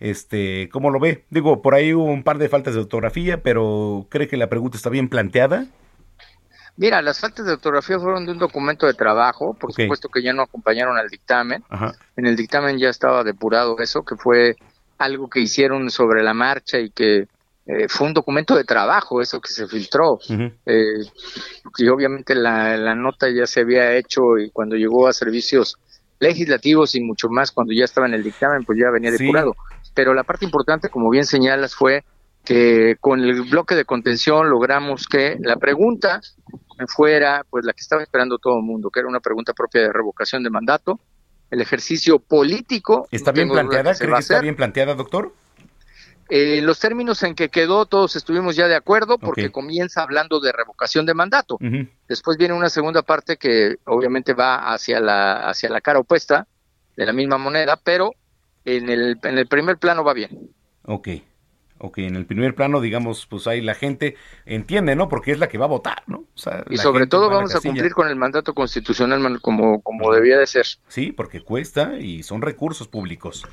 [0.00, 1.24] este, ¿cómo lo ve?
[1.28, 4.78] Digo, por ahí hubo un par de faltas de ortografía, pero ¿cree que la pregunta
[4.78, 5.66] está bien planteada?
[6.76, 10.32] Mira, las faltas de ortografía fueron de un documento de trabajo, por supuesto que ya
[10.32, 11.62] no acompañaron al dictamen.
[11.68, 11.92] Ajá.
[12.16, 14.56] En el dictamen ya estaba depurado eso, que fue
[14.96, 17.28] algo que hicieron sobre la marcha y que
[17.66, 20.18] eh, fue un documento de trabajo, eso que se filtró.
[20.66, 21.04] Eh,
[21.78, 25.76] y obviamente la, la nota ya se había hecho y cuando llegó a servicios
[26.18, 29.24] legislativos y mucho más cuando ya estaba en el dictamen, pues ya venía Sí.
[29.24, 29.54] depurado.
[29.94, 32.04] Pero la parte importante, como bien señalas, fue
[32.44, 36.20] que con el bloque de contención logramos que la pregunta
[36.88, 39.92] fuera pues la que estaba esperando todo el mundo, que era una pregunta propia de
[39.92, 41.00] revocación de mandato,
[41.50, 43.06] el ejercicio político.
[43.10, 43.94] ¿Está bien planteada?
[43.94, 45.34] ¿Cree que a está bien planteada, doctor?
[46.30, 50.52] Eh, los términos en que quedó, todos estuvimos ya de acuerdo porque comienza hablando de
[50.52, 51.58] revocación de mandato.
[52.08, 56.46] Después viene una segunda parte que obviamente va hacia la, hacia la cara opuesta
[56.96, 58.14] de la misma moneda, pero
[58.64, 60.50] en el, en el primer plano va bien.
[60.84, 61.08] Ok.
[61.82, 65.08] Ok, en el primer plano, digamos, pues ahí la gente entiende, ¿no?
[65.08, 66.18] Porque es la que va a votar, ¿no?
[66.18, 70.38] O sea, Y sobre todo vamos a cumplir con el mandato constitucional como, como debía
[70.38, 70.66] de ser.
[70.88, 73.46] Sí, porque cuesta y son recursos públicos.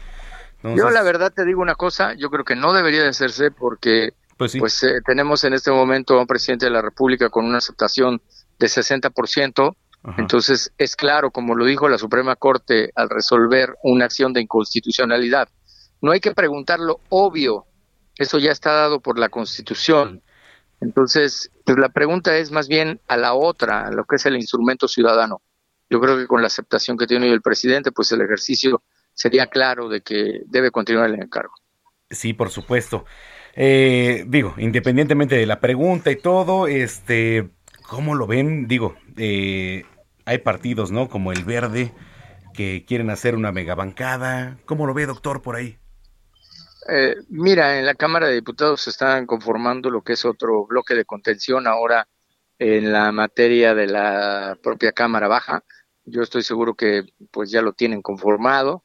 [0.64, 4.14] Yo la verdad te digo una cosa, yo creo que no debería de hacerse porque
[4.38, 4.60] Pues sí.
[4.60, 8.22] pues, eh, tenemos en este momento a un presidente de la República con una aceptación
[8.60, 9.76] de 60%,
[10.18, 15.50] entonces es claro, como lo dijo la Suprema Corte al resolver una acción de inconstitucionalidad,
[16.02, 17.66] no hay que preguntar lo obvio,
[18.18, 20.22] eso ya está dado por la Constitución.
[20.80, 24.36] Entonces, pues la pregunta es más bien a la otra, a lo que es el
[24.36, 25.42] instrumento ciudadano.
[25.90, 28.84] Yo creo que con la aceptación que tiene hoy el presidente, pues el ejercicio
[29.18, 31.53] sería claro de que debe continuar el encargo.
[32.10, 33.03] Sí, por supuesto.
[33.56, 37.49] Eh, digo, independientemente de la pregunta y todo, este,
[37.89, 38.68] ¿cómo lo ven?
[38.68, 39.84] Digo, eh,
[40.26, 41.10] hay partidos, ¿no?
[41.10, 41.91] Como el Verde,
[42.53, 44.60] que quieren hacer una megabancada.
[44.65, 45.80] ¿Cómo lo ve, doctor, por ahí?
[46.88, 50.94] Eh, mira, en la Cámara de Diputados se están conformando lo que es otro bloque
[50.94, 52.07] de contención ahora
[52.60, 55.64] en la materia de la propia Cámara Baja.
[56.06, 58.84] Yo estoy seguro que pues ya lo tienen conformado.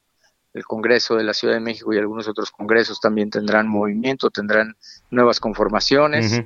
[0.55, 4.77] El Congreso de la Ciudad de México y algunos otros congresos también tendrán movimiento, tendrán
[5.11, 6.43] nuevas conformaciones.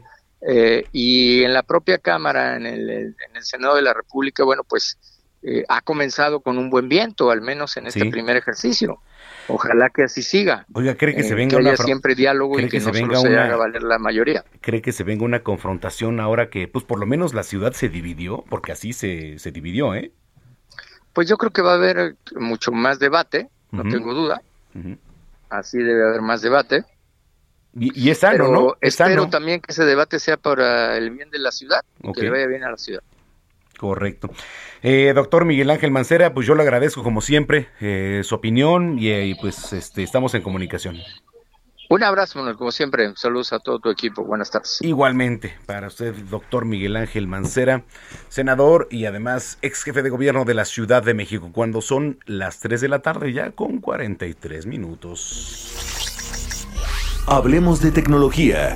[0.48, 4.62] Eh, y en la propia Cámara, en el, en el Senado de la República, bueno,
[4.62, 4.96] pues
[5.42, 8.10] eh, ha comenzado con un buen viento, al menos en este Sí.
[8.10, 9.00] primer ejercicio.
[9.48, 10.66] Ojalá que así siga.
[10.72, 12.86] Oiga, ¿cree que Eh, se venga haya una fro- siempre diálogo y que, que no
[12.92, 14.44] se solo venga se una- haga valer la mayoría.
[14.60, 17.88] ¿Cree que se venga una confrontación ahora que, pues por lo menos la ciudad se
[17.88, 18.44] dividió?
[18.50, 20.12] Porque así se, se dividió, ¿eh?
[21.12, 24.40] Pues yo creo que va a haber eh, mucho más debate, no tengo duda.
[25.48, 26.84] Así debe haber más debate.
[27.78, 28.68] Y, y es sano, pero ¿no?
[28.80, 29.30] Es espero sano.
[29.30, 32.16] también que ese debate sea para el bien de la ciudad, y Ok.
[32.16, 33.02] que le vaya bien a la ciudad.
[33.78, 34.30] Correcto.
[34.82, 39.10] Eh, doctor Miguel Ángel Mancera, pues yo le agradezco como siempre eh, su opinión y,
[39.10, 40.96] eh, y, pues este, estamos en comunicación.
[41.88, 43.12] Un abrazo, Manuel, como siempre.
[43.16, 44.24] Saludos a todo tu equipo.
[44.24, 44.78] Buenas tardes.
[44.82, 47.84] Igualmente, para usted, doctor Miguel Ángel Mancera,
[48.28, 52.58] senador y además ex jefe de gobierno de la Ciudad de México, cuando son las
[52.60, 55.86] 3 de la tarde ya con 43 minutos.
[57.26, 58.74] Hablemos de tecnología.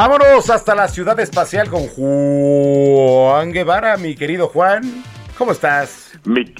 [0.00, 5.02] Vámonos hasta la ciudad espacial con Juan Guevara, mi querido Juan.
[5.36, 6.12] ¿Cómo estás?
[6.24, 6.54] Mi,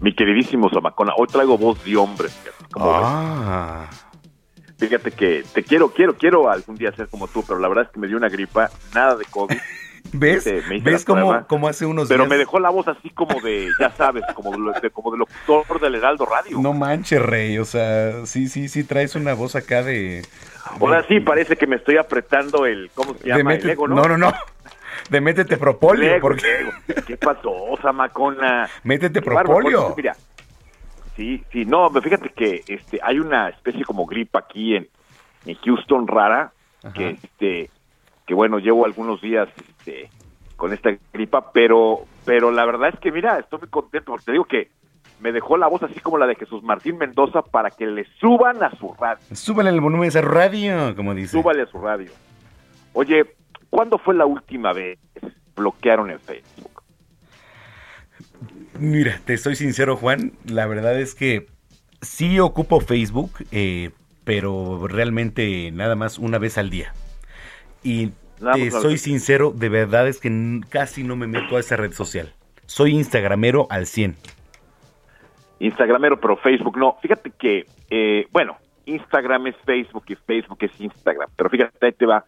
[0.00, 2.28] mi queridísimo Zamacona, hoy traigo voz de hombre.
[2.28, 4.76] fíjate, ¿cómo Ah, ves?
[4.78, 7.90] Fíjate que te quiero, quiero, quiero algún día ser como tú, pero la verdad es
[7.90, 9.56] que me dio una gripa, nada de COVID.
[10.12, 10.46] ¿ves?
[10.46, 12.30] Hice ¿Ves cómo, cómo hace unos Pero días?
[12.30, 15.80] me dejó la voz así como de, ya sabes, como de, de- como de locutor
[15.80, 16.58] del Heraldo Radio.
[16.60, 20.22] No manches, rey, o sea, sí, sí, sí, traes una voz acá de...
[20.80, 23.50] Ahora sí parece que me estoy apretando el, ¿cómo se llama?
[23.50, 23.96] mete- El ego, ¿no?
[23.96, 24.32] no, no, no.
[25.10, 26.46] De métete propolio, El ego, porque...
[26.60, 26.72] el ego.
[27.06, 27.50] ¿Qué pasó,
[27.82, 28.68] Zamacona?
[28.84, 29.92] Métete Qué propolio.
[29.96, 30.16] Mira,
[31.16, 34.88] sí, sí, no, fíjate que este, hay una especie como gripa aquí en,
[35.44, 36.52] en Houston rara,
[36.94, 37.70] que este,
[38.26, 39.48] que bueno, llevo algunos días
[39.84, 40.08] este,
[40.56, 44.32] con esta gripa, pero, pero la verdad es que mira, estoy muy contento porque te
[44.32, 44.70] digo que
[45.20, 48.62] me dejó la voz así como la de Jesús Martín Mendoza para que le suban
[48.62, 51.32] a su radio, Súbele el volumen a esa radio, como dice.
[51.32, 52.10] súbale a su radio.
[52.92, 53.34] Oye,
[53.70, 56.82] ¿cuándo fue la última vez que bloquearon en Facebook?
[58.78, 60.32] Mira, te soy sincero, Juan.
[60.46, 61.46] La verdad es que
[62.02, 63.90] sí ocupo Facebook, eh,
[64.24, 66.92] pero realmente nada más una vez al día.
[67.82, 71.92] Y te soy sincero, de verdad es que casi no me meto a esa red
[71.92, 72.32] social.
[72.66, 74.16] Soy instagramero al 100.
[75.60, 76.96] Instagramero, pero Facebook no.
[77.00, 78.56] Fíjate que, eh, bueno,
[78.86, 82.24] Instagram es Facebook y Facebook es Instagram, pero fíjate, ahí te va.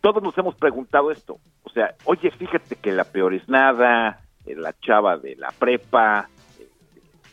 [0.00, 1.38] Todos nos hemos preguntado esto.
[1.62, 6.28] O sea, oye, fíjate que la peor es nada, eh, la chava de la prepa,
[6.58, 6.68] eh,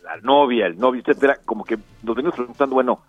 [0.03, 3.03] la novia, el novio, etcétera, como que nos venimos preguntando, bueno,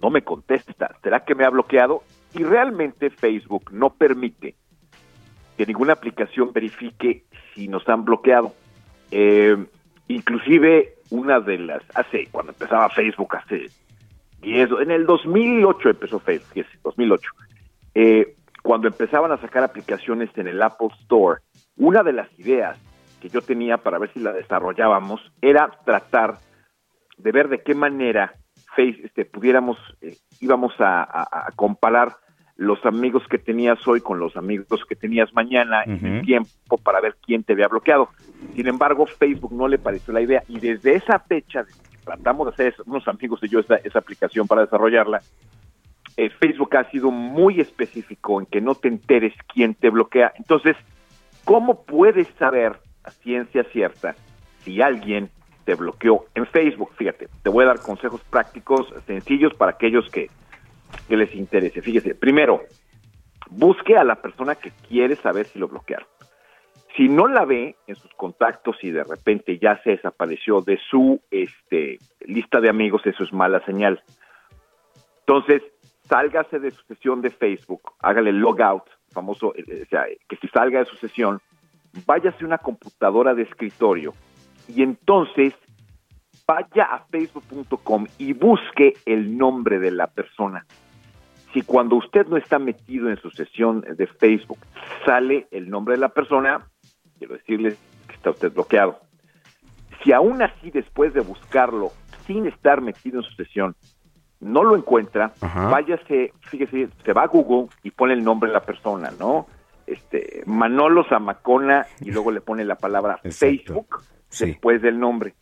[0.00, 2.02] no me contesta, ¿será que me ha bloqueado?
[2.36, 4.54] Y realmente Facebook no permite
[5.56, 8.52] que ninguna aplicación verifique si nos han bloqueado.
[9.10, 9.56] Eh,
[10.08, 13.66] inclusive una de las, hace, cuando empezaba Facebook, hace
[14.42, 17.30] 10, en el 2008 empezó Facebook, sí, 2008,
[17.94, 21.40] eh, cuando empezaban a sacar aplicaciones en el Apple Store,
[21.76, 22.78] una de las ideas
[23.20, 26.38] que yo tenía para ver si la desarrollábamos era tratar
[27.16, 28.34] de ver de qué manera
[28.74, 32.16] face, este, pudiéramos, eh, íbamos a, a- a comparar
[32.56, 37.00] los amigos que tenías hoy con los amigos que tenías mañana en el tiempo para
[37.00, 38.08] ver quién te había bloqueado.
[38.54, 41.64] Sin embargo, Facebook no le pareció la idea y desde esa fecha,
[42.04, 45.20] tratamos de hacer unos amigos y yo esa, esa aplicación para desarrollarla,
[46.16, 50.32] eh, Facebook ha sido muy específico en que no te enteres quién te bloquea.
[50.36, 50.76] Entonces,
[51.44, 54.14] ¿cómo puedes saber a ciencia cierta
[54.60, 55.28] si alguien
[55.66, 56.90] te bloqueó en Facebook?
[56.96, 60.30] Fíjate, te voy a dar consejos prácticos sencillos para aquellos que,
[61.08, 61.82] que les interese.
[61.82, 62.62] Fíjese, primero,
[63.50, 66.06] busque a la persona que quiere saber si lo bloquearon.
[66.96, 71.20] Si no la ve en sus contactos y de repente ya se desapareció de su
[71.30, 74.02] este, lista de amigos, eso es mala señal.
[75.20, 75.62] Entonces,
[76.08, 80.78] sálgase de su sesión de Facebook, hágale logout, famoso, eh, o sea, que si salga
[80.78, 81.40] de su sesión,
[82.06, 84.14] váyase a una computadora de escritorio
[84.68, 85.54] y entonces
[86.46, 90.64] vaya a facebook.com y busque el nombre de la persona.
[91.56, 94.58] Si cuando usted no está metido en su sesión de Facebook
[95.06, 96.68] sale el nombre de la persona,
[97.18, 97.74] quiero decirle
[98.06, 98.98] que está usted bloqueado.
[100.04, 101.92] Si aún así después de buscarlo
[102.26, 103.74] sin estar metido en su sesión
[104.38, 105.70] no lo encuentra, Ajá.
[105.70, 109.46] váyase, fíjese, se va a Google y pone el nombre de la persona, ¿no?
[109.86, 114.04] Este, Manolo Zamacona y luego le pone la palabra Facebook
[114.38, 115.32] después del nombre.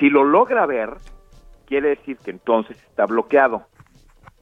[0.00, 0.94] Si lo logra ver,
[1.64, 3.68] quiere decir que entonces está bloqueado.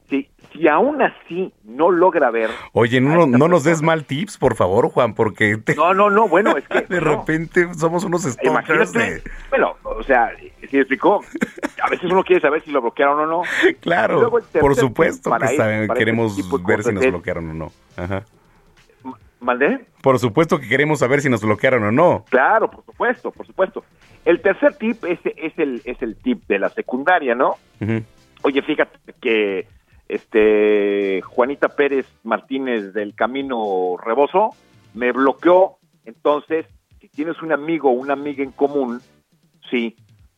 [0.09, 4.55] Si, si aún así no logra ver, Oye, no, no nos des mal tips, por
[4.55, 7.17] favor, Juan, porque te- no, no, no, bueno, es que de no.
[7.17, 9.23] repente somos unos stalkers de...
[9.49, 10.31] bueno, o sea,
[10.69, 11.21] si explicó,
[11.83, 13.41] a veces uno quiere saber si lo bloquearon o no.
[13.81, 17.71] Claro, luego por supuesto que sabe- para ese queremos ver si nos bloquearon o no.
[17.97, 18.23] Ajá.
[19.39, 19.85] ¿Maldé?
[20.01, 22.25] Por supuesto que queremos saber si nos bloquearon o no.
[22.29, 23.83] Claro, por supuesto, por supuesto.
[24.23, 27.55] El tercer tip es, es, el, es el tip de la secundaria, ¿no?
[28.41, 29.67] Oye, fíjate que
[30.07, 34.51] este Juanita Pérez Martínez del Camino Reboso
[34.93, 35.77] me bloqueó.
[36.05, 36.65] Entonces,
[36.99, 39.01] si tienes un amigo o una amiga en común,
[39.69, 39.95] sí,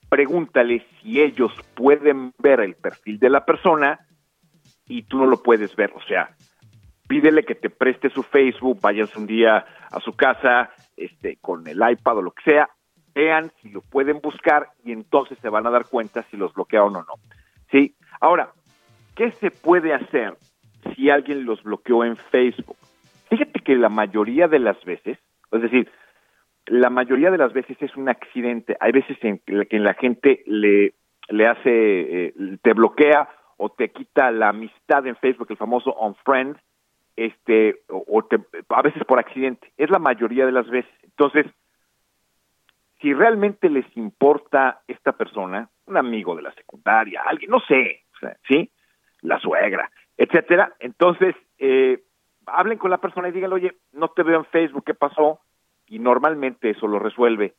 [0.10, 4.00] pregúntale si ellos pueden ver el perfil de la persona
[4.88, 5.92] y tú no lo puedes ver.
[5.96, 6.36] O sea,
[7.08, 11.78] pídele que te preste su Facebook, vayas un día a su casa, este, con el
[11.78, 12.70] iPad o lo que sea,
[13.14, 16.96] vean si lo pueden buscar y entonces se van a dar cuenta si los bloquearon
[16.96, 17.14] o no.
[17.72, 17.96] Sí.
[18.20, 18.52] Ahora,
[19.18, 20.36] ¿qué se puede hacer
[20.96, 22.78] si alguien los bloqueó en Facebook?
[23.30, 25.18] Fíjate que la mayoría de las veces,
[25.52, 25.90] es decir,
[26.68, 28.78] la mayoría de las veces es un accidente.
[28.80, 30.94] Hay veces en que la- gente le,
[31.30, 31.70] le hace,
[32.28, 33.28] eh, te bloquea
[33.58, 36.58] o te quita la amistad en Facebook, el famoso unfriend,
[37.16, 38.40] este, o, te-
[38.70, 39.72] a veces por accidente.
[39.78, 40.92] Es la mayoría de las veces.
[41.04, 41.46] Entonces,
[43.02, 48.04] si realmente les importa esta persona, un amigo de la secundaria, alguien, no sé,
[48.48, 48.70] ¿sí?
[49.22, 52.02] La suegra, etcétera, entonces, eh,
[52.46, 55.40] hablen con la persona y díganle, oye, no te veo en Facebook, ¿qué pasó?
[55.88, 57.56] Y normalmente eso lo resuelve.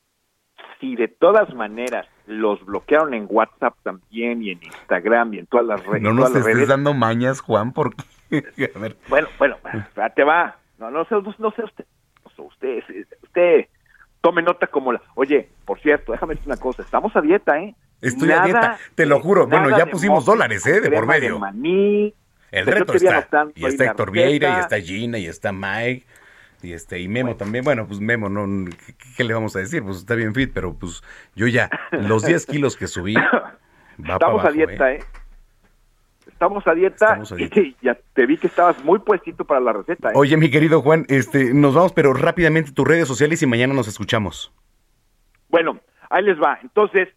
[0.81, 5.67] Si de todas maneras los bloquearon en WhatsApp también y en Instagram y en todas
[5.67, 8.03] las, re- No nos estés redes, dando mañas, Juan, porque...
[8.75, 9.57] A ver, bueno, bueno,
[10.15, 10.57] te va.
[10.79, 11.85] No, no sé, no, no sé usted,
[12.25, 12.85] no sé usted,
[13.23, 13.67] usted
[14.21, 15.01] tome nota como la.
[15.15, 17.75] Oye, por cierto, déjame decir una cosa, estamos a dieta, ¿eh?
[18.01, 19.47] Estoy a dieta, te lo juro.
[19.47, 20.81] Bueno, ya pusimos moco dólares, ¿eh?
[20.81, 21.39] De por medio.
[21.39, 22.15] maní.
[22.51, 23.49] El reto está.
[23.55, 26.07] Y está Héctor Vieira, y está Gina, y está Mike,
[26.63, 27.65] y este, y Memo también.
[27.65, 29.83] Bueno, pues Memo, no, ¿qué, qué le vamos a decir?
[29.83, 31.03] Pues está bien fit, pero pues
[31.35, 33.59] yo ya, los 10 kilos que subí, va
[33.99, 35.05] Estamos abajo, a dieta, ¿eh?
[36.27, 37.61] Estamos a dieta, Estamos a dieta.
[37.61, 40.13] y ya te vi que estabas muy puestito para la receta, ¿eh?
[40.15, 43.89] Oye, mi querido Juan, este, nos vamos, pero rápidamente tus redes sociales y mañana nos
[43.89, 44.53] escuchamos.
[45.49, 45.81] Bueno,
[46.11, 46.59] ahí les va.
[46.63, 47.09] Entonces,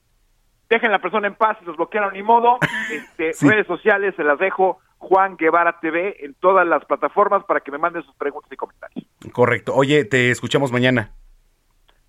[0.72, 2.57] dejen a la persona en paz, si los bloquearon ni modo.
[2.91, 3.48] Este, Sí.
[3.48, 7.77] Redes sociales se las dejo Juan Guevara TV en todas las plataformas para que me
[7.77, 9.06] manden sus preguntas y comentarios.
[9.31, 9.73] Correcto.
[9.76, 11.11] Oye, te escuchamos mañana.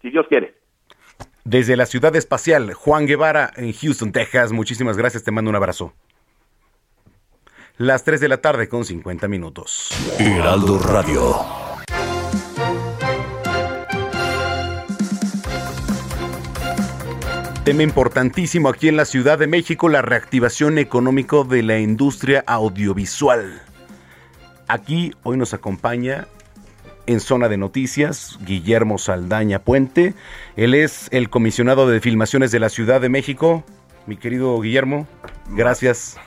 [0.00, 0.54] Si Dios quiere.
[1.44, 4.52] Desde la ciudad espacial, Juan Guevara, en Houston, Texas.
[4.52, 5.92] Muchísimas gracias, te mando un abrazo.
[7.78, 9.90] Las 3 de la tarde con 50 minutos.
[10.20, 11.71] Heraldo Radio.
[17.64, 23.62] Tema importantísimo aquí en la Ciudad de México, la reactivación económica de la industria audiovisual.
[24.66, 26.26] Aquí hoy nos acompaña
[27.06, 30.14] en zona de noticias Guillermo Saldaña Puente.
[30.56, 33.62] Él es el comisionado de filmaciones de la Ciudad de México.
[34.08, 35.06] Mi querido Guillermo,
[35.50, 36.18] gracias.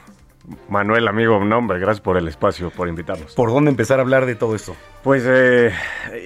[0.69, 3.33] Manuel, amigo, un hombre, gracias por el espacio, por invitarnos.
[3.33, 4.75] ¿Por dónde empezar a hablar de todo esto?
[5.03, 5.71] Pues eh,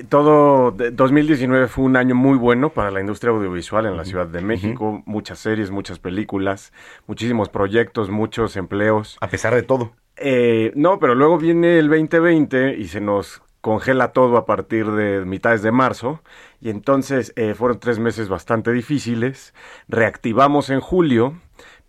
[0.10, 4.28] todo de- 2019 fue un año muy bueno para la industria audiovisual en la Ciudad
[4.28, 5.04] de México.
[5.06, 6.72] Muchas series, muchas películas,
[7.08, 9.18] muchísimos proyectos, muchos empleos.
[9.22, 9.92] A pesar de todo.
[10.18, 15.26] Eh, no, pero luego viene el 2020 y se nos congela todo a partir de
[15.26, 16.22] mitades de marzo
[16.62, 19.54] y entonces eh, fueron tres meses bastante difíciles.
[19.90, 21.34] Reactivamos en julio,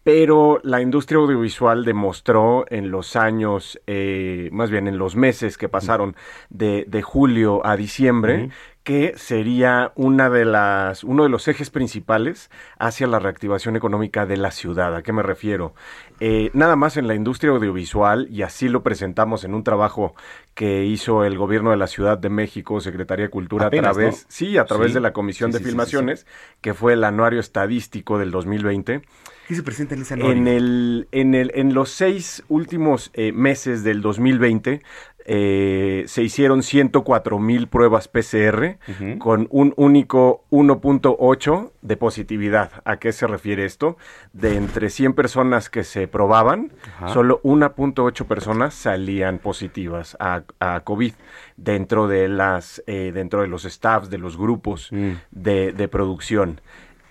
[0.03, 5.69] pero la industria audiovisual demostró en los años, eh, más bien en los meses que
[5.69, 6.17] pasaron
[6.49, 8.51] de, de julio a diciembre.
[8.83, 14.37] Que sería una de las, uno de los ejes principales hacia la reactivación económica de
[14.39, 14.97] la ciudad.
[14.97, 15.75] ¿A qué me refiero?
[16.19, 20.15] Eh, nada más en la industria audiovisual, y así lo presentamos en un trabajo
[20.55, 24.23] que hizo el gobierno de la Ciudad de México, Secretaría de Cultura, Apenas, a través,
[24.23, 24.27] ¿no?
[24.29, 24.95] sí, a través Sí.
[24.95, 25.65] de la Comisión Sí, de sí.
[25.71, 26.27] Filmaciones,
[26.61, 29.03] que fue el anuario estadístico del 2020.
[29.49, 30.37] ¿Qué se presenta en ese anuario?
[30.37, 34.81] En, el, en, el, en los seis últimos eh, meses del 2020
[35.27, 38.79] eh, se hicieron 104 mil pruebas PCR
[39.19, 42.73] con un único 1.8 de positividad.
[42.85, 43.97] ¿A qué se refiere esto?
[44.33, 46.73] De entre 100 personas que se probaban,
[47.13, 51.13] solo 1.8 personas salían positivas a, a COVID
[51.57, 54.91] dentro de las eh, dentro de los staffs de los grupos
[55.31, 56.61] de, de producción.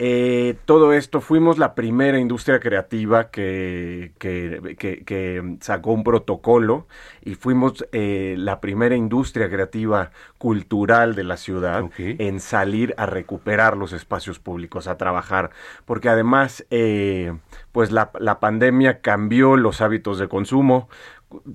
[0.01, 6.87] Eh, todo esto, fuimos la primera industria creativa que, que, que- que sacó un protocolo
[7.21, 13.75] y fuimos eh, la primera industria creativa cultural de la ciudad en salir a recuperar
[13.75, 15.49] los espacios públicos, a trabajar,
[15.85, 17.33] porque además, eh,
[17.73, 20.87] pues la, la pandemia cambió los hábitos de consumo.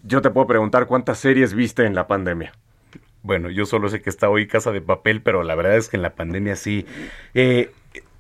[0.04, 2.52] Yo te puedo preguntar cuántas series viste en la pandemia.
[3.22, 5.96] Bueno, yo solo sé que está hoy Casa de Papel, pero la verdad es que
[5.96, 6.84] en la pandemia sí
[7.32, 7.70] eh,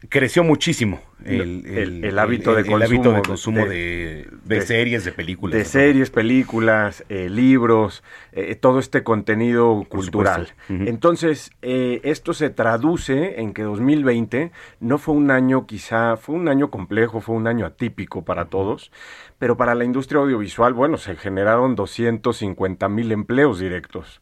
[0.08, 4.60] creció muchísimo el, El- el hábito de el hábito de consumo de- de, de de-
[4.60, 5.56] series, de películas.
[5.56, 8.02] de series, películas, eh, libros,
[8.32, 10.52] eh, todo este contenido cultural.
[10.68, 16.48] Entonces, eh, esto se traduce en que 2020 no fue un año quizá, fue un
[16.48, 18.90] año complejo, fue un año atípico para todos,
[19.38, 24.20] pero para la industria audiovisual, bueno, se generaron 250 mil empleos directos.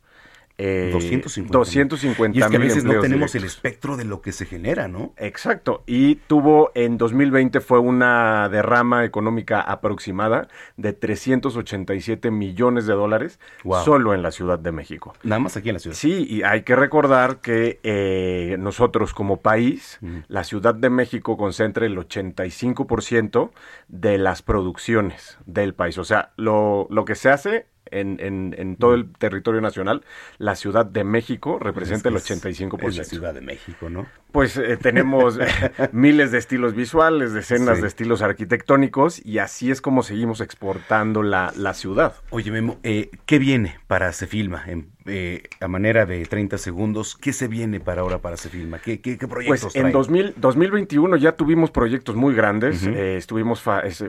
[0.64, 1.52] Eh, 250.
[1.58, 4.86] 250 Y es que a veces no tenemos el espectro de lo que se genera,
[4.86, 5.12] ¿no?
[5.16, 13.40] Exacto, y tuvo en 2020 fue una derrama económica aproximada de 387 millones de dólares
[13.64, 13.84] Wow.
[13.84, 15.14] solo en la Ciudad de México.
[15.22, 15.96] Nada más aquí en la ciudad.
[15.96, 19.98] Sí, y hay que recordar que eh, nosotros como país,
[20.28, 23.50] la Ciudad de México concentra el 85%
[23.88, 25.98] de las producciones del país.
[25.98, 30.04] O sea, lo, lo que se hace en, en- en todo el territorio nacional,
[30.38, 32.88] la Ciudad de México representa el Es que es- 85%.
[32.88, 34.06] Es la Ciudad de México, ¿no?
[34.32, 35.38] Pues eh, tenemos
[35.92, 37.82] miles de estilos visuales, decenas Sí.
[37.82, 42.14] de estilos arquitectónicos y así es como seguimos exportando la, la ciudad.
[42.30, 44.62] Oye, Memo, eh, ¿qué viene para Se Filma?
[44.66, 48.78] En, eh, a manera de 30 segundos, ¿qué se viene para ahora para Se Filma?
[48.78, 49.92] ¿Qué, qué, qué proyectos Pues en traen?
[49.92, 52.86] 2000 2021 ya tuvimos proyectos muy grandes.
[52.86, 53.62] Eh, estuvimos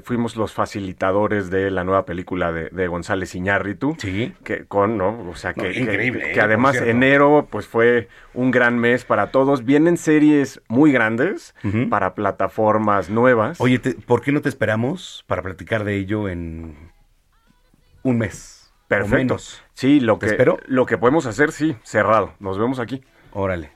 [0.03, 3.95] fuimos los facilitadores de la nueva película de, de González Iñárritu.
[3.99, 4.33] Sí.
[4.43, 5.29] Que con, ¿no?
[5.29, 9.31] O sea, que, que- increíble, que eh, además enero pues fue un gran mes para
[9.31, 9.63] todos.
[9.65, 11.53] Vienen series muy grandes
[11.89, 13.59] para plataformas nuevas.
[13.61, 16.91] Oye, te- ¿por qué no te esperamos para platicar de ello en
[18.03, 18.59] un mes?
[18.83, 19.15] o Perfecto.
[19.17, 19.63] menos?
[19.73, 20.59] Sí, lo ¿Te que, espero?
[20.67, 22.33] lo que podemos hacer, sí, cerrado.
[22.39, 23.01] Nos vemos aquí.
[23.31, 23.71] Órale.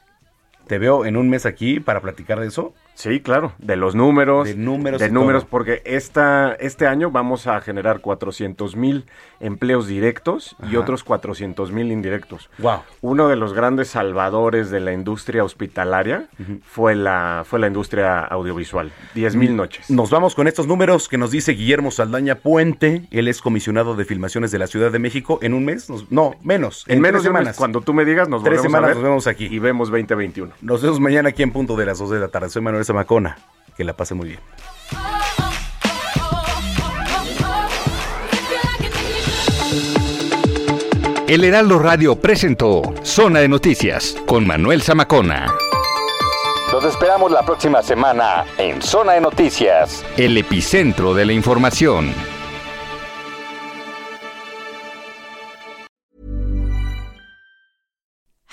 [0.67, 2.73] ¿Te veo en un mes aquí para platicar de eso?
[2.97, 4.47] Sí, claro, de los números.
[4.47, 5.51] De números De números, todo.
[5.51, 9.05] porque esta, este año vamos a generar 400 mil
[9.39, 12.49] empleos directos y otros 400 mil indirectos.
[12.57, 12.79] Wow.
[13.01, 16.27] Uno de los grandes salvadores de la industria hospitalaria
[16.65, 18.91] fue, la, fue la industria audiovisual.
[19.13, 19.91] 10 mil noches.
[19.91, 23.03] Nos vamos con estos números que nos dice Guillermo Saldaña Puente.
[23.11, 25.37] Él es comisionado de filmaciones de la Ciudad de México.
[25.43, 25.87] ¿En un mes?
[25.87, 26.83] Nos- no, menos.
[26.87, 27.57] En, menos tres un mes, semanas.
[27.57, 29.45] cuando tú me digas, nos Tres volvemos semanas a ver nos vemos aquí.
[29.51, 30.51] y vemos 2021.
[30.61, 32.49] Nos vemos mañana aquí en punto de las 2 de la tarde.
[32.49, 33.37] Soy Manuel Zamacona.
[33.75, 34.39] Que la pase muy bien.
[41.27, 45.53] El Heraldo Radio presentó Zona de Noticias con Manuel Zamacona.
[46.71, 52.13] Los esperamos la próxima semana en Zona de Noticias, el epicentro de la información.